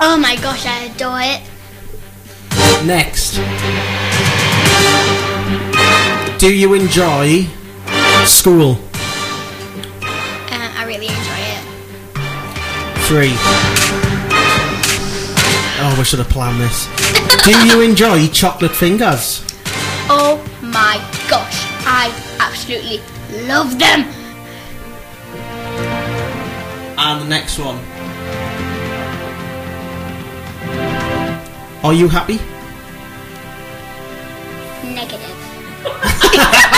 Oh 0.00 0.16
my 0.16 0.34
gosh, 0.42 0.66
I 0.66 0.86
adore 0.86 1.20
it. 1.22 1.40
Next. 2.84 3.36
Do 6.40 6.52
you 6.52 6.74
enjoy 6.74 7.46
school? 8.24 8.78
Uh, 10.02 10.74
I 10.74 10.84
really 10.84 11.06
enjoy 11.06 11.42
it. 11.54 11.62
Three. 13.06 13.36
Oh, 15.78 15.94
we 15.96 16.02
should 16.02 16.18
have 16.18 16.28
planned 16.28 16.60
this. 16.60 16.88
Do 17.44 17.52
you 17.68 17.82
enjoy 17.82 18.26
chocolate 18.30 18.74
fingers? 18.74 19.44
Oh 20.10 20.44
my 20.60 20.96
gosh, 21.30 21.66
I 21.86 22.10
absolutely 22.40 23.00
love 23.46 23.78
them. 23.78 24.25
And 26.98 27.20
the 27.22 27.28
next 27.28 27.58
one. 27.58 27.76
Are 31.84 31.92
you 31.92 32.08
happy? 32.08 32.38
Negative. 34.94 35.32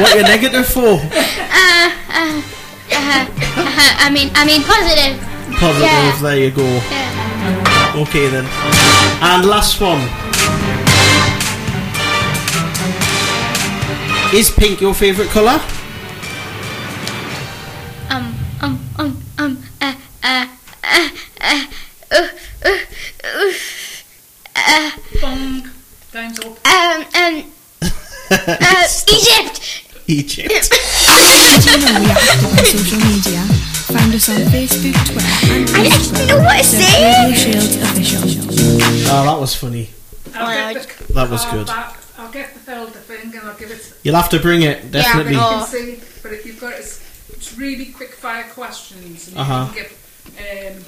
What 0.00 0.14
you're 0.14 0.22
negative 0.24 0.66
for? 0.66 0.96
Uh, 0.96 1.90
uh, 2.08 2.42
uh, 2.92 3.26
uh, 3.56 3.92
I 4.00 4.10
mean, 4.12 4.30
I 4.34 4.46
mean 4.46 4.62
positive. 4.62 5.20
Positive, 5.58 5.82
Yeah. 5.82 6.18
there 6.22 6.38
you 6.38 6.50
go. 6.50 6.64
Yeah. 6.64 8.00
Okay 8.02 8.28
then. 8.28 8.46
And 9.20 9.44
last 9.46 9.80
one. 9.80 10.00
Is 14.32 14.50
pink 14.50 14.80
your 14.80 14.94
favourite 14.94 15.30
colour? 15.30 15.60
Bong. 25.20 25.68
Time's 26.12 26.38
up. 26.40 26.46
um, 26.46 27.02
um, 27.14 27.52
uh, 28.30 28.86
Egypt. 29.08 29.84
Egypt. 30.08 30.70
Did 30.70 31.64
you 31.66 31.76
know 31.78 32.00
we 32.00 32.06
are 32.06 32.18
active 32.18 32.44
on 32.44 32.64
social 32.64 32.98
media? 32.98 33.42
Find 33.90 34.14
us 34.14 34.28
on 34.28 34.36
Facebook, 34.50 34.94
Twitter, 35.06 35.54
and 35.54 35.70
I 35.70 35.88
didn't 35.88 36.28
know 36.28 36.38
what 36.38 36.58
to 36.58 36.64
Search 36.64 36.82
say. 36.82 37.24
Radio 37.24 37.36
Shields 37.36 37.76
Official. 37.76 38.22
Oh, 39.12 39.24
that 39.24 39.38
was 39.40 39.54
funny. 39.54 39.90
I'll 40.34 40.74
get 40.74 40.88
the, 40.88 41.12
That 41.12 41.30
was 41.30 41.44
I'll 41.44 41.52
good. 41.52 41.66
back- 41.66 41.96
I'll 42.18 42.30
get 42.30 42.52
the 42.54 42.60
folder 42.60 42.90
thing 42.92 43.32
and 43.34 43.48
I'll 43.48 43.56
give 43.56 43.70
it. 43.70 43.92
You'll 44.02 44.14
have 44.16 44.28
to 44.30 44.38
bring 44.40 44.62
it, 44.62 44.90
definitely. 44.90 45.32
You 45.32 45.38
can 45.38 45.66
see, 45.66 46.00
but 46.22 46.32
if 46.32 46.44
you've 46.44 46.60
got 46.60 46.74
it's, 46.74 47.00
it's 47.30 47.56
really 47.56 47.86
quick 47.86 48.10
fire 48.12 48.44
questions 48.52 49.28
and 49.28 49.38
Uh-huh. 49.38 49.68
you 49.74 49.82
can 49.82 49.84
give 49.84 50.76
um, 50.76 50.84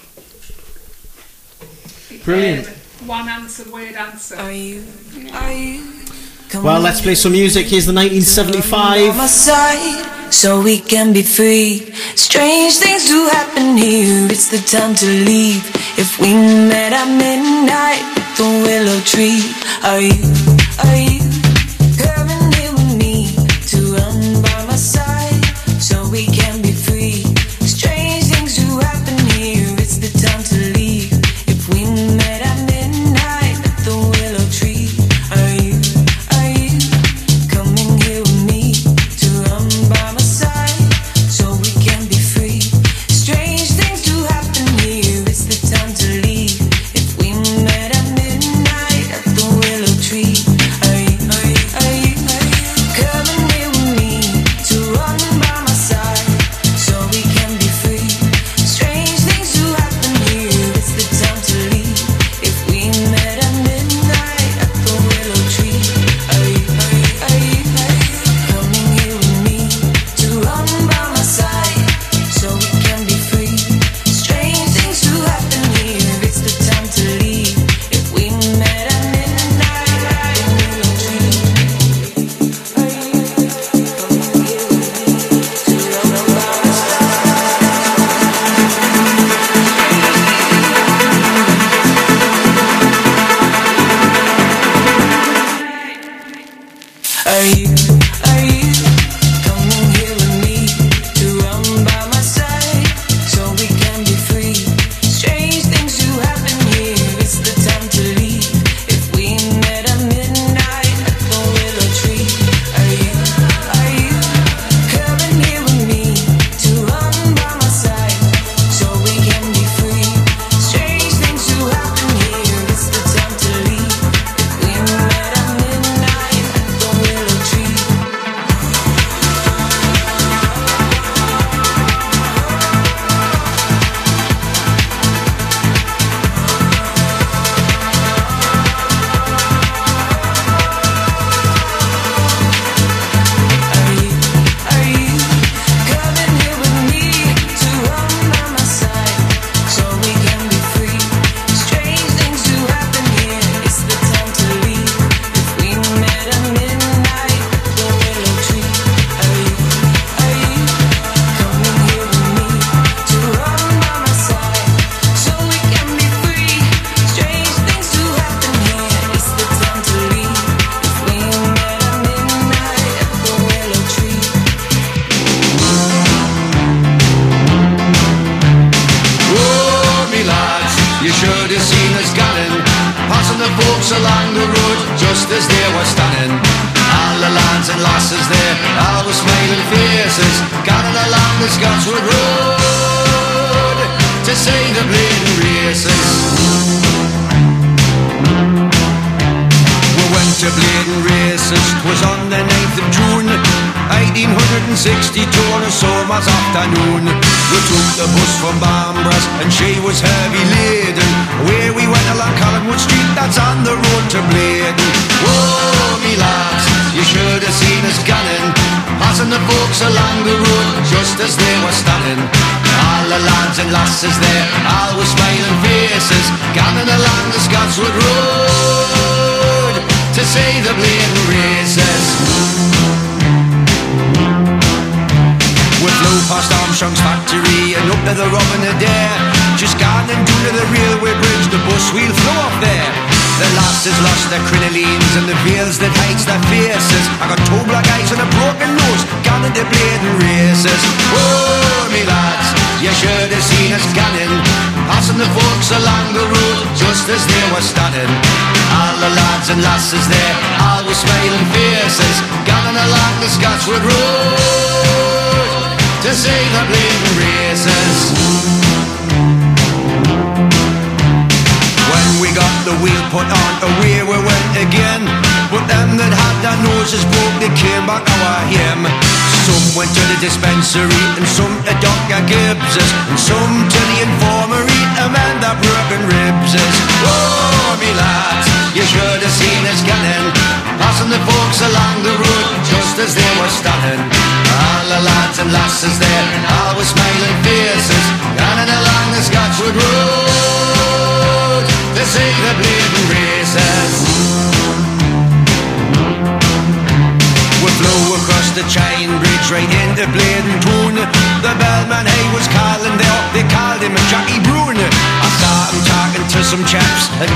Brilliant. 2.20 2.68
um, 2.68 3.06
one 3.09 3.28
answer, 3.28 3.70
word 3.70 3.94
answer. 3.94 4.36
Are 4.36 4.52
you? 4.52 4.84
Are 5.32 5.52
you? 5.52 5.93
Well, 6.55 6.80
let's 6.80 7.01
play 7.01 7.14
some 7.14 7.32
music. 7.32 7.66
Here's 7.66 7.86
the 7.86 7.93
on 7.93 7.94
my 7.94 8.05
1975. 8.05 9.30
side 9.30 10.32
so 10.32 10.60
we 10.60 10.78
can 10.80 11.12
be 11.12 11.22
free. 11.22 11.93
Strange 12.14 12.74
things 12.74 13.09
do 13.09 13.28
happen 13.32 13.76
here. 13.76 14.28
It's 14.30 14.51
the 14.51 14.59
time 14.59 14.94
to 14.97 15.06
leave. 15.06 15.64
If 15.98 16.18
we 16.18 16.34
met 16.34 16.93
at 16.93 17.09
midnight 17.09 18.05
the 18.36 18.44
willow 18.44 19.01
tree, 19.01 19.40
are 19.82 20.01
you? 20.01 20.12
Are 20.84 20.97
you 20.97 21.41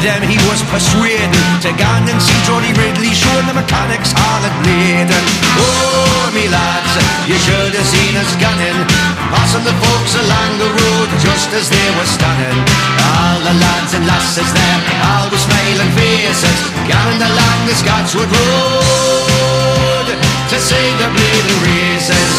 them 0.02 0.23
he 0.24 0.36
was 0.48 0.60
persuading 0.68 1.32
to 1.64 1.70
on 1.73 2.05
and 2.09 2.20
see 2.20 2.39
Johnny 2.44 2.73
Ridley 2.77 3.12
showing 3.12 3.47
the 3.47 3.56
mechanics 3.56 4.12
all 4.12 4.40
at 4.44 4.55
Blaydon. 4.64 5.24
Oh, 5.56 6.32
me 6.35 6.48
lads, 6.48 6.93
you 7.24 7.36
should 7.40 7.73
have 7.73 7.89
seen 7.89 8.14
us 8.16 8.32
gunning, 8.36 8.77
passing 9.32 9.64
the 9.64 9.77
folks 9.77 10.12
along 10.16 10.51
the 10.60 10.70
road 10.70 11.09
just 11.23 11.48
as 11.56 11.70
they 11.70 11.89
were 11.97 12.09
standing. 12.09 12.59
All 13.16 13.39
the 13.40 13.55
lads 13.56 13.93
and 13.97 14.05
lasses 14.05 14.51
there, 14.52 14.81
all 15.06 15.31
with 15.31 15.40
smiling 15.40 15.93
faces, 15.97 16.59
going 16.85 17.20
along 17.20 17.59
the 17.64 17.77
Scotswood 17.77 18.28
Road 18.28 20.06
to 20.51 20.56
see 20.60 20.89
the 21.01 21.09
bleeding 21.14 21.60
races. 21.64 22.32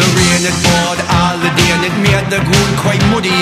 The 0.00 0.06
rain 0.16 0.40
had 0.48 0.56
the 0.64 0.95
day 1.56 1.70
and 1.72 1.82
it 1.88 1.96
made 2.04 2.26
the 2.28 2.40
ground 2.44 2.74
quite 2.84 3.02
muddy. 3.10 3.34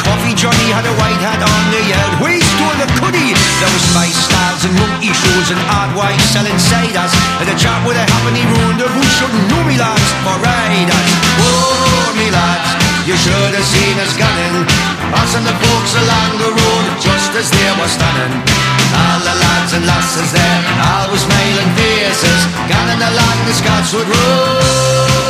Coffee 0.00 0.38
Johnny 0.38 0.70
had 0.70 0.86
a 0.86 0.94
white 1.02 1.18
hat 1.18 1.42
on 1.42 1.62
the 1.74 1.82
yard. 1.90 2.12
We 2.22 2.38
stole 2.38 2.78
the 2.78 2.88
cuddy. 3.02 3.34
There 3.34 3.72
was 3.74 3.84
spice 3.90 4.14
styles 4.14 4.62
and 4.62 4.74
monkey 4.78 5.10
shows 5.10 5.50
and 5.50 5.60
odd 5.74 5.90
wives 5.98 6.22
selling 6.30 6.56
ciders. 6.56 7.12
And 7.42 7.50
a 7.50 7.56
chap 7.58 7.82
with 7.82 7.98
a 7.98 8.04
halfpenny 8.06 8.46
round 8.46 8.78
who 8.78 9.02
shouldn't 9.18 9.44
know 9.50 9.62
me 9.66 9.76
lads 9.76 10.08
for 10.22 10.36
riders. 10.38 11.10
Oh, 11.42 12.14
me 12.14 12.30
lads, 12.30 12.70
you 13.04 13.18
should 13.18 13.52
have 13.52 13.66
seen 13.66 13.96
us 13.98 14.14
gunning. 14.14 14.62
Us 15.10 15.34
and 15.34 15.46
the 15.46 15.56
folks 15.58 15.92
along 15.98 16.30
the 16.38 16.50
road 16.54 16.84
just 17.02 17.34
as 17.34 17.50
they 17.50 17.70
were 17.74 17.90
standing. 17.90 18.46
All 18.94 19.20
the 19.26 19.34
lads 19.42 19.74
and 19.74 19.84
lasses 19.84 20.30
there, 20.30 20.60
all 20.86 21.10
with 21.10 21.20
smiling 21.20 21.70
faces, 21.74 22.40
gunning 22.70 23.02
along 23.02 23.36
the 23.44 23.54
Scotswood 23.58 24.08
Road 24.08 25.25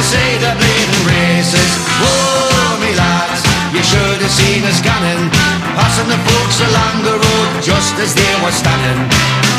to 0.00 0.06
see 0.16 0.32
the 0.40 0.52
bleeding 0.56 1.04
races. 1.12 1.70
Oh, 2.00 2.80
me 2.80 2.96
lads, 2.96 3.44
you 3.68 3.84
should 3.84 4.16
have 4.24 4.32
seen 4.32 4.64
us 4.64 4.80
gunning, 4.80 5.28
passing 5.76 6.08
the 6.08 6.16
folks 6.24 6.56
along 6.64 7.04
the 7.04 7.20
road 7.20 7.48
just 7.60 7.92
as 8.00 8.16
they 8.16 8.32
were 8.40 8.54
standing. 8.56 8.96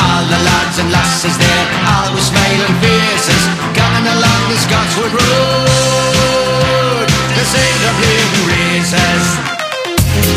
All 0.01 0.25
the 0.25 0.41
lads 0.41 0.81
and 0.81 0.89
lasses 0.89 1.37
there, 1.37 1.65
all 1.93 2.09
with 2.17 2.25
smiling 2.25 2.73
faces, 2.81 3.43
gunning 3.77 4.07
along 4.17 4.41
the 4.49 4.57
Scotswood 4.65 5.13
Road 5.13 7.05
to 7.05 7.43
see 7.45 7.71
the 7.85 7.91
bleeding 8.01 8.45
races. 8.49 9.23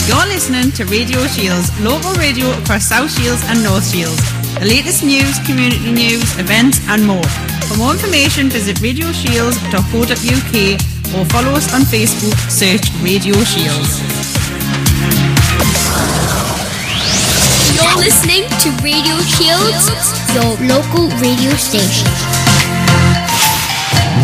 You're 0.04 0.28
listening 0.28 0.68
to 0.76 0.84
Radio 0.84 1.24
Shields, 1.32 1.72
local 1.80 2.12
radio 2.20 2.52
across 2.60 2.84
South 2.92 3.08
Shields 3.08 3.40
and 3.48 3.64
North 3.64 3.88
Shields. 3.88 4.20
The 4.60 4.68
latest 4.68 5.00
news, 5.02 5.40
community 5.48 5.88
news, 5.96 6.28
events 6.36 6.76
and 6.92 7.06
more. 7.08 7.53
For 7.68 7.76
more 7.78 7.92
information 7.92 8.48
visit 8.50 8.76
radioshields.co.uk 8.76 10.54
or 11.16 11.24
follow 11.30 11.52
us 11.56 11.72
on 11.72 11.82
Facebook, 11.82 12.34
search 12.50 12.90
Radio 13.02 13.34
Shields. 13.44 14.00
You're 17.74 17.96
listening 17.96 18.44
to 18.60 18.70
Radio 18.82 19.16
Shields, 19.24 19.90
your 20.34 20.56
local 20.68 21.08
radio 21.20 21.52
station. 21.54 22.08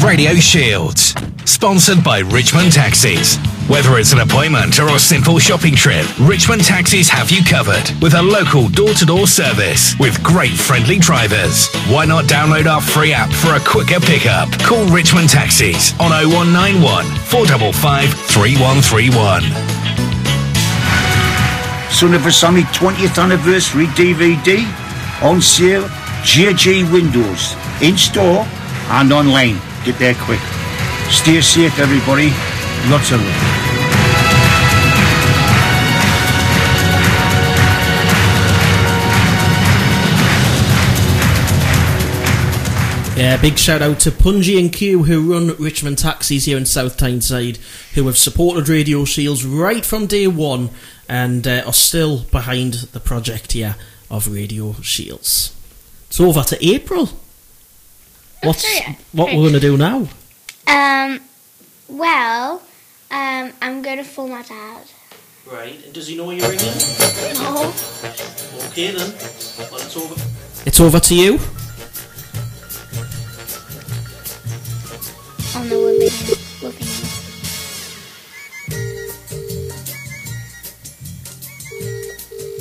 Radio 0.04 0.34
Shields. 0.34 1.14
Sponsored 1.44 2.04
by 2.04 2.20
Richmond 2.20 2.72
Taxis. 2.72 3.38
Whether 3.70 3.98
it's 3.98 4.12
an 4.12 4.18
appointment 4.18 4.80
or 4.80 4.88
a 4.88 4.98
simple 4.98 5.38
shopping 5.38 5.76
trip, 5.76 6.04
Richmond 6.18 6.64
Taxis 6.64 7.08
have 7.08 7.30
you 7.30 7.44
covered 7.44 7.92
with 8.02 8.14
a 8.14 8.20
local 8.20 8.68
door 8.68 8.92
to 8.94 9.06
door 9.06 9.28
service 9.28 9.96
with 10.00 10.20
great 10.24 10.58
friendly 10.58 10.98
drivers. 10.98 11.68
Why 11.86 12.04
not 12.04 12.24
download 12.24 12.66
our 12.66 12.80
free 12.80 13.12
app 13.12 13.30
for 13.30 13.54
a 13.54 13.60
quicker 13.60 14.00
pickup? 14.00 14.50
Call 14.66 14.84
Richmond 14.86 15.28
Taxis 15.28 15.92
on 16.00 16.10
0191 16.10 16.82
455 17.30 18.10
3131. 18.10 19.42
Son 21.92 22.12
of 22.12 22.26
a 22.26 22.32
Sunny 22.32 22.62
20th 22.74 23.22
anniversary 23.22 23.86
DVD 23.94 24.66
on 25.22 25.40
sale 25.40 25.84
JG 26.26 26.90
Windows 26.92 27.54
in 27.80 27.96
store 27.96 28.44
and 28.98 29.12
online. 29.12 29.62
Get 29.84 29.96
there 30.00 30.16
quick. 30.18 30.42
Stay 31.08 31.40
safe, 31.40 31.78
everybody. 31.78 32.34
Lots 32.88 33.12
of 33.12 33.20
love. 33.20 33.70
Yeah, 43.20 43.36
big 43.36 43.58
shout 43.58 43.82
out 43.82 44.00
to 44.00 44.10
Punji 44.10 44.58
and 44.58 44.72
Q 44.72 45.02
who 45.02 45.30
run 45.30 45.54
Richmond 45.58 45.98
Taxis 45.98 46.46
here 46.46 46.56
in 46.56 46.64
South 46.64 46.96
Tyneside, 46.96 47.58
who 47.92 48.06
have 48.06 48.16
supported 48.16 48.66
Radio 48.70 49.04
Shields 49.04 49.44
right 49.44 49.84
from 49.84 50.06
day 50.06 50.26
one 50.26 50.70
and 51.06 51.46
uh, 51.46 51.62
are 51.66 51.74
still 51.74 52.20
behind 52.20 52.74
the 52.92 52.98
project 52.98 53.52
here 53.52 53.76
of 54.10 54.26
Radio 54.32 54.72
Shields. 54.80 55.54
It's 56.08 56.18
over 56.18 56.42
to 56.44 56.66
April. 56.66 57.10
What's 58.42 58.64
it. 58.64 58.96
what 59.12 59.26
we're 59.28 59.50
going 59.50 59.52
to 59.52 59.60
do 59.60 59.76
now? 59.76 60.08
Um, 60.66 61.20
well, 61.88 62.62
um, 63.10 63.52
I'm 63.60 63.82
going 63.82 63.98
to 63.98 64.04
phone 64.04 64.30
my 64.30 64.42
dad. 64.42 64.82
Right. 65.46 65.84
And 65.84 65.92
does 65.92 66.06
he 66.06 66.16
know 66.16 66.30
you're 66.30 66.48
ringing? 66.48 66.66
No. 67.34 67.72
Okay 68.68 68.92
then. 68.92 69.12
Well, 69.70 69.80
it's 69.80 69.96
over. 69.96 70.14
It's 70.66 70.80
over 70.80 71.00
to 71.00 71.14
you. 71.14 71.38
Oh 75.52 75.64
no, 75.64 75.78
we're 75.80 75.98
ringing. 75.98 76.38
We're 76.62 76.70
ringing. 76.70 76.86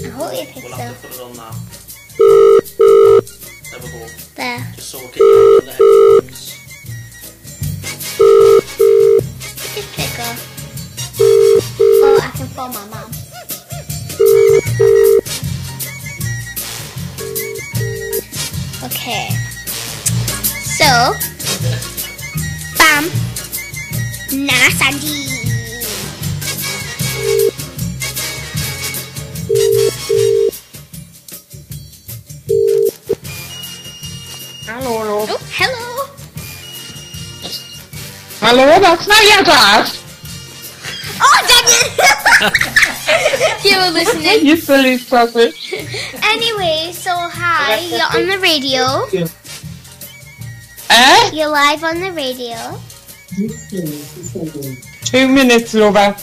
I 0.01 0.09
hope 0.09 0.31
he 0.31 0.45
picks 0.45 0.63
We'll 0.63 0.73
have 0.77 1.01
to 1.01 1.07
put 1.07 1.15
it 1.15 1.21
on 1.21 1.33
now. 1.37 1.51
There 3.69 3.79
we 3.79 3.89
go. 3.91 4.07
There. 4.35 4.71
Just 4.75 4.89
so 4.89 4.97
we 4.99 5.07
can 5.09 5.19
hear 9.81 9.85
the. 9.85 9.85
Just 9.85 9.95
pick 9.95 10.19
up. 10.19 10.37
Oh, 11.21 12.19
I 12.21 12.29
can 12.35 12.47
phone 12.47 12.73
my 12.73 12.85
mum. 12.87 13.11
Okay. 18.83 19.29
So, 20.63 21.13
bam. 22.77 23.03
Nana 24.31 24.71
Sandy. 24.71 25.17
Hello, 34.65 34.91
hello. 34.99 35.25
Oh, 35.29 35.39
hello. 35.51 36.18
Hello, 38.41 38.79
that's 38.79 39.05
not 39.05 39.21
your 39.27 39.43
dad. 39.43 39.83
Oh, 41.19 41.39
Daniel! 41.43 41.99
you 43.65 43.75
were 43.75 43.91
listening. 43.91 44.45
You 44.47 44.55
silly 44.55 44.97
sausage. 44.97 45.73
Anyway, 46.23 46.93
so 46.93 47.11
hi, 47.11 47.79
you're 47.79 47.99
on 47.99 48.29
the 48.29 48.39
radio. 48.39 49.03
Eh? 50.89 51.31
You're 51.33 51.49
live 51.49 51.83
on 51.83 51.99
the 51.99 52.13
radio. 52.13 52.79
Two 55.03 55.27
minutes, 55.27 55.73
lover. 55.73 56.15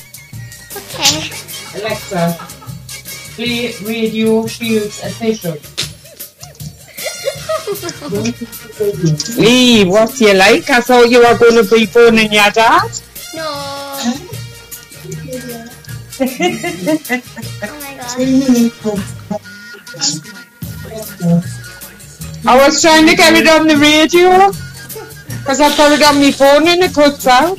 Okay. 0.73 1.29
Alexa, 1.77 2.39
play 3.37 3.77
Radio 3.85 4.47
Shields 4.47 5.03
official. 5.05 5.57
Lee, 8.79 9.85
what 9.85 10.15
do 10.15 10.27
you 10.27 10.35
like? 10.35 10.69
I 10.69 10.81
thought 10.81 11.09
you 11.09 11.19
were 11.19 11.39
going 11.39 11.65
to 11.65 11.71
be 11.71 11.87
phoning 11.87 12.31
your 12.31 12.51
dad. 12.51 12.91
No. 13.35 13.43
oh 17.63 17.81
my 17.81 17.97
god. 17.97 18.17
I 22.45 22.57
was 22.65 22.83
trying 22.83 23.07
to 23.07 23.17
get 23.17 23.35
it 23.35 23.49
on 23.49 23.67
the 23.67 23.77
radio 23.77 24.53
because 25.39 25.61
I 25.61 25.71
put 25.75 25.93
it 25.93 26.03
on 26.07 26.17
my 26.17 26.31
phone 26.31 26.69
and 26.69 26.83
it 26.83 26.93
cuts 26.93 27.27
out. 27.27 27.59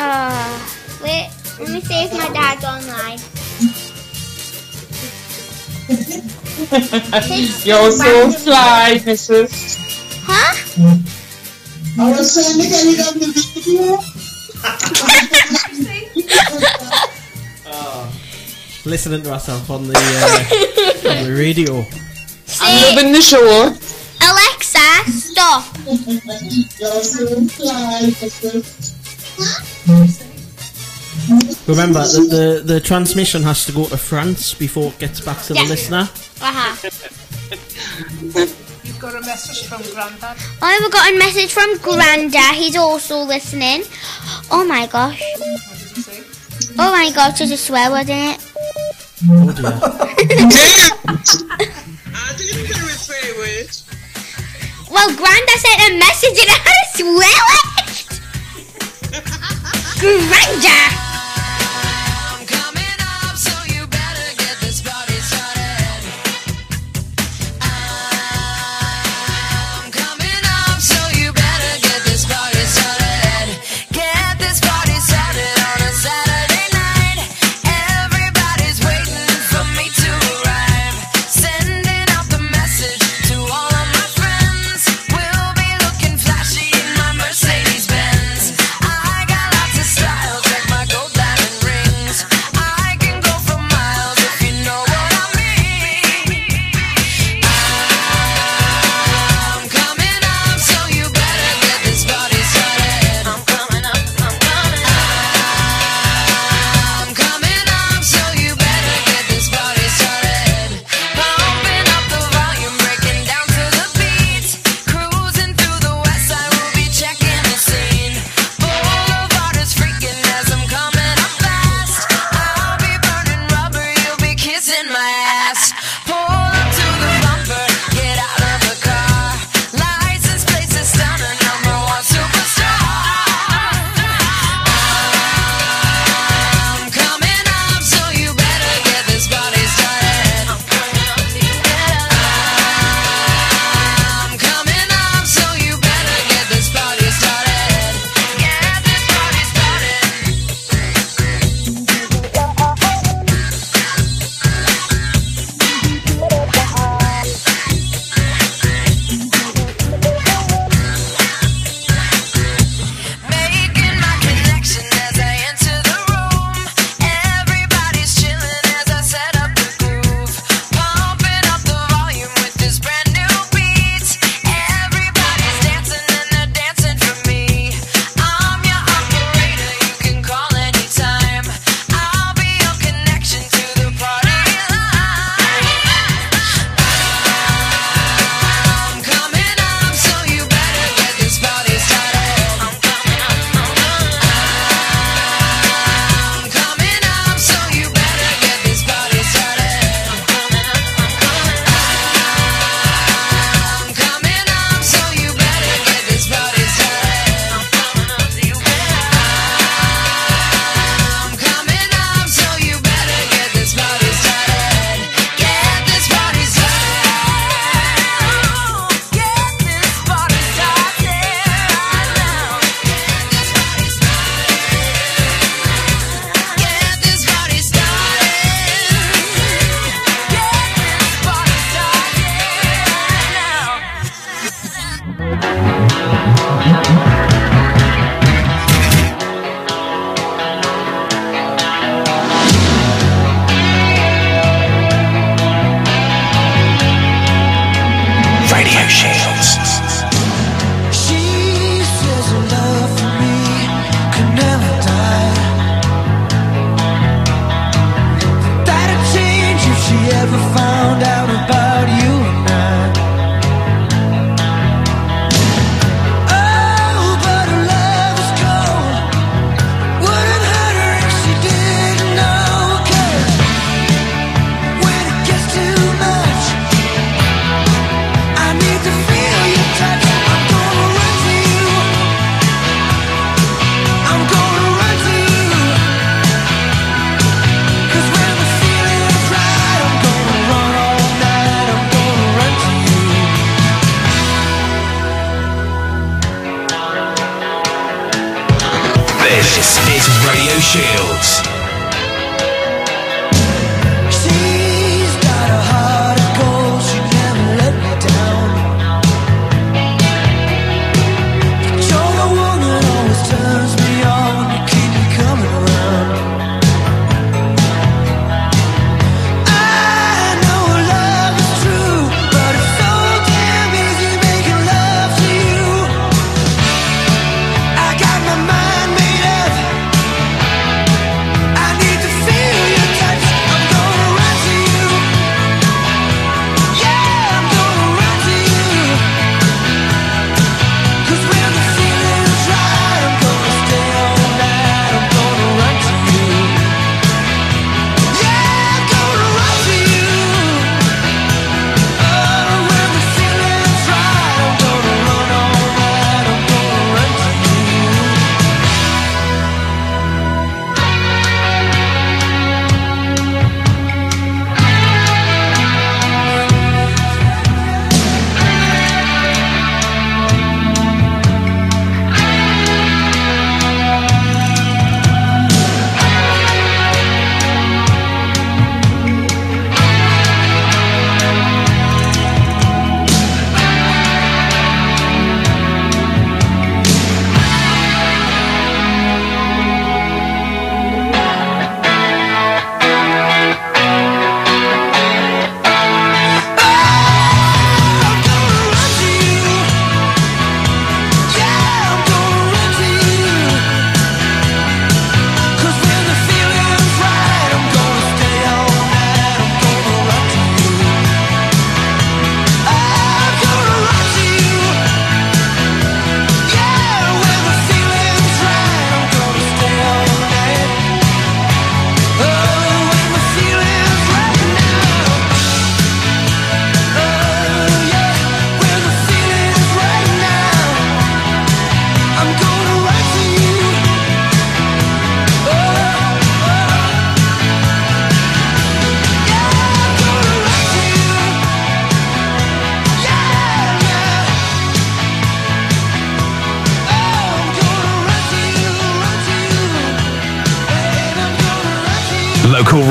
Uh, 0.00 0.58
wait, 1.02 1.30
let 1.58 1.70
me 1.70 1.80
see 1.80 2.04
if 2.04 2.12
my 2.12 2.28
dad's 2.32 2.64
online. 2.64 3.18
You're 7.64 7.92
so 7.92 8.30
sly, 8.30 9.00
missus. 9.06 9.76
Huh? 10.26 10.98
I 12.00 12.10
was 12.10 12.34
trying 12.34 12.58
to 12.58 12.66
get 12.68 12.84
it 12.84 12.98
on 13.06 13.14
the 13.20 13.30
video. 13.54 14.02
Listening 18.84 19.22
to 19.22 19.32
ourselves 19.32 19.70
on 19.70 19.86
the 19.86 19.94
uh, 19.94 21.10
on 21.10 21.24
the 21.30 21.34
radio. 21.38 21.84
I'm 22.60 22.82
loving 22.82 23.12
the 23.12 23.20
show. 23.20 23.72
Alexa, 24.20 25.12
stop. 25.12 25.64
You're 25.86 27.02
so 27.04 27.46
sly, 27.46 28.02
missus. 28.20 28.98
Remember, 31.66 32.00
the, 32.08 32.26
the 32.30 32.62
the 32.74 32.80
transmission 32.80 33.42
has 33.42 33.64
to 33.66 33.72
go 33.72 33.84
to 33.86 33.96
France 33.98 34.54
before 34.54 34.88
it 34.92 34.98
gets 34.98 35.20
back 35.20 35.42
to 35.42 35.52
the 35.52 35.60
Yeah. 35.60 35.68
listener. 35.68 36.08
Uh-huh. 36.40 36.76
You've 38.84 38.98
got 39.00 39.14
a 39.14 39.20
message 39.20 39.66
from 39.68 39.82
Grandad. 39.92 40.36
I've 40.62 40.90
got 40.90 41.12
a 41.12 41.18
message 41.18 41.52
from 41.52 41.76
Granda. 41.78 42.52
He's 42.54 42.76
also 42.76 43.18
listening. 43.24 43.82
Oh 44.50 44.64
my 44.64 44.86
gosh. 44.86 45.20
What 45.20 45.78
did 45.78 45.88
he 45.96 46.00
say? 46.02 46.24
Oh 46.78 46.90
my 46.92 47.10
gosh, 47.14 47.38
there's 47.38 47.50
a 47.50 47.56
swear 47.58 47.90
word 47.90 48.08
in 48.08 48.32
it. 48.32 48.40
Oh 49.30 49.52
dear. 49.52 49.78
Well, 54.90 55.08
Granda 55.10 55.54
sent 55.58 55.80
a 55.90 55.98
message 55.98 56.38
and 56.40 56.50
I 56.50 56.58
had 56.64 56.78
a 56.82 56.88
swear 56.96 57.38
word. 57.48 57.88
Granda. 60.28 61.07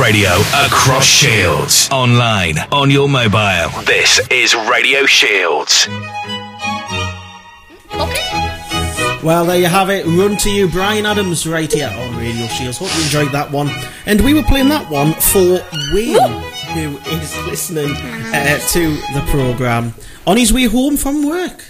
Radio 0.07 0.39
across 0.53 1.03
Shields. 1.03 1.89
Online, 1.91 2.57
on 2.71 2.89
your 2.89 3.09
mobile. 3.09 3.69
This 3.83 4.21
is 4.31 4.55
Radio 4.55 5.05
Shields. 5.05 5.89
Well, 9.21 9.43
there 9.43 9.57
you 9.57 9.65
have 9.65 9.89
it. 9.89 10.05
Run 10.05 10.37
to 10.37 10.49
you, 10.49 10.69
Bryan 10.69 11.05
Adams, 11.05 11.45
right 11.45 11.69
here 11.69 11.93
on 11.93 12.15
Radio 12.15 12.47
Shields. 12.47 12.77
Hope 12.77 12.95
you 12.95 13.03
enjoyed 13.03 13.33
that 13.33 13.51
one. 13.51 13.69
And 14.05 14.21
we 14.21 14.33
were 14.33 14.43
playing 14.43 14.69
that 14.69 14.89
one 14.89 15.11
for 15.11 15.59
Wayne, 15.93 16.41
who 16.71 16.97
is 17.11 17.37
listening 17.45 17.91
uh, 17.91 18.59
to 18.59 18.91
the 19.13 19.25
programme 19.27 19.93
on 20.25 20.37
his 20.37 20.53
way 20.53 20.67
home 20.67 20.95
from 20.95 21.27
work. 21.27 21.65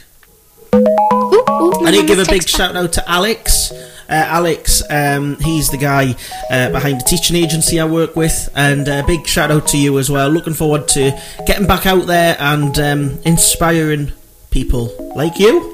I 0.71 1.89
need 1.89 2.01
to 2.01 2.05
give 2.05 2.19
a 2.19 2.25
big 2.25 2.47
shout 2.47 2.75
out 2.75 2.93
to 2.93 3.09
Alex. 3.09 3.71
Uh, 4.09 4.13
Alex, 4.13 4.81
um, 4.89 5.37
he's 5.41 5.69
the 5.69 5.77
guy 5.77 6.15
uh, 6.49 6.69
behind 6.71 7.01
the 7.01 7.05
teaching 7.05 7.35
agency 7.35 7.79
I 7.79 7.85
work 7.85 8.15
with, 8.15 8.49
and 8.55 8.87
a 8.87 9.03
big 9.05 9.27
shout 9.27 9.51
out 9.51 9.67
to 9.67 9.77
you 9.77 9.99
as 9.99 10.09
well. 10.09 10.29
Looking 10.29 10.53
forward 10.53 10.87
to 10.89 11.11
getting 11.45 11.67
back 11.67 11.85
out 11.85 12.07
there 12.07 12.37
and 12.39 12.77
um, 12.79 13.19
inspiring 13.25 14.13
people 14.49 14.93
like 15.15 15.37
you. 15.39 15.73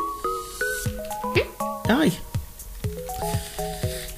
Aye. 1.85 2.17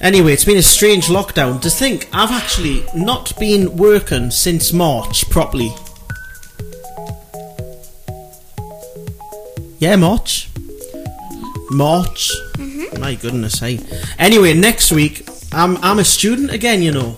Anyway, 0.01 0.33
it's 0.33 0.45
been 0.45 0.57
a 0.57 0.61
strange 0.61 1.07
lockdown. 1.07 1.59
To 1.61 1.69
think 1.69 2.07
I've 2.13 2.31
actually 2.31 2.85
not 2.95 3.37
been 3.39 3.75
working 3.75 4.29
since 4.29 4.71
March 4.71 5.27
properly. 5.29 5.73
Yeah, 9.79 9.95
March. 9.95 10.49
March. 11.71 12.31
My 13.05 13.13
goodness, 13.13 13.59
hey. 13.59 13.77
Anyway, 14.17 14.55
next 14.55 14.91
week 14.91 15.29
I'm 15.51 15.77
I'm 15.83 15.99
a 15.99 16.03
student 16.03 16.49
again. 16.49 16.81
You 16.81 16.91
know, 16.91 17.17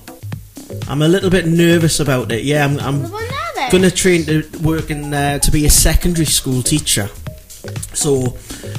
I'm 0.90 1.02
a 1.02 1.08
little 1.08 1.30
bit 1.30 1.48
nervous 1.48 2.02
about 2.02 2.30
it. 2.30 2.44
Yeah, 2.44 2.66
I'm 2.66 2.78
I'm 2.82 3.10
gonna 3.72 3.90
train 3.90 4.26
to 4.26 4.44
work 4.62 4.92
in 4.92 5.14
uh, 5.14 5.40
to 5.40 5.50
be 5.50 5.66
a 5.66 5.70
secondary 5.70 6.26
school 6.26 6.62
teacher. 6.62 7.08
So 7.94 8.36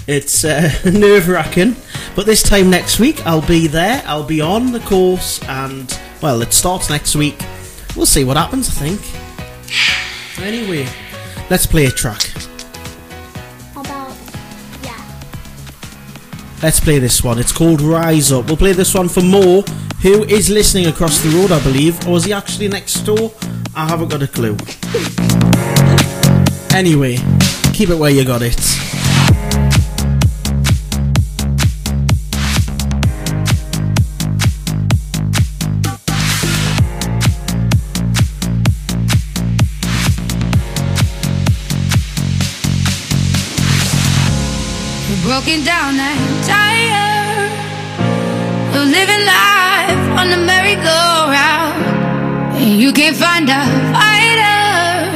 it's 0.06 0.44
uh, 0.44 0.70
nerve 0.85 1.28
wracking. 1.28 1.76
But 2.14 2.26
this 2.26 2.43
time 2.43 2.68
next 2.68 3.01
week, 3.01 3.26
I'll 3.26 3.47
be 3.47 3.68
there. 3.68 4.02
I'll 4.05 4.22
be 4.22 4.43
on 4.43 4.72
the 4.72 4.80
course, 4.80 5.43
and 5.44 5.98
well, 6.20 6.43
it 6.43 6.52
starts 6.52 6.90
next 6.90 7.16
week. 7.16 7.43
We'll 7.97 8.05
see 8.05 8.24
what 8.24 8.36
happens. 8.36 8.68
I 8.68 8.86
think. 8.86 9.01
Anyway, 10.44 10.86
let's 11.48 11.66
play 11.66 11.86
a 11.86 11.90
track. 11.90 12.47
Let's 16.60 16.80
play 16.80 16.98
this 16.98 17.22
one. 17.22 17.39
It's 17.39 17.52
called 17.52 17.80
Rise 17.80 18.32
Up. 18.32 18.47
We'll 18.47 18.56
play 18.56 18.72
this 18.72 18.93
one 18.93 19.09
for 19.09 19.22
Mo, 19.22 19.62
who 20.02 20.24
is 20.24 20.51
listening 20.51 20.86
across 20.86 21.20
the 21.20 21.28
road, 21.30 21.52
I 21.52 21.62
believe. 21.62 22.09
Or 22.09 22.16
is 22.16 22.24
he 22.24 22.32
actually 22.32 22.66
next 22.66 22.94
door? 23.02 23.32
I 23.76 23.86
haven't 23.86 24.09
got 24.09 24.22
a 24.22 24.26
clue. 24.26 24.56
Anyway, 26.74 27.18
keep 27.72 27.90
it 27.90 27.97
where 27.97 28.10
you 28.10 28.24
got 28.24 28.43
it. 28.43 28.97
looking 45.48 45.64
down 45.64 45.94
I'm 45.98 46.42
tired 46.44 47.52
of 48.76 48.84
living 48.86 49.24
life 49.24 50.04
on 50.20 50.28
the 50.30 50.36
merry-go-round 50.36 51.84
And 52.56 52.78
you 52.78 52.92
can't 52.92 53.16
find 53.16 53.48
a 53.48 53.64
fighter 53.94 55.08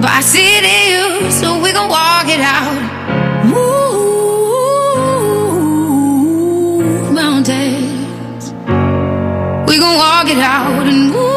But 0.00 0.10
I 0.10 0.20
see 0.22 0.56
it 0.58 0.64
in 0.64 0.90
you, 0.92 1.30
so 1.30 1.60
we 1.62 1.72
gon' 1.72 1.88
walk 1.88 2.26
it 2.26 2.40
out. 2.40 2.82
Move 3.46 3.62
mountains. 7.12 8.52
We 9.68 9.78
gon' 9.78 9.96
walk 9.96 10.28
it 10.28 10.38
out 10.38 10.86
and 10.88 11.10
move 11.12 11.29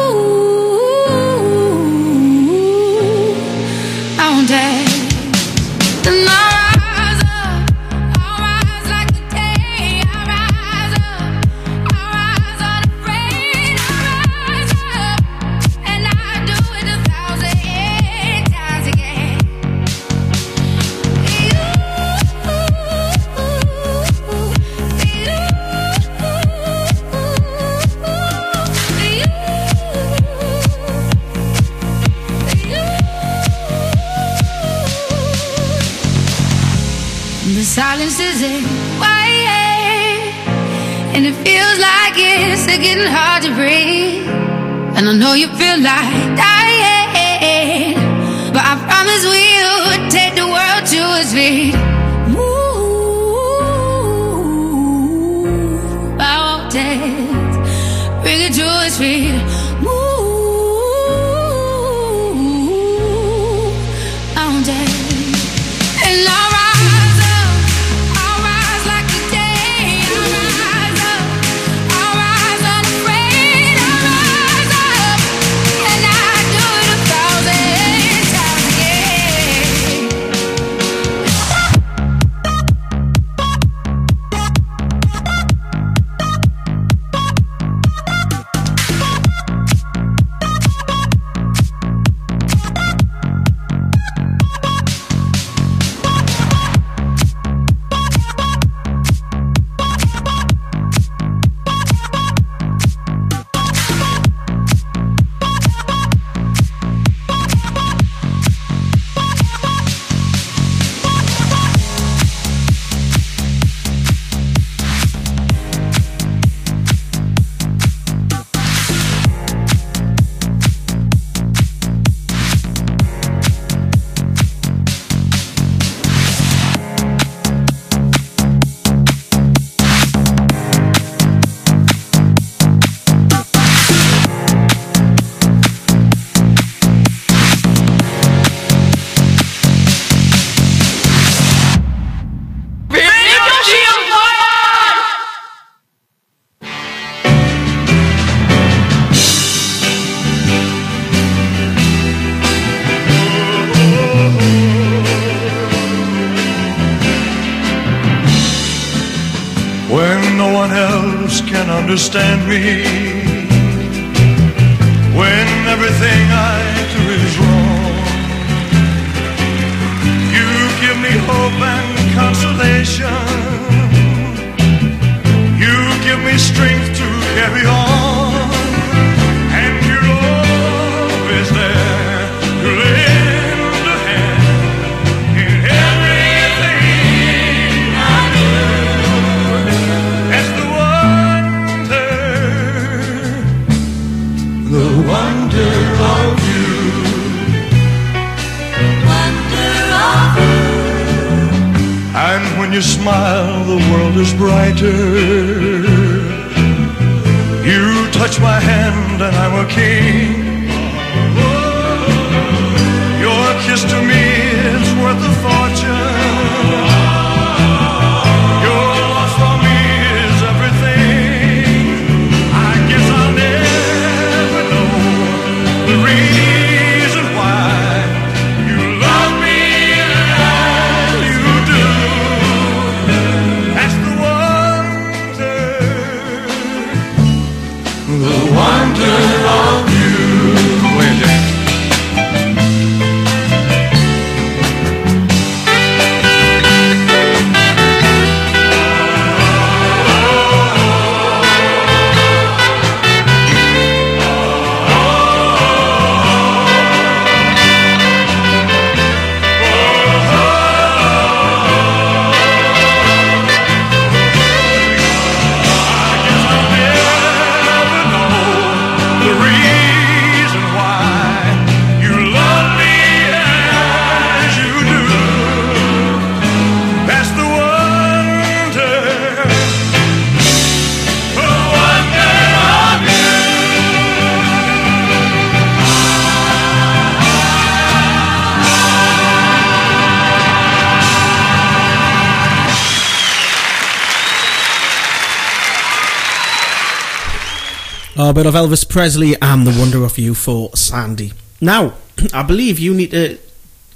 A 298.34 298.42
bit 298.42 298.46
of 298.46 298.54
Elvis 298.54 298.88
Presley 298.88 299.36
and 299.40 299.64
The 299.64 299.78
Wonder 299.78 300.02
of 300.02 300.18
You 300.18 300.34
for 300.34 300.68
Sandy. 300.74 301.32
Now, 301.60 301.94
I 302.32 302.42
believe 302.42 302.80
you 302.80 302.92
need 302.92 303.12
to 303.12 303.38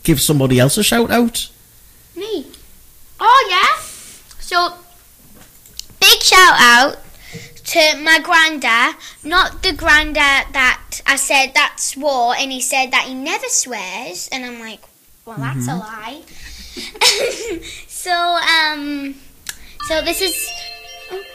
give 0.04 0.20
somebody 0.20 0.60
else 0.60 0.78
a 0.78 0.84
shout 0.84 1.10
out. 1.10 1.50
Me. 2.14 2.46
Oh 3.18 3.48
yeah. 3.50 3.82
So 4.38 4.74
big 5.98 6.20
shout 6.22 6.54
out 6.56 6.98
to 7.64 7.80
my 8.00 8.20
granda, 8.22 8.94
not 9.24 9.64
the 9.64 9.70
granda 9.70 10.14
that 10.52 11.00
I 11.04 11.16
said 11.16 11.54
that 11.54 11.80
swore, 11.80 12.36
and 12.38 12.52
he 12.52 12.60
said 12.60 12.92
that 12.92 13.06
he 13.08 13.14
never 13.14 13.48
swears, 13.48 14.28
and 14.30 14.44
I'm 14.44 14.60
like, 14.60 14.82
well, 15.24 15.38
that's 15.38 15.66
a 15.66 15.70
Mhm. 15.72 15.80
lie. 15.80 16.22
so 17.88 18.12
um, 18.14 19.16
so 19.88 20.00
this 20.02 20.20
is. 20.22 20.48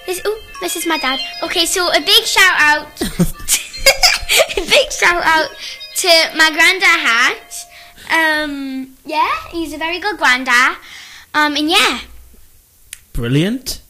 This, 0.06 0.22
oh, 0.26 0.42
this 0.62 0.76
is 0.76 0.86
my 0.86 0.98
dad. 0.98 1.20
Okay, 1.44 1.66
so 1.66 1.88
a 1.92 2.00
big 2.02 2.24
shout 2.26 2.56
out, 2.60 3.02
a 3.02 4.66
big 4.66 4.92
shout 4.92 5.24
out 5.24 5.50
to 5.98 6.08
my 6.36 6.50
granda 6.52 6.84
hat. 6.84 7.66
Um, 8.12 8.96
yeah, 9.06 9.30
he's 9.52 9.74
a 9.74 9.78
very 9.78 10.00
good 10.00 10.18
granda. 10.20 10.76
Um, 11.34 11.56
and 11.56 11.70
yeah, 11.70 12.02
Brilliant. 13.14 13.82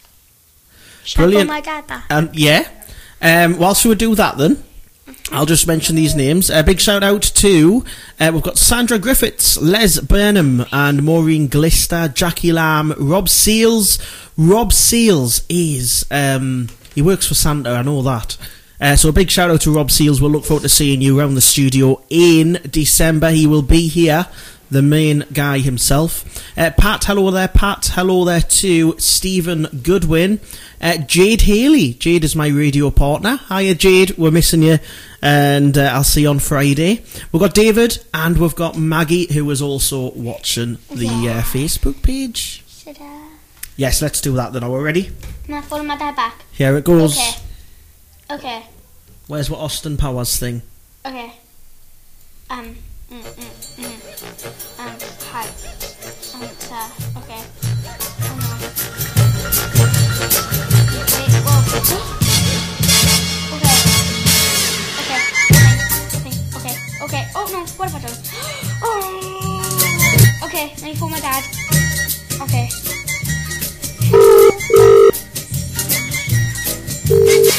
shout 1.03 1.23
out 1.23 1.27
Brilliant. 1.29 1.47
my 1.49 1.61
dad. 1.61 1.87
there. 1.87 2.03
Um, 2.09 2.29
yeah. 2.33 2.69
Um, 3.21 3.57
whilst 3.57 3.85
we 3.85 3.95
do 3.95 4.15
that, 4.15 4.37
then 4.37 4.63
I'll 5.31 5.45
just 5.45 5.65
mention 5.65 5.95
these 5.95 6.13
names. 6.15 6.49
A 6.49 6.61
big 6.63 6.79
shout 6.79 7.03
out 7.03 7.21
to 7.23 7.83
uh, 8.19 8.31
we've 8.33 8.43
got 8.43 8.57
Sandra 8.57 8.99
Griffiths, 8.99 9.57
Les 9.61 9.99
Burnham, 9.99 10.65
and 10.71 11.03
Maureen 11.03 11.47
Glister, 11.47 12.09
Jackie 12.09 12.51
Lamb, 12.51 12.93
Rob 12.97 13.29
Seals. 13.29 13.97
Rob 14.37 14.73
Seals 14.73 15.43
is 15.49 16.05
um, 16.11 16.69
he 16.95 17.01
works 17.01 17.27
for 17.27 17.33
Santa. 17.33 17.75
and 17.75 17.87
all 17.89 18.01
that. 18.03 18.37
Uh, 18.81 18.95
so 18.95 19.09
a 19.09 19.13
big 19.13 19.29
shout 19.29 19.49
out 19.49 19.61
to 19.61 19.71
Rob 19.73 19.91
Seals. 19.91 20.21
We'll 20.21 20.31
look 20.31 20.45
forward 20.45 20.63
to 20.63 20.69
seeing 20.69 21.01
you 21.01 21.17
around 21.19 21.35
the 21.35 21.41
studio 21.41 22.01
in 22.09 22.59
December. 22.69 23.29
He 23.29 23.47
will 23.47 23.61
be 23.61 23.87
here, 23.87 24.27
the 24.69 24.81
main 24.81 25.23
guy 25.31 25.59
himself. 25.59 26.25
Uh, 26.57 26.71
Pat, 26.77 27.05
hello 27.05 27.31
there, 27.31 27.47
Pat. 27.47 27.91
Hello 27.93 28.25
there 28.25 28.41
to 28.41 28.99
Stephen 28.99 29.67
Goodwin. 29.83 30.39
Uh, 30.81 30.97
Jade 30.97 31.41
Haley. 31.41 31.93
Jade 31.93 32.25
is 32.25 32.35
my 32.35 32.47
radio 32.47 32.89
partner. 32.89 33.39
Hiya, 33.47 33.75
Jade. 33.75 34.17
We're 34.17 34.31
missing 34.31 34.63
you. 34.63 34.79
And 35.21 35.77
uh, 35.77 35.91
I'll 35.93 36.03
see 36.03 36.23
you 36.23 36.29
on 36.29 36.39
Friday. 36.39 37.05
We've 37.31 37.39
got 37.39 37.53
David 37.53 38.03
and 38.13 38.37
we've 38.37 38.55
got 38.55 38.77
Maggie, 38.77 39.31
who 39.31 39.49
is 39.51 39.61
also 39.61 40.11
watching 40.11 40.79
the 40.89 41.07
uh, 41.07 41.41
Facebook 41.43 42.01
page. 42.03 42.63
Should 42.67 42.97
I? 42.99 43.22
Yes, 43.75 44.01
let's 44.01 44.21
do 44.21 44.33
that 44.33 44.53
then. 44.53 44.63
Are 44.63 44.69
we 44.71 44.79
ready? 44.79 45.09
Can 45.45 45.55
I 45.55 45.61
follow 45.61 45.83
my 45.83 45.97
dad 45.97 46.15
back? 46.15 46.43
Here 46.51 46.77
it 46.77 46.83
goes. 46.85 47.17
Okay. 47.17 47.33
Okay. 48.31 48.63
Where's 49.27 49.49
what 49.49 49.59
Austin 49.59 49.97
Powers 49.97 50.37
thing? 50.37 50.61
Okay. 51.05 51.33
Um. 52.49 52.75
Mm, 53.09 53.23
mm, 53.23 53.49
mm. 53.77 54.79
Um. 54.79 54.95
Hi. 55.31 55.47
Um. 56.33 56.49
Sir. 56.59 56.85
Okay. 57.17 57.41
On. 58.29 58.39
Wait. 61.09 61.31
Whoa. 61.43 61.59
Okay. 63.55 63.77
Okay. 65.01 65.19
Okay. 66.17 66.33
Okay. 66.57 66.75
Okay. 67.03 67.23
Oh 67.35 67.45
no. 67.51 67.59
What 67.77 67.89
have 67.89 68.03
I 68.03 68.07
done? 68.07 68.17
Oh. 68.85 70.41
Okay. 70.43 70.65
Let 70.75 70.83
me 70.83 70.95
call 70.95 71.09
my 71.09 71.19
dad. 71.19 71.43
Okay. 72.41 72.69
Okay, 77.11 77.52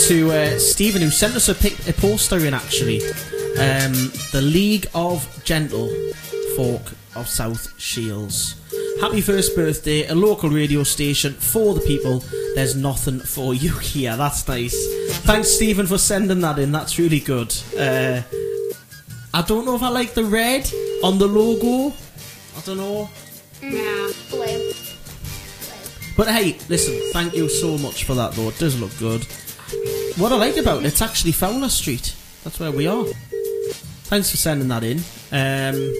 to 0.00 0.30
uh, 0.32 0.58
Stephen 0.58 1.02
who 1.02 1.10
sent 1.10 1.34
us 1.36 1.48
a, 1.48 1.54
pic- 1.54 1.88
a 1.88 1.92
poster 1.92 2.44
in 2.44 2.54
actually. 2.54 3.00
Um, 3.56 3.92
the 4.32 4.40
League 4.42 4.86
of 4.94 5.26
Gentle 5.44 5.88
Folk 6.56 6.92
of 7.14 7.28
South 7.28 7.78
Shields. 7.80 8.56
Happy 9.00 9.20
first 9.20 9.54
birthday, 9.54 10.06
a 10.08 10.14
local 10.14 10.50
radio 10.50 10.82
station 10.82 11.32
for 11.34 11.74
the 11.74 11.80
people. 11.80 12.22
There's 12.54 12.74
nothing 12.74 13.20
for 13.20 13.54
you 13.54 13.72
here. 13.78 14.16
That's 14.16 14.46
nice. 14.48 14.74
Thanks, 15.20 15.50
Stephen, 15.50 15.86
for 15.86 15.98
sending 15.98 16.40
that 16.40 16.58
in. 16.58 16.72
That's 16.72 16.98
really 16.98 17.20
good. 17.20 17.54
Uh, 17.78 18.22
I 19.32 19.42
don't 19.42 19.64
know 19.64 19.74
if 19.76 19.82
I 19.82 19.88
like 19.88 20.14
the 20.14 20.24
red 20.24 20.70
on 21.02 21.18
the 21.18 21.26
logo. 21.26 21.94
I 22.56 22.60
don't 22.64 22.76
know. 22.76 23.08
Nah. 23.62 24.12
Blue. 24.30 24.72
But 26.16 26.28
hey, 26.28 26.56
listen, 26.68 27.00
thank 27.12 27.34
you 27.34 27.48
so 27.48 27.76
much 27.78 28.04
for 28.04 28.14
that 28.14 28.32
though. 28.32 28.48
It 28.48 28.58
does 28.58 28.80
look 28.80 28.96
good. 28.98 29.26
What 30.16 30.32
I 30.32 30.36
like 30.36 30.56
about 30.56 30.84
it, 30.84 30.86
it's 30.86 31.02
actually 31.02 31.32
Fowler 31.32 31.68
Street. 31.68 32.14
That's 32.44 32.60
where 32.60 32.70
we 32.70 32.86
are. 32.86 33.04
Thanks 34.04 34.30
for 34.30 34.36
sending 34.36 34.68
that 34.68 34.84
in. 34.84 34.98
Um, 35.32 35.92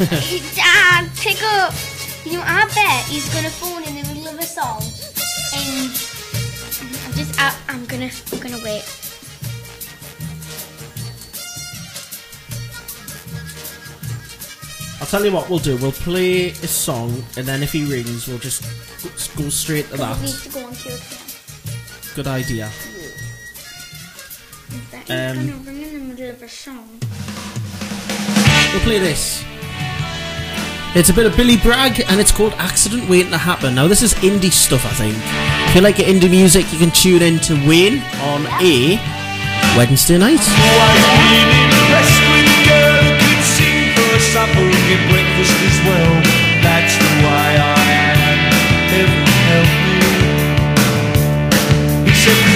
Dad, 0.54 1.10
pick 1.16 1.42
up. 1.42 1.74
You 2.24 2.34
know, 2.34 2.42
I 2.44 2.64
bet 2.74 3.06
he's 3.06 3.32
gonna 3.32 3.50
phone 3.50 3.82
in 3.84 3.94
the 4.02 4.08
middle 4.08 4.28
of 4.28 4.38
a 4.38 4.42
song, 4.42 4.82
and 5.54 5.90
I'm 7.06 7.12
just, 7.12 7.38
I, 7.40 7.54
I'm 7.68 7.84
gonna, 7.86 8.10
I'm 8.32 8.38
gonna 8.38 8.62
wait. 8.64 8.99
I'll 15.00 15.06
tell 15.06 15.24
you 15.24 15.32
what 15.32 15.48
we'll 15.48 15.58
do. 15.58 15.76
We'll 15.78 15.92
play 15.92 16.50
a 16.50 16.66
song, 16.66 17.24
and 17.36 17.46
then 17.46 17.62
if 17.62 17.72
he 17.72 17.84
rings, 17.84 18.28
we'll 18.28 18.38
just 18.38 18.62
go- 19.02 19.44
go 19.44 19.48
straight 19.48 19.86
to 19.90 19.92
Because 19.92 20.18
it 20.18 20.22
needs 20.22 20.42
that. 20.44 20.50
to 20.52 20.58
go 20.60 20.66
on 20.66 20.74
to 20.74 22.14
Good 22.16 22.26
idea. 22.26 22.70
He's 24.68 25.10
Um, 25.10 25.46
gonna 25.48 25.52
ring 25.64 25.82
in 25.82 25.92
the 25.94 26.14
middle 26.14 26.30
of 26.30 26.42
a 26.42 26.48
song. 26.48 26.88
We'll 28.72 28.82
play 28.82 28.98
this. 28.98 29.42
It's 30.94 31.08
a 31.08 31.12
bit 31.12 31.24
of 31.26 31.36
Billy 31.36 31.56
Bragg, 31.56 32.00
and 32.08 32.20
it's 32.20 32.32
called 32.32 32.52
Accident 32.58 33.08
Waiting 33.08 33.30
to 33.30 33.38
Happen. 33.38 33.74
Now, 33.76 33.86
this 33.88 34.02
is 34.02 34.12
indie 34.14 34.52
stuff, 34.52 34.84
I 34.84 34.90
think. 34.94 35.14
If 35.68 35.76
you 35.76 35.80
like 35.82 35.98
your 35.98 36.08
indie 36.08 36.28
music, 36.30 36.66
you 36.72 36.78
can 36.78 36.90
tune 36.90 37.22
in 37.22 37.38
to 37.40 37.54
Wayne 37.66 38.02
on 38.22 38.46
a 38.60 38.98
Wednesday 39.76 40.18
night. 40.18 40.40
Supper 44.30 44.62
get 44.86 45.02
breakfast 45.10 45.58
as 45.66 45.76
well. 45.82 46.14
That's 46.62 46.94
the 46.94 47.12
way 47.18 47.50
I 47.58 47.82
am. 48.06 48.38
Heaven 48.94 49.26
help 49.50 49.70
me. 49.86 49.98
He 52.06 52.14
said 52.14 52.38
we 52.46 52.54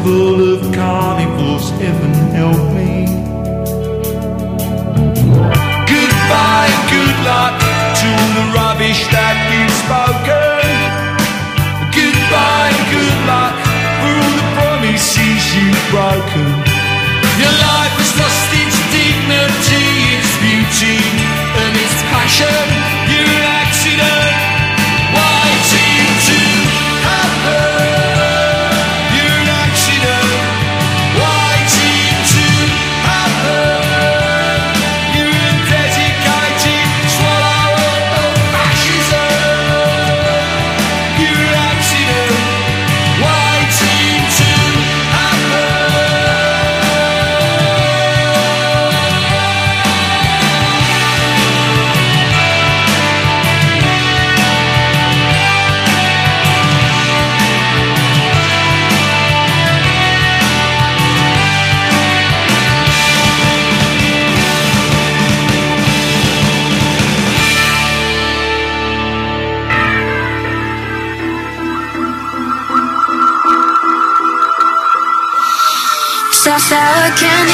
carnival 0.00 0.54
of 0.54 0.74
carnivals, 0.74 1.70
heaven 1.76 2.12
help 2.32 2.56
me. 2.72 3.04
Goodbye, 5.84 6.72
good 6.88 7.16
luck 7.28 7.56
to 8.00 8.06
all 8.08 8.32
the 8.38 8.46
rubbish 8.56 9.02
that 9.12 9.36
you've 9.52 9.76
spoken. 9.84 10.72
Goodbye, 11.92 12.72
good 12.88 13.18
luck 13.28 13.56
for 14.00 14.12
all 14.16 14.32
the 14.40 14.46
promises 14.56 15.42
you've 15.52 15.84
broken. 15.92 16.48
Your 17.36 17.54
life 17.60 17.94
has 18.00 18.12
lost 18.16 18.50
its 18.56 18.78
dignity, 18.92 19.84
its 20.16 20.32
beauty, 20.40 20.96
and 21.60 21.72
its 21.76 22.00
passion. 22.08 22.69
Can't 77.16 77.49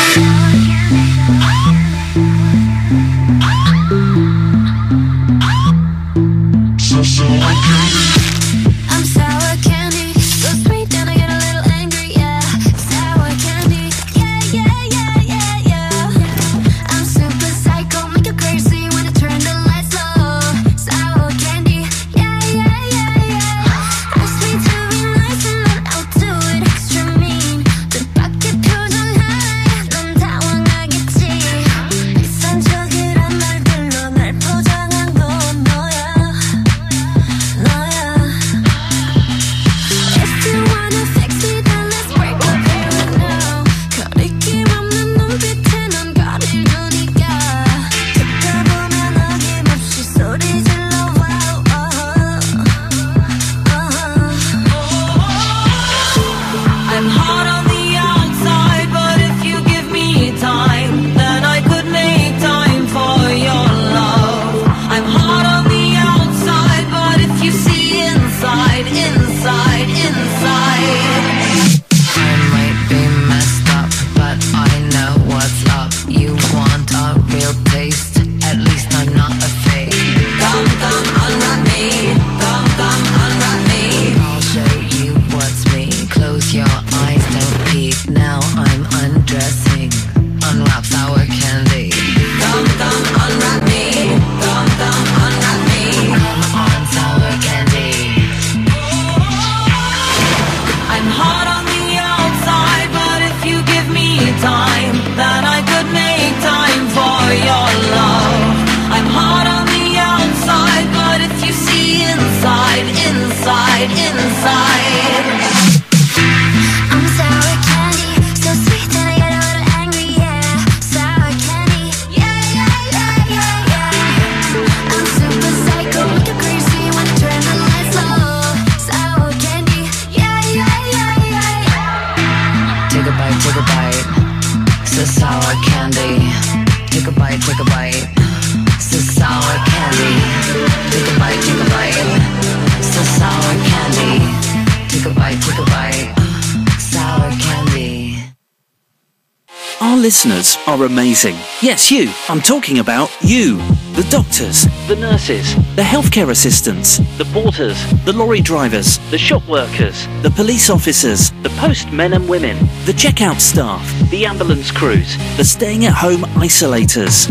are 150.76 150.84
amazing. 150.84 151.34
Yes, 151.62 151.90
you. 151.90 152.10
I'm 152.28 152.40
talking 152.40 152.78
about 152.78 153.10
you. 153.22 153.56
The 153.94 154.06
doctors, 154.10 154.64
the 154.88 154.96
nurses, 154.96 155.54
the 155.74 155.82
healthcare 155.82 156.30
assistants, 156.30 156.98
the 157.16 157.24
porters, 157.32 157.78
the 158.04 158.12
lorry 158.12 158.40
drivers, 158.40 158.98
the 159.10 159.18
shop 159.18 159.46
workers, 159.48 160.06
the 160.22 160.30
police 160.30 160.68
officers, 160.68 161.30
the 161.42 161.48
postmen 161.60 162.12
and 162.12 162.28
women, 162.28 162.58
the 162.84 162.92
checkout 162.92 163.40
staff, 163.40 163.82
the 164.10 164.26
ambulance 164.26 164.70
crews, 164.70 165.16
the 165.36 165.44
staying 165.44 165.86
at 165.86 165.94
home 165.94 166.22
isolators. 166.36 167.26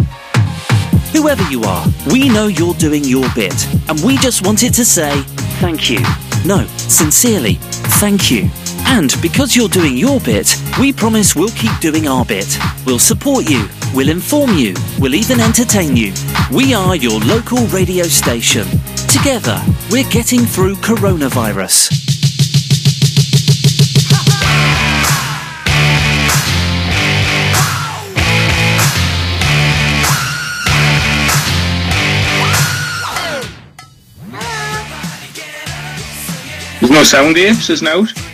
Whoever 1.12 1.44
you 1.50 1.64
are, 1.64 1.86
we 2.12 2.28
know 2.30 2.48
you're 2.48 2.74
doing 2.76 3.04
your 3.04 3.28
bit, 3.36 3.56
and 3.90 4.00
we 4.02 4.18
just 4.18 4.46
wanted 4.46 4.74
to 4.74 4.86
say 4.86 5.22
thank 5.60 5.90
you. 5.90 6.00
No, 6.46 6.66
sincerely, 6.78 7.56
thank 8.00 8.32
you. 8.32 8.50
And 8.88 9.16
because 9.22 9.56
you're 9.56 9.70
doing 9.70 9.98
your 9.98 10.20
bit, 10.20 10.48
we 10.78 10.92
promise 10.92 11.38
we'll 11.38 11.52
keep 11.52 11.72
doing 11.80 12.06
our 12.06 12.26
bit. 12.26 12.58
We'll 12.86 13.00
support 13.00 13.50
you, 13.50 13.66
we'll 13.94 14.10
inform 14.10 14.58
you, 14.58 14.74
we'll 15.00 15.16
even 15.16 15.40
entertain 15.40 15.96
you. 15.96 16.12
We 16.52 16.74
are 16.74 16.98
your 16.98 17.22
local 17.22 17.66
radio 17.68 18.04
station. 18.04 18.68
Together, 19.08 19.58
we're 19.90 20.10
getting 20.10 20.42
through 20.42 20.76
coronavirus. 20.76 21.92
There's 36.82 36.92
no 36.92 37.04
sound 37.04 37.38
here, 37.38 37.54
says 37.54 37.82
Nout. 37.82 38.25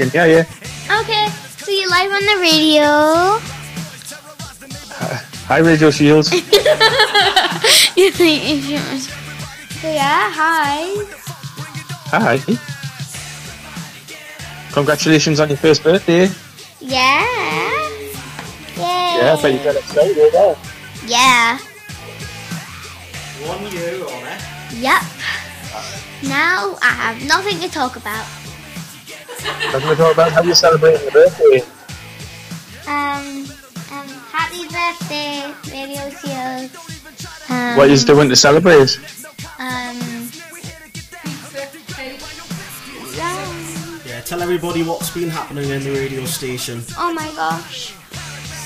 Can 0.00 0.08
hear 0.08 0.26
you. 0.26 0.40
Okay, 1.00 1.28
so 1.58 1.70
you're 1.70 1.90
live 1.90 2.10
on 2.10 2.24
the 2.24 2.38
radio. 2.40 3.36
Hi, 5.46 5.58
Radio 5.58 5.90
Shields. 5.90 6.32
you 7.96 8.10
think 8.10 8.40
if 8.48 8.64
you 8.70 8.78
So 8.78 9.90
yeah, 9.90 10.32
hi. 10.32 11.04
Hi. 12.16 12.38
Congratulations 14.72 15.38
on 15.38 15.48
your 15.48 15.58
first 15.58 15.82
birthday. 15.82 16.30
Yeah. 16.80 17.20
Yay. 18.76 19.20
Yeah, 19.20 19.36
I 19.38 19.42
bet 19.42 19.52
you 19.52 19.58
got 19.64 19.76
excited. 19.76 20.34
eh? 20.34 20.54
Yeah. 21.04 21.58
One 23.44 23.70
year 23.70 24.02
on 24.06 24.26
it. 24.32 24.40
Yep. 24.80 25.02
Now 26.22 26.78
I 26.80 26.88
have 26.88 27.26
nothing 27.26 27.60
to 27.60 27.68
talk 27.68 27.96
about. 27.96 28.39
We're 29.58 29.80
going 29.80 29.96
to 29.96 30.02
talk 30.02 30.14
about 30.14 30.32
how 30.32 30.42
you're 30.42 30.54
celebrating 30.54 31.02
your 31.02 31.12
birthday. 31.12 31.60
Um, 32.86 33.46
um, 33.92 34.08
happy 34.30 34.66
birthday, 34.68 35.52
Radio 35.70 36.10
Shield. 36.10 36.70
Um, 37.48 37.76
What 37.76 37.88
you're 37.88 37.98
doing 37.98 38.28
to 38.28 38.36
celebrate? 38.36 38.98
Um, 39.58 39.98
yeah. 43.14 43.54
Yeah, 44.06 44.20
tell 44.22 44.40
everybody 44.42 44.82
what's 44.82 45.10
been 45.10 45.28
happening 45.30 45.70
in 45.70 45.82
the 45.82 45.90
radio 45.90 46.24
station. 46.24 46.82
Oh 46.98 47.12
my 47.12 47.28
gosh. 47.34 47.94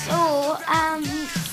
So, 0.05 0.57
um, 0.67 1.03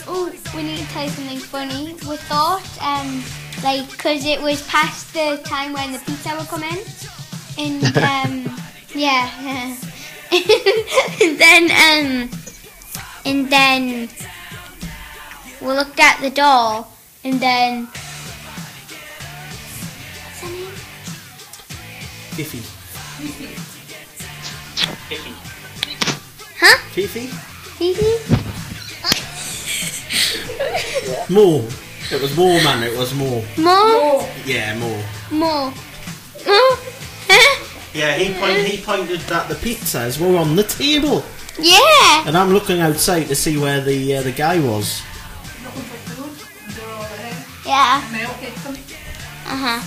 oh, 0.06 0.32
we 0.54 0.62
need 0.62 0.78
to 0.78 0.86
tell 0.88 1.04
you 1.04 1.10
something 1.10 1.38
funny. 1.38 1.94
We 2.08 2.16
thought, 2.28 2.62
um, 2.82 3.22
like, 3.64 3.90
because 3.90 4.24
it 4.26 4.40
was 4.40 4.66
past 4.68 5.12
the 5.14 5.40
time 5.44 5.72
when 5.72 5.92
the 5.92 5.98
pizza 6.00 6.34
would 6.36 6.48
come 6.48 6.62
in. 6.62 6.78
And, 7.58 7.84
um, 8.48 8.51
yeah. 8.94 9.30
and 9.44 9.76
then, 11.38 11.64
um, 11.70 12.30
and 13.24 13.50
then 13.50 14.08
we 15.60 15.66
looked 15.66 16.00
at 16.00 16.20
the 16.20 16.30
doll, 16.30 16.88
and 17.24 17.40
then. 17.40 17.88
What's? 20.34 20.72
Fifi. 22.36 22.62
Huh? 26.58 26.78
Fifi? 26.92 27.26
Fifi? 27.26 28.12
More. 31.32 31.64
It 32.10 32.20
was 32.20 32.36
more, 32.36 32.62
man. 32.62 32.82
It 32.82 32.96
was 32.96 33.14
more. 33.14 33.42
More? 33.58 34.28
Yeah, 34.44 34.76
more. 34.78 35.02
More. 35.30 35.72
More? 36.46 36.78
Yeah, 37.94 38.14
he, 38.16 38.32
point, 38.40 38.58
he 38.66 38.82
pointed 38.82 39.20
that 39.28 39.48
the 39.48 39.54
pizzas 39.54 40.18
were 40.18 40.38
on 40.38 40.56
the 40.56 40.62
table. 40.64 41.24
Yeah. 41.58 42.24
And 42.26 42.36
I'm 42.38 42.50
looking 42.50 42.80
outside 42.80 43.24
to 43.24 43.34
see 43.34 43.58
where 43.58 43.80
the 43.82 44.16
uh, 44.16 44.22
the 44.22 44.32
guy 44.32 44.58
was. 44.58 45.02
Yeah. 47.66 48.00
Uh 49.46 49.56
huh. 49.56 49.82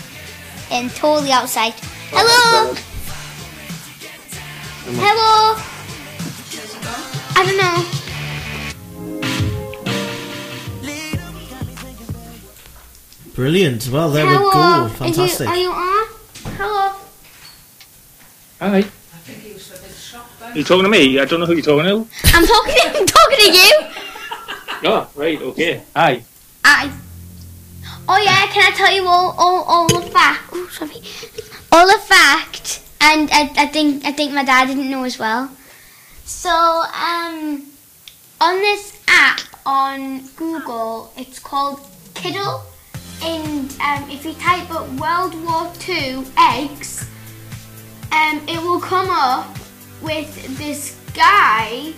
And 0.71 0.91
totally 0.91 1.31
outside. 1.31 1.73
Hello. 2.11 2.75
Hello. 4.85 5.57
I 7.37 7.43
don't 7.45 7.57
know. 7.57 8.05
Brilliant. 13.33 13.89
Well, 13.89 14.11
there 14.11 14.25
Hello. 14.25 14.45
we 14.45 14.51
go. 14.51 14.59
Are 14.59 14.83
you, 14.83 14.89
Fantastic. 15.13 15.47
are 15.47 15.57
you 15.57 15.69
on? 15.71 16.07
Hello. 16.57 17.04
Hi. 18.59 18.77
I 18.77 18.81
think 18.81 19.39
he 19.39 19.53
was 19.53 19.67
a 19.69 19.81
bit 19.83 19.91
shocked. 19.91 20.41
Are 20.41 20.57
you 20.57 20.63
talking 20.63 20.83
to 20.83 20.89
me? 20.89 21.19
I 21.19 21.25
don't 21.25 21.41
know 21.41 21.45
who 21.45 21.53
you're 21.53 21.61
talking 21.61 21.83
to. 21.83 22.07
I'm 22.33 22.45
talking. 22.47 22.73
To, 22.73 22.87
I'm 22.87 23.05
talking 23.05 23.37
to 23.37 23.51
you. 23.51 23.71
Oh, 24.85 25.09
right, 25.15 25.41
okay. 25.41 25.83
Hi. 25.93 26.23
I. 26.63 26.91
Oh 28.07 28.17
yeah. 28.17 28.47
Can 28.53 28.71
I 28.71 28.75
tell 28.75 28.93
you 28.93 29.05
all 29.07 29.35
all 29.37 29.63
all 29.63 29.87
the 29.87 30.09
fact? 30.09 30.49
Oh 30.53 30.67
sorry. 30.71 31.01
All 31.71 31.85
the 31.85 32.01
fact, 32.07 32.81
and 33.01 33.29
I, 33.33 33.51
I 33.57 33.65
think 33.67 34.05
I 34.05 34.13
think 34.13 34.31
my 34.33 34.45
dad 34.45 34.67
didn't 34.67 34.89
know 34.89 35.03
as 35.03 35.19
well. 35.19 35.51
So 36.23 36.49
um, 36.49 37.61
on 38.39 38.55
this 38.55 38.97
app 39.09 39.41
on 39.65 40.25
Google, 40.37 41.11
it's 41.17 41.39
called 41.39 41.81
Kiddle, 42.13 42.63
and 43.21 43.69
um, 43.81 44.09
if 44.09 44.23
you 44.23 44.33
type 44.33 44.71
up 44.71 44.87
World 44.91 45.35
War 45.43 45.73
Two 45.77 46.23
eggs, 46.37 47.09
um, 48.11 48.41
it 48.47 48.61
will 48.61 48.79
come 48.79 49.09
up 49.09 49.55
with 50.01 50.57
this 50.57 50.99
guy 51.13 51.93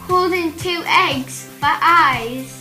holding 0.00 0.54
two 0.56 0.82
eggs 0.86 1.48
for 1.60 1.68
eyes. 1.70 2.60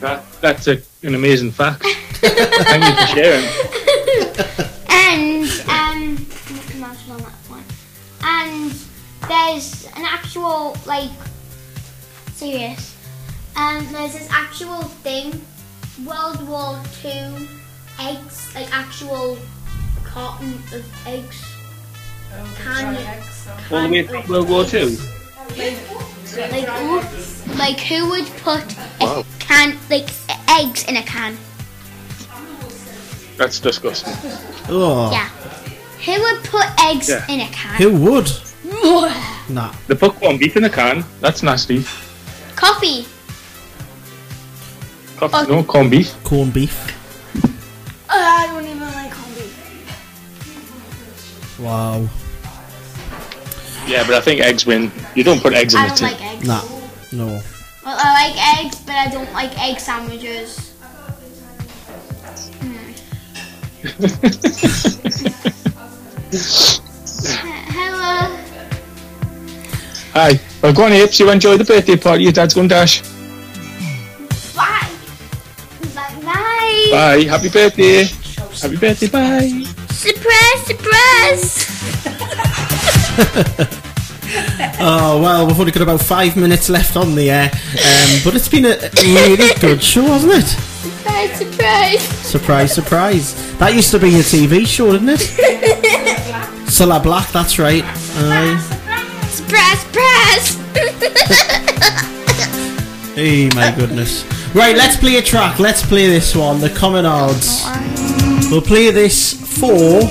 That, 0.00 0.24
that's 0.40 0.66
a, 0.66 0.82
an 1.04 1.14
amazing 1.14 1.52
fact. 1.52 1.82
Thank 1.84 2.84
you 2.84 2.94
for 2.94 3.06
sharing. 3.14 3.44
and 4.88 5.48
um, 5.68 6.14
Mickey 6.52 6.78
Mouse 6.78 7.08
on 7.08 7.18
that 7.18 7.32
one. 7.48 7.64
And 8.24 8.72
there's 9.28 9.86
an 9.96 10.04
actual 10.04 10.76
like 10.86 11.10
serious. 12.32 12.96
Um, 13.56 13.86
there's 13.92 14.14
this 14.14 14.28
actual 14.30 14.82
thing, 15.04 15.40
World 16.04 16.48
War 16.48 16.80
Two 17.00 17.46
eggs, 18.00 18.52
like 18.56 18.72
actual 18.74 19.38
carton 20.12 20.52
of 20.72 21.06
eggs. 21.06 21.42
Can 22.56 22.96
All 23.70 23.82
the 23.82 23.88
way 23.90 24.02
through 24.06 24.22
World 24.28 24.48
War 24.48 24.64
Two. 24.64 24.96
like 25.56 26.68
who, 26.68 27.00
like 27.56 27.80
who 27.80 28.08
would 28.10 28.26
put 28.38 28.64
a 29.00 29.24
can 29.38 29.78
like 29.90 30.08
eggs 30.48 30.84
in 30.84 30.96
a 30.96 31.02
can? 31.02 31.36
That's 33.36 33.58
disgusting. 33.60 34.12
Oh. 34.68 35.10
Yeah. 35.12 35.28
Who 36.04 36.22
would 36.22 36.44
put 36.44 36.66
eggs 36.84 37.08
Yeah. 37.08 37.24
in 37.28 37.40
a 37.40 37.48
can? 37.48 37.74
Who 37.80 37.90
would? 38.10 38.30
Nah. 39.48 39.74
They 39.86 39.94
put 39.94 40.14
corned 40.14 40.38
beef 40.40 40.56
in 40.56 40.64
a 40.64 40.70
can. 40.70 41.04
That's 41.20 41.42
nasty. 41.42 41.84
Coffee. 42.56 43.06
Coffee, 45.16 45.50
no 45.50 45.62
corned 45.64 45.90
beef. 45.90 46.14
Corn 46.24 46.50
beef. 46.50 46.74
Uh, 48.08 48.62
Wow. 51.62 52.08
Yeah, 53.86 54.04
but 54.06 54.14
I 54.14 54.20
think 54.20 54.40
eggs 54.40 54.66
win. 54.66 54.90
You 55.14 55.24
don't 55.24 55.40
put 55.40 55.54
eggs 55.54 55.74
in 55.74 55.80
I 55.80 55.84
the 55.84 55.88
don't 55.88 55.98
tin. 55.98 56.06
like 56.18 56.22
eggs. 56.36 56.46
Nah. 56.46 56.62
No. 57.12 57.26
Well, 57.84 57.96
I 57.98 58.28
like 58.30 58.64
eggs, 58.64 58.80
but 58.80 58.94
I 58.94 59.08
don't 59.08 59.32
like 59.32 59.58
egg 59.60 59.78
sandwiches. 59.80 60.72
Hello. 67.74 68.36
Hi. 70.14 70.38
Well, 70.62 70.72
go 70.72 70.84
on, 70.84 70.92
Apes. 70.92 71.18
You 71.18 71.30
enjoy 71.30 71.56
the 71.56 71.64
birthday 71.64 71.96
party. 71.96 72.24
Your 72.24 72.32
dad's 72.32 72.54
going 72.54 72.68
to 72.68 72.74
dash. 72.74 73.00
Bye. 74.54 74.90
Bye. 75.94 76.20
Bye. 76.22 76.88
Bye. 76.90 77.24
Happy 77.28 77.48
birthday. 77.48 78.04
Happy 78.60 78.76
birthday. 78.76 79.08
Bye. 79.08 79.71
Surprise! 79.92 80.66
Surprise! 80.66 81.68
Oh 84.84 85.20
well, 85.20 85.46
we've 85.46 85.60
only 85.60 85.70
got 85.72 85.82
about 85.82 86.00
five 86.00 86.36
minutes 86.36 86.68
left 86.70 86.96
on 86.96 87.14
the 87.14 87.30
air, 87.30 87.50
um, 87.52 88.20
but 88.24 88.34
it's 88.34 88.48
been 88.48 88.64
a 88.64 88.76
really 89.04 89.54
good 89.60 89.82
show, 89.82 90.02
hasn't 90.02 90.32
it? 90.32 90.46
Surprise! 90.46 91.36
Surprise! 91.38 92.02
Surprise, 92.02 92.74
surprise. 92.74 93.58
That 93.58 93.74
used 93.74 93.90
to 93.92 93.98
be 93.98 94.08
a 94.16 94.22
TV 94.22 94.66
show, 94.66 94.90
didn't 94.92 95.10
it? 95.10 95.20
Cilla 96.66 97.00
Black, 97.02 97.30
that's 97.30 97.58
right. 97.58 97.84
Aye. 97.84 98.58
surprise! 99.28 99.80
Surprise! 99.80 100.56
Hey, 103.14 103.50
my 103.54 103.70
goodness. 103.76 104.24
Right, 104.54 104.74
let's 104.74 104.96
play 104.96 105.16
a 105.16 105.22
track. 105.22 105.58
Let's 105.58 105.84
play 105.84 106.08
this 106.08 106.34
one, 106.34 106.60
the 106.60 106.68
Communards. 106.70 107.62
We'll 108.52 108.60
play 108.60 108.90
this 108.90 109.32
for. 109.58 110.04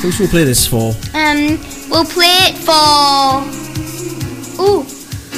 Who 0.00 0.12
should 0.12 0.20
we 0.20 0.28
play 0.28 0.44
this 0.44 0.64
for? 0.64 0.94
um, 1.14 1.58
we'll 1.90 2.04
play 2.04 2.36
it 2.46 2.56
for. 2.58 3.42
Ooh, 4.62 4.86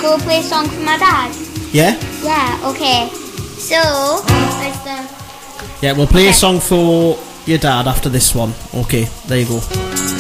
go 0.03 0.19
play 0.19 0.41
a 0.41 0.43
song 0.43 0.69
for 0.69 0.81
my 0.83 0.99
dad. 0.99 1.35
Yeah? 1.73 1.99
Yeah. 2.23 2.69
Okay. 2.69 3.09
So, 3.57 3.81
the. 4.27 5.09
Yeah, 5.81 5.93
we'll 5.95 6.07
play 6.07 6.29
a 6.29 6.35
song 6.35 6.61
for 6.61 7.19
your 7.47 7.57
dad 7.57 7.89
after 7.89 8.11
this 8.11 8.35
one. 8.35 8.53
Okay, 8.74 9.09
there 9.29 9.41
you 9.41 9.47
go. 9.47 10.11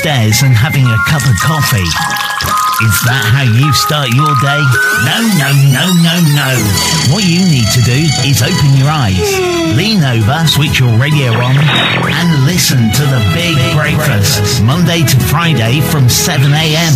Downstairs 0.00 0.40
and 0.42 0.56
having 0.56 0.86
a 0.86 0.96
cup 1.04 1.20
of 1.28 1.36
coffee. 1.44 1.84
Is 1.84 2.96
that 3.04 3.20
how 3.20 3.44
you 3.44 3.68
start 3.76 4.08
your 4.16 4.32
day? 4.40 4.64
No, 5.04 5.18
no, 5.36 5.52
no, 5.76 5.84
no, 6.00 6.16
no. 6.32 6.50
What 7.12 7.28
you 7.28 7.44
need 7.44 7.68
to 7.76 7.82
do 7.84 8.08
is 8.24 8.40
open 8.40 8.80
your 8.80 8.88
eyes, 8.88 9.20
lean 9.76 10.00
over, 10.00 10.40
switch 10.48 10.80
your 10.80 10.96
radio 10.96 11.36
on, 11.36 11.52
and 11.52 12.28
listen 12.48 12.80
to 12.80 13.04
the 13.12 13.20
Big 13.36 13.60
Breakfast. 13.76 14.64
Monday 14.64 15.04
to 15.04 15.16
Friday 15.28 15.84
from 15.84 16.08
7 16.08 16.48
a.m. 16.48 16.94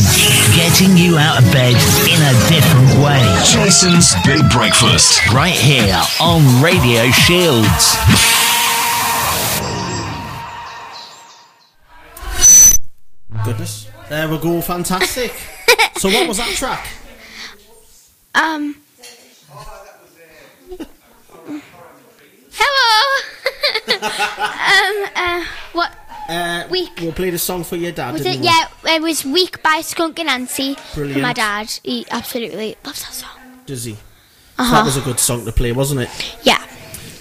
Getting 0.56 0.97
you 0.97 1.20
out 1.20 1.44
of 1.44 1.47
bed 1.52 1.76
in 2.09 2.20
a 2.24 2.35
different 2.48 2.89
way. 3.05 3.20
Jason's 3.44 4.16
Big 4.24 4.48
Breakfast. 4.48 5.20
Right 5.28 5.52
here 5.52 6.01
on 6.24 6.40
Radio 6.64 7.12
Shields. 7.12 8.34
We 14.35 14.40
go, 14.40 14.61
fantastic. 14.61 15.31
so 15.97 16.09
what 16.09 16.27
was 16.27 16.39
that 16.39 16.52
track? 16.56 16.89
Um. 18.35 18.74
Hello. 22.52 23.20
um. 23.94 25.11
Uh. 25.15 25.44
What 25.73 25.93
Uh, 26.28 26.66
Weak. 26.69 26.90
We'll 27.01 27.12
play 27.12 27.31
the 27.31 27.39
song 27.39 27.62
for 27.62 27.77
your 27.77 27.93
dad, 27.93 28.12
was 28.15 28.23
didn't 28.23 28.39
it? 28.39 28.40
we? 28.40 28.47
Yeah, 28.47 28.97
it 28.97 29.02
was 29.02 29.24
"Weak" 29.24 29.62
by 29.62 29.82
Skunk 29.82 30.16
Anansie. 30.16 30.77
Brilliant. 30.97 31.23
My 31.23 31.32
dad, 31.32 31.70
he 31.85 32.05
absolutely 32.11 32.77
loves 32.85 33.02
that 33.05 33.12
song. 33.12 33.39
Does 33.66 33.85
he? 33.85 33.93
Uh-huh. 34.59 34.73
That 34.73 34.85
was 34.85 34.97
a 34.97 35.01
good 35.02 35.20
song 35.20 35.44
to 35.44 35.52
play, 35.52 35.70
wasn't 35.70 36.01
it? 36.01 36.36
Yeah. 36.43 36.61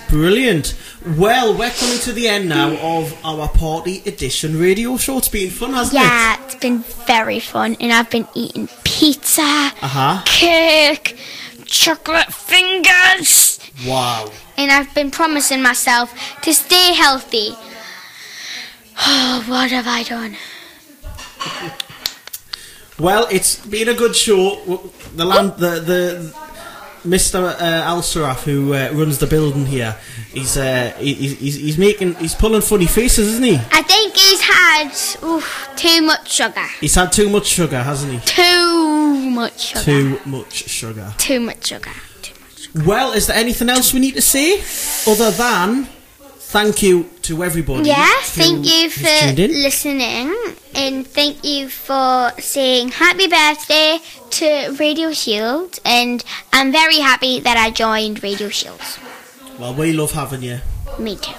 Brilliant. 0.10 0.76
Well, 1.06 1.58
we're 1.58 1.70
coming 1.72 2.00
to 2.00 2.14
the 2.14 2.30
end 2.30 2.48
now 2.48 2.72
of 2.78 3.14
our 3.26 3.50
party 3.50 4.02
edition 4.06 4.58
radio 4.58 4.96
show. 4.96 5.18
It's 5.18 5.28
been 5.28 5.50
fun, 5.50 5.74
hasn't 5.74 6.02
Yeah, 6.02 6.38
it's 6.46 6.56
been 6.56 6.80
very 6.80 7.40
fun, 7.42 7.76
and 7.82 7.92
I've 7.92 8.10
been 8.10 8.28
eating 8.34 8.70
pizza. 8.86 9.42
Uh 9.42 9.72
huh. 9.82 10.22
cake, 10.26 11.18
chocolate 11.66 12.32
fingers, 12.34 13.60
Wow. 13.86 14.32
and 14.58 14.72
I've 14.72 14.94
been 14.96 15.12
promising 15.12 15.62
myself 15.62 16.14
to 16.44 16.54
stay 16.54 16.94
healthy. 16.94 17.50
Oh, 19.06 19.44
what 19.50 19.72
have 19.72 19.88
I 19.88 20.04
done? 20.04 20.38
Well, 22.98 23.28
it's 23.30 23.58
been 23.66 23.90
a 23.90 23.94
good 23.94 24.16
show. 24.16 24.90
The 25.18 25.26
land, 25.26 25.56
the 25.58 25.82
the 25.82 26.36
Mr. 27.04 27.44
Uh, 27.44 27.62
Al 27.62 28.02
Saraf, 28.02 28.44
who 28.44 28.74
uh, 28.74 28.90
runs 28.94 29.18
the 29.18 29.28
building 29.28 29.66
here, 29.66 29.96
he's, 30.32 30.58
uh, 30.58 30.94
he, 30.98 31.14
he's 31.14 31.56
he's 31.56 31.78
making 31.78 32.16
he's 32.16 32.34
pulling 32.34 32.62
funny 32.62 32.86
faces, 32.86 33.28
isn't 33.28 33.44
he? 33.44 33.56
I 33.72 33.82
think 33.82 34.16
he's 34.16 34.42
had 34.42 35.26
oof, 35.26 35.70
too 35.76 36.02
much 36.02 36.32
sugar. 36.32 36.66
He's 36.80 36.96
had 36.96 37.12
too 37.12 37.30
much 37.30 37.46
sugar, 37.48 37.84
hasn't 37.84 38.14
he? 38.14 38.20
Too 38.20 39.30
much 39.30 39.60
sugar. 39.60 39.84
Too 39.84 40.20
much 40.26 40.54
sugar. 40.54 41.14
Too 41.18 41.40
much 41.40 41.66
sugar. 41.68 41.92
Too 42.22 42.34
much 42.40 42.60
sugar. 42.60 42.86
Well, 42.86 43.12
is 43.12 43.28
there 43.28 43.38
anything 43.38 43.70
else 43.70 43.94
we 43.94 44.00
need 44.00 44.16
to 44.16 44.22
say 44.22 44.62
other 45.12 45.32
than 45.32 45.90
thank 46.54 46.84
you 46.84 47.10
to 47.24 47.44
everybody? 47.44 47.90
Yeah, 47.90 48.14
thank 48.22 48.64
you 48.64 48.88
for 48.90 49.18
listening 49.36 50.30
and 50.76 51.06
thank 51.08 51.44
you 51.44 51.68
for 51.68 52.32
saying 52.40 52.90
happy 52.90 53.28
birthday 53.28 53.98
to 54.38 54.76
Radio 54.80 55.12
Shield 55.14 55.80
and 55.84 56.24
I'm 56.54 56.72
very 56.72 57.00
happy 57.00 57.40
that 57.40 57.58
I 57.58 57.72
joined 57.72 58.22
Radio 58.22 58.50
Shield. 58.50 58.80
Well, 59.60 59.74
we 59.74 59.94
love 59.94 60.12
having 60.12 60.44
you, 60.44 60.60
Me 61.00 61.16
too. 61.16 61.32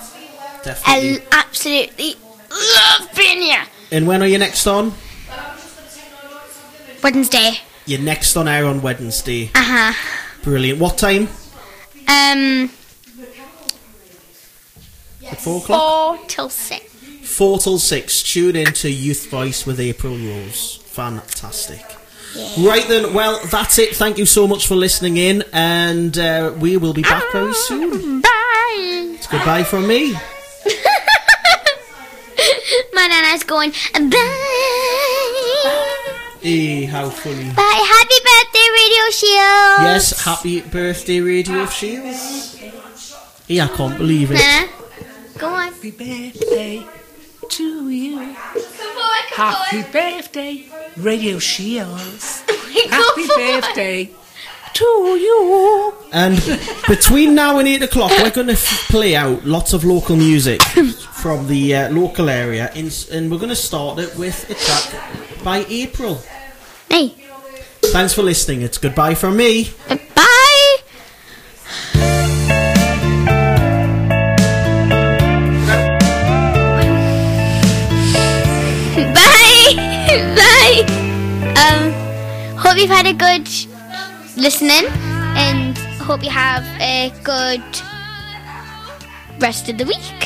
definitely. 0.64 1.20
I 1.30 1.38
absolutely 1.46 2.14
love 2.50 3.08
being 3.16 3.40
here. 3.42 3.62
and 3.92 4.08
when 4.08 4.20
are 4.20 4.26
you 4.26 4.38
next 4.38 4.66
on? 4.66 4.92
Wednesday. 7.04 7.52
You're 7.86 8.00
next 8.00 8.36
on 8.36 8.48
air 8.48 8.66
on 8.66 8.82
Wednesday. 8.82 9.50
Uh 9.54 9.62
huh. 9.62 9.92
Brilliant. 10.42 10.80
What 10.80 10.98
time? 10.98 11.28
Um, 12.08 12.70
At 15.34 15.40
four 15.40 15.58
o'clock. 15.60 15.80
four 15.80 16.26
till 16.28 16.48
six. 16.48 16.84
Four 17.22 17.58
till 17.58 17.78
six. 17.80 18.22
Tune 18.22 18.54
in 18.54 18.72
to 18.74 18.88
Youth 18.88 19.28
Voice 19.30 19.66
with 19.66 19.80
April 19.80 20.16
Rose. 20.16 20.76
Fantastic. 20.86 21.84
Right 22.58 22.86
then, 22.88 23.12
well, 23.14 23.40
that's 23.46 23.78
it. 23.78 23.96
Thank 23.96 24.18
you 24.18 24.26
so 24.26 24.46
much 24.46 24.66
for 24.68 24.76
listening 24.76 25.16
in, 25.16 25.42
and 25.52 26.16
uh, 26.18 26.52
we 26.58 26.76
will 26.76 26.92
be 26.92 27.02
back 27.02 27.22
very 27.32 27.52
soon. 27.54 28.20
Bye. 28.20 29.14
It's 29.16 29.26
goodbye 29.26 29.64
from 29.64 29.86
me. 29.88 30.12
My 32.92 33.06
nana's 33.08 33.42
going 33.44 33.70
bye. 33.70 34.10
Eh, 36.44 36.86
how 36.86 37.08
funny. 37.10 37.50
Bye. 37.52 37.84
Happy 37.96 38.18
birthday, 38.28 38.68
Radio 38.80 39.10
Shield. 39.10 39.82
Yes, 39.88 40.24
happy 40.24 40.60
birthday, 40.60 41.20
Radio 41.20 41.66
Shields. 41.66 42.60
Yeah, 43.48 43.64
I 43.64 43.68
can't 43.76 43.98
believe 43.98 44.30
it. 44.32 44.70
Go 45.38 45.48
on. 45.48 45.72
Happy 45.72 45.90
birthday 45.90 46.86
to 47.48 47.90
you. 47.90 48.18
Happy 49.34 49.82
birthday, 49.92 50.64
Radio 50.96 51.38
Shields. 51.38 52.40
Happy 52.88 53.26
birthday 53.36 54.10
to 54.74 54.84
you. 54.84 55.94
And 56.12 56.36
between 56.88 57.34
now 57.34 57.58
and 57.58 57.68
8 57.68 57.82
o'clock, 57.82 58.10
we're 58.22 58.30
going 58.30 58.46
to 58.48 58.52
f- 58.54 58.86
play 58.88 59.14
out 59.16 59.44
lots 59.44 59.72
of 59.72 59.84
local 59.84 60.16
music 60.16 60.62
from 60.62 61.46
the 61.48 61.74
uh, 61.74 61.90
local 61.90 62.28
area, 62.28 62.70
in, 62.74 62.90
and 63.12 63.30
we're 63.30 63.38
going 63.38 63.48
to 63.50 63.56
start 63.56 63.98
it 63.98 64.16
with 64.16 64.48
a 64.50 64.54
track 64.54 65.44
by 65.44 65.64
April. 65.68 66.20
Hey. 66.88 67.14
Thanks 67.92 68.14
for 68.14 68.22
listening. 68.22 68.62
It's 68.62 68.78
goodbye 68.78 69.14
from 69.14 69.36
me. 69.36 69.70
Bye. 69.88 70.00
Bye. 70.14 70.40
Um, 81.56 81.92
hope 82.58 82.76
you've 82.76 82.90
had 82.90 83.06
a 83.06 83.14
good 83.14 83.48
listening 84.36 84.86
and 85.36 85.76
hope 86.02 86.22
you 86.22 86.30
have 86.30 86.64
a 86.80 87.12
good 87.22 87.62
rest 89.40 89.68
of 89.68 89.78
the 89.78 89.84
week. 89.84 90.18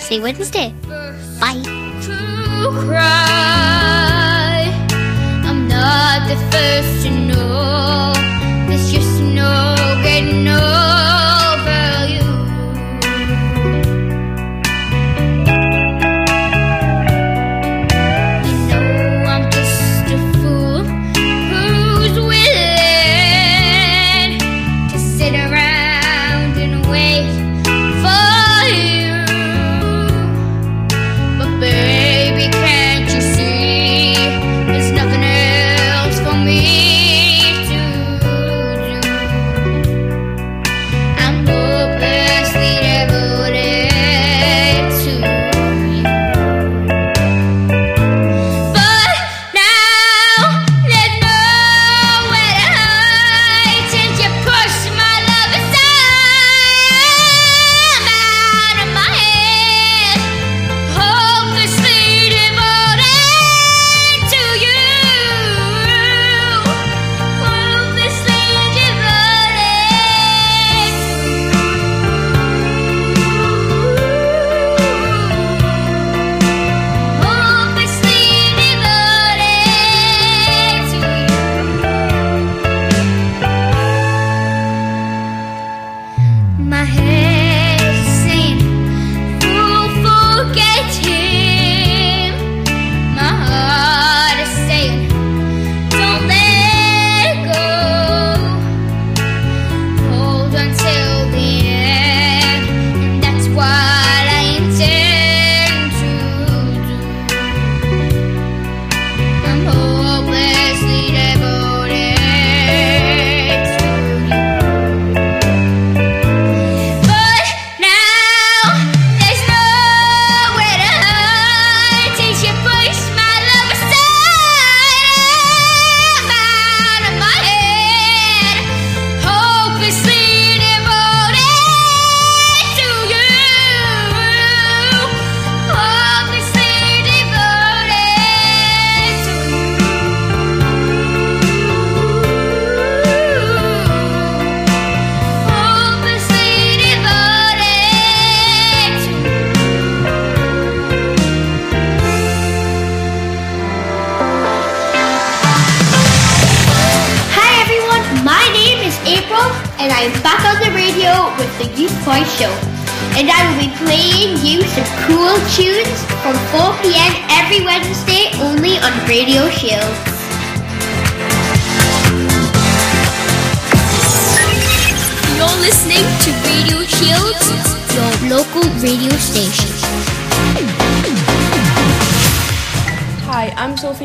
See 0.00 0.20
Wednesday. 0.20 0.74
Bye. 1.40 1.62
cry. 2.84 4.66
I'm 5.44 5.68
not 5.68 6.28
the 6.28 6.36
first 6.50 7.06
to 7.06 7.10
know. 7.10 8.12
Just 8.90 9.20
no 9.22 9.74
getting 10.02 10.48
over 10.48 11.39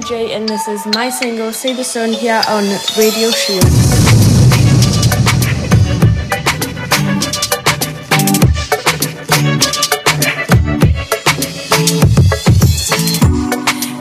DJ, 0.05 0.35
and 0.35 0.47
this 0.47 0.67
is 0.67 0.85
my 0.93 1.09
single, 1.09 1.51
See 1.51 1.73
the 1.73 1.83
Sun, 1.83 2.13
here 2.13 2.39
on 2.47 2.63
Radio 2.95 3.31
Shield. 3.31 3.65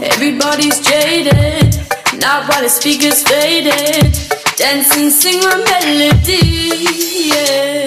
Everybody's 0.03 0.79
jaded, 0.81 1.81
Now 2.21 2.47
while 2.49 2.63
the 2.63 2.69
speakers 2.69 3.23
faded, 3.23 4.13
dancing, 4.57 5.09
sing 5.09 5.43
a 5.43 5.57
melody, 5.57 6.85
yeah. 7.33 7.84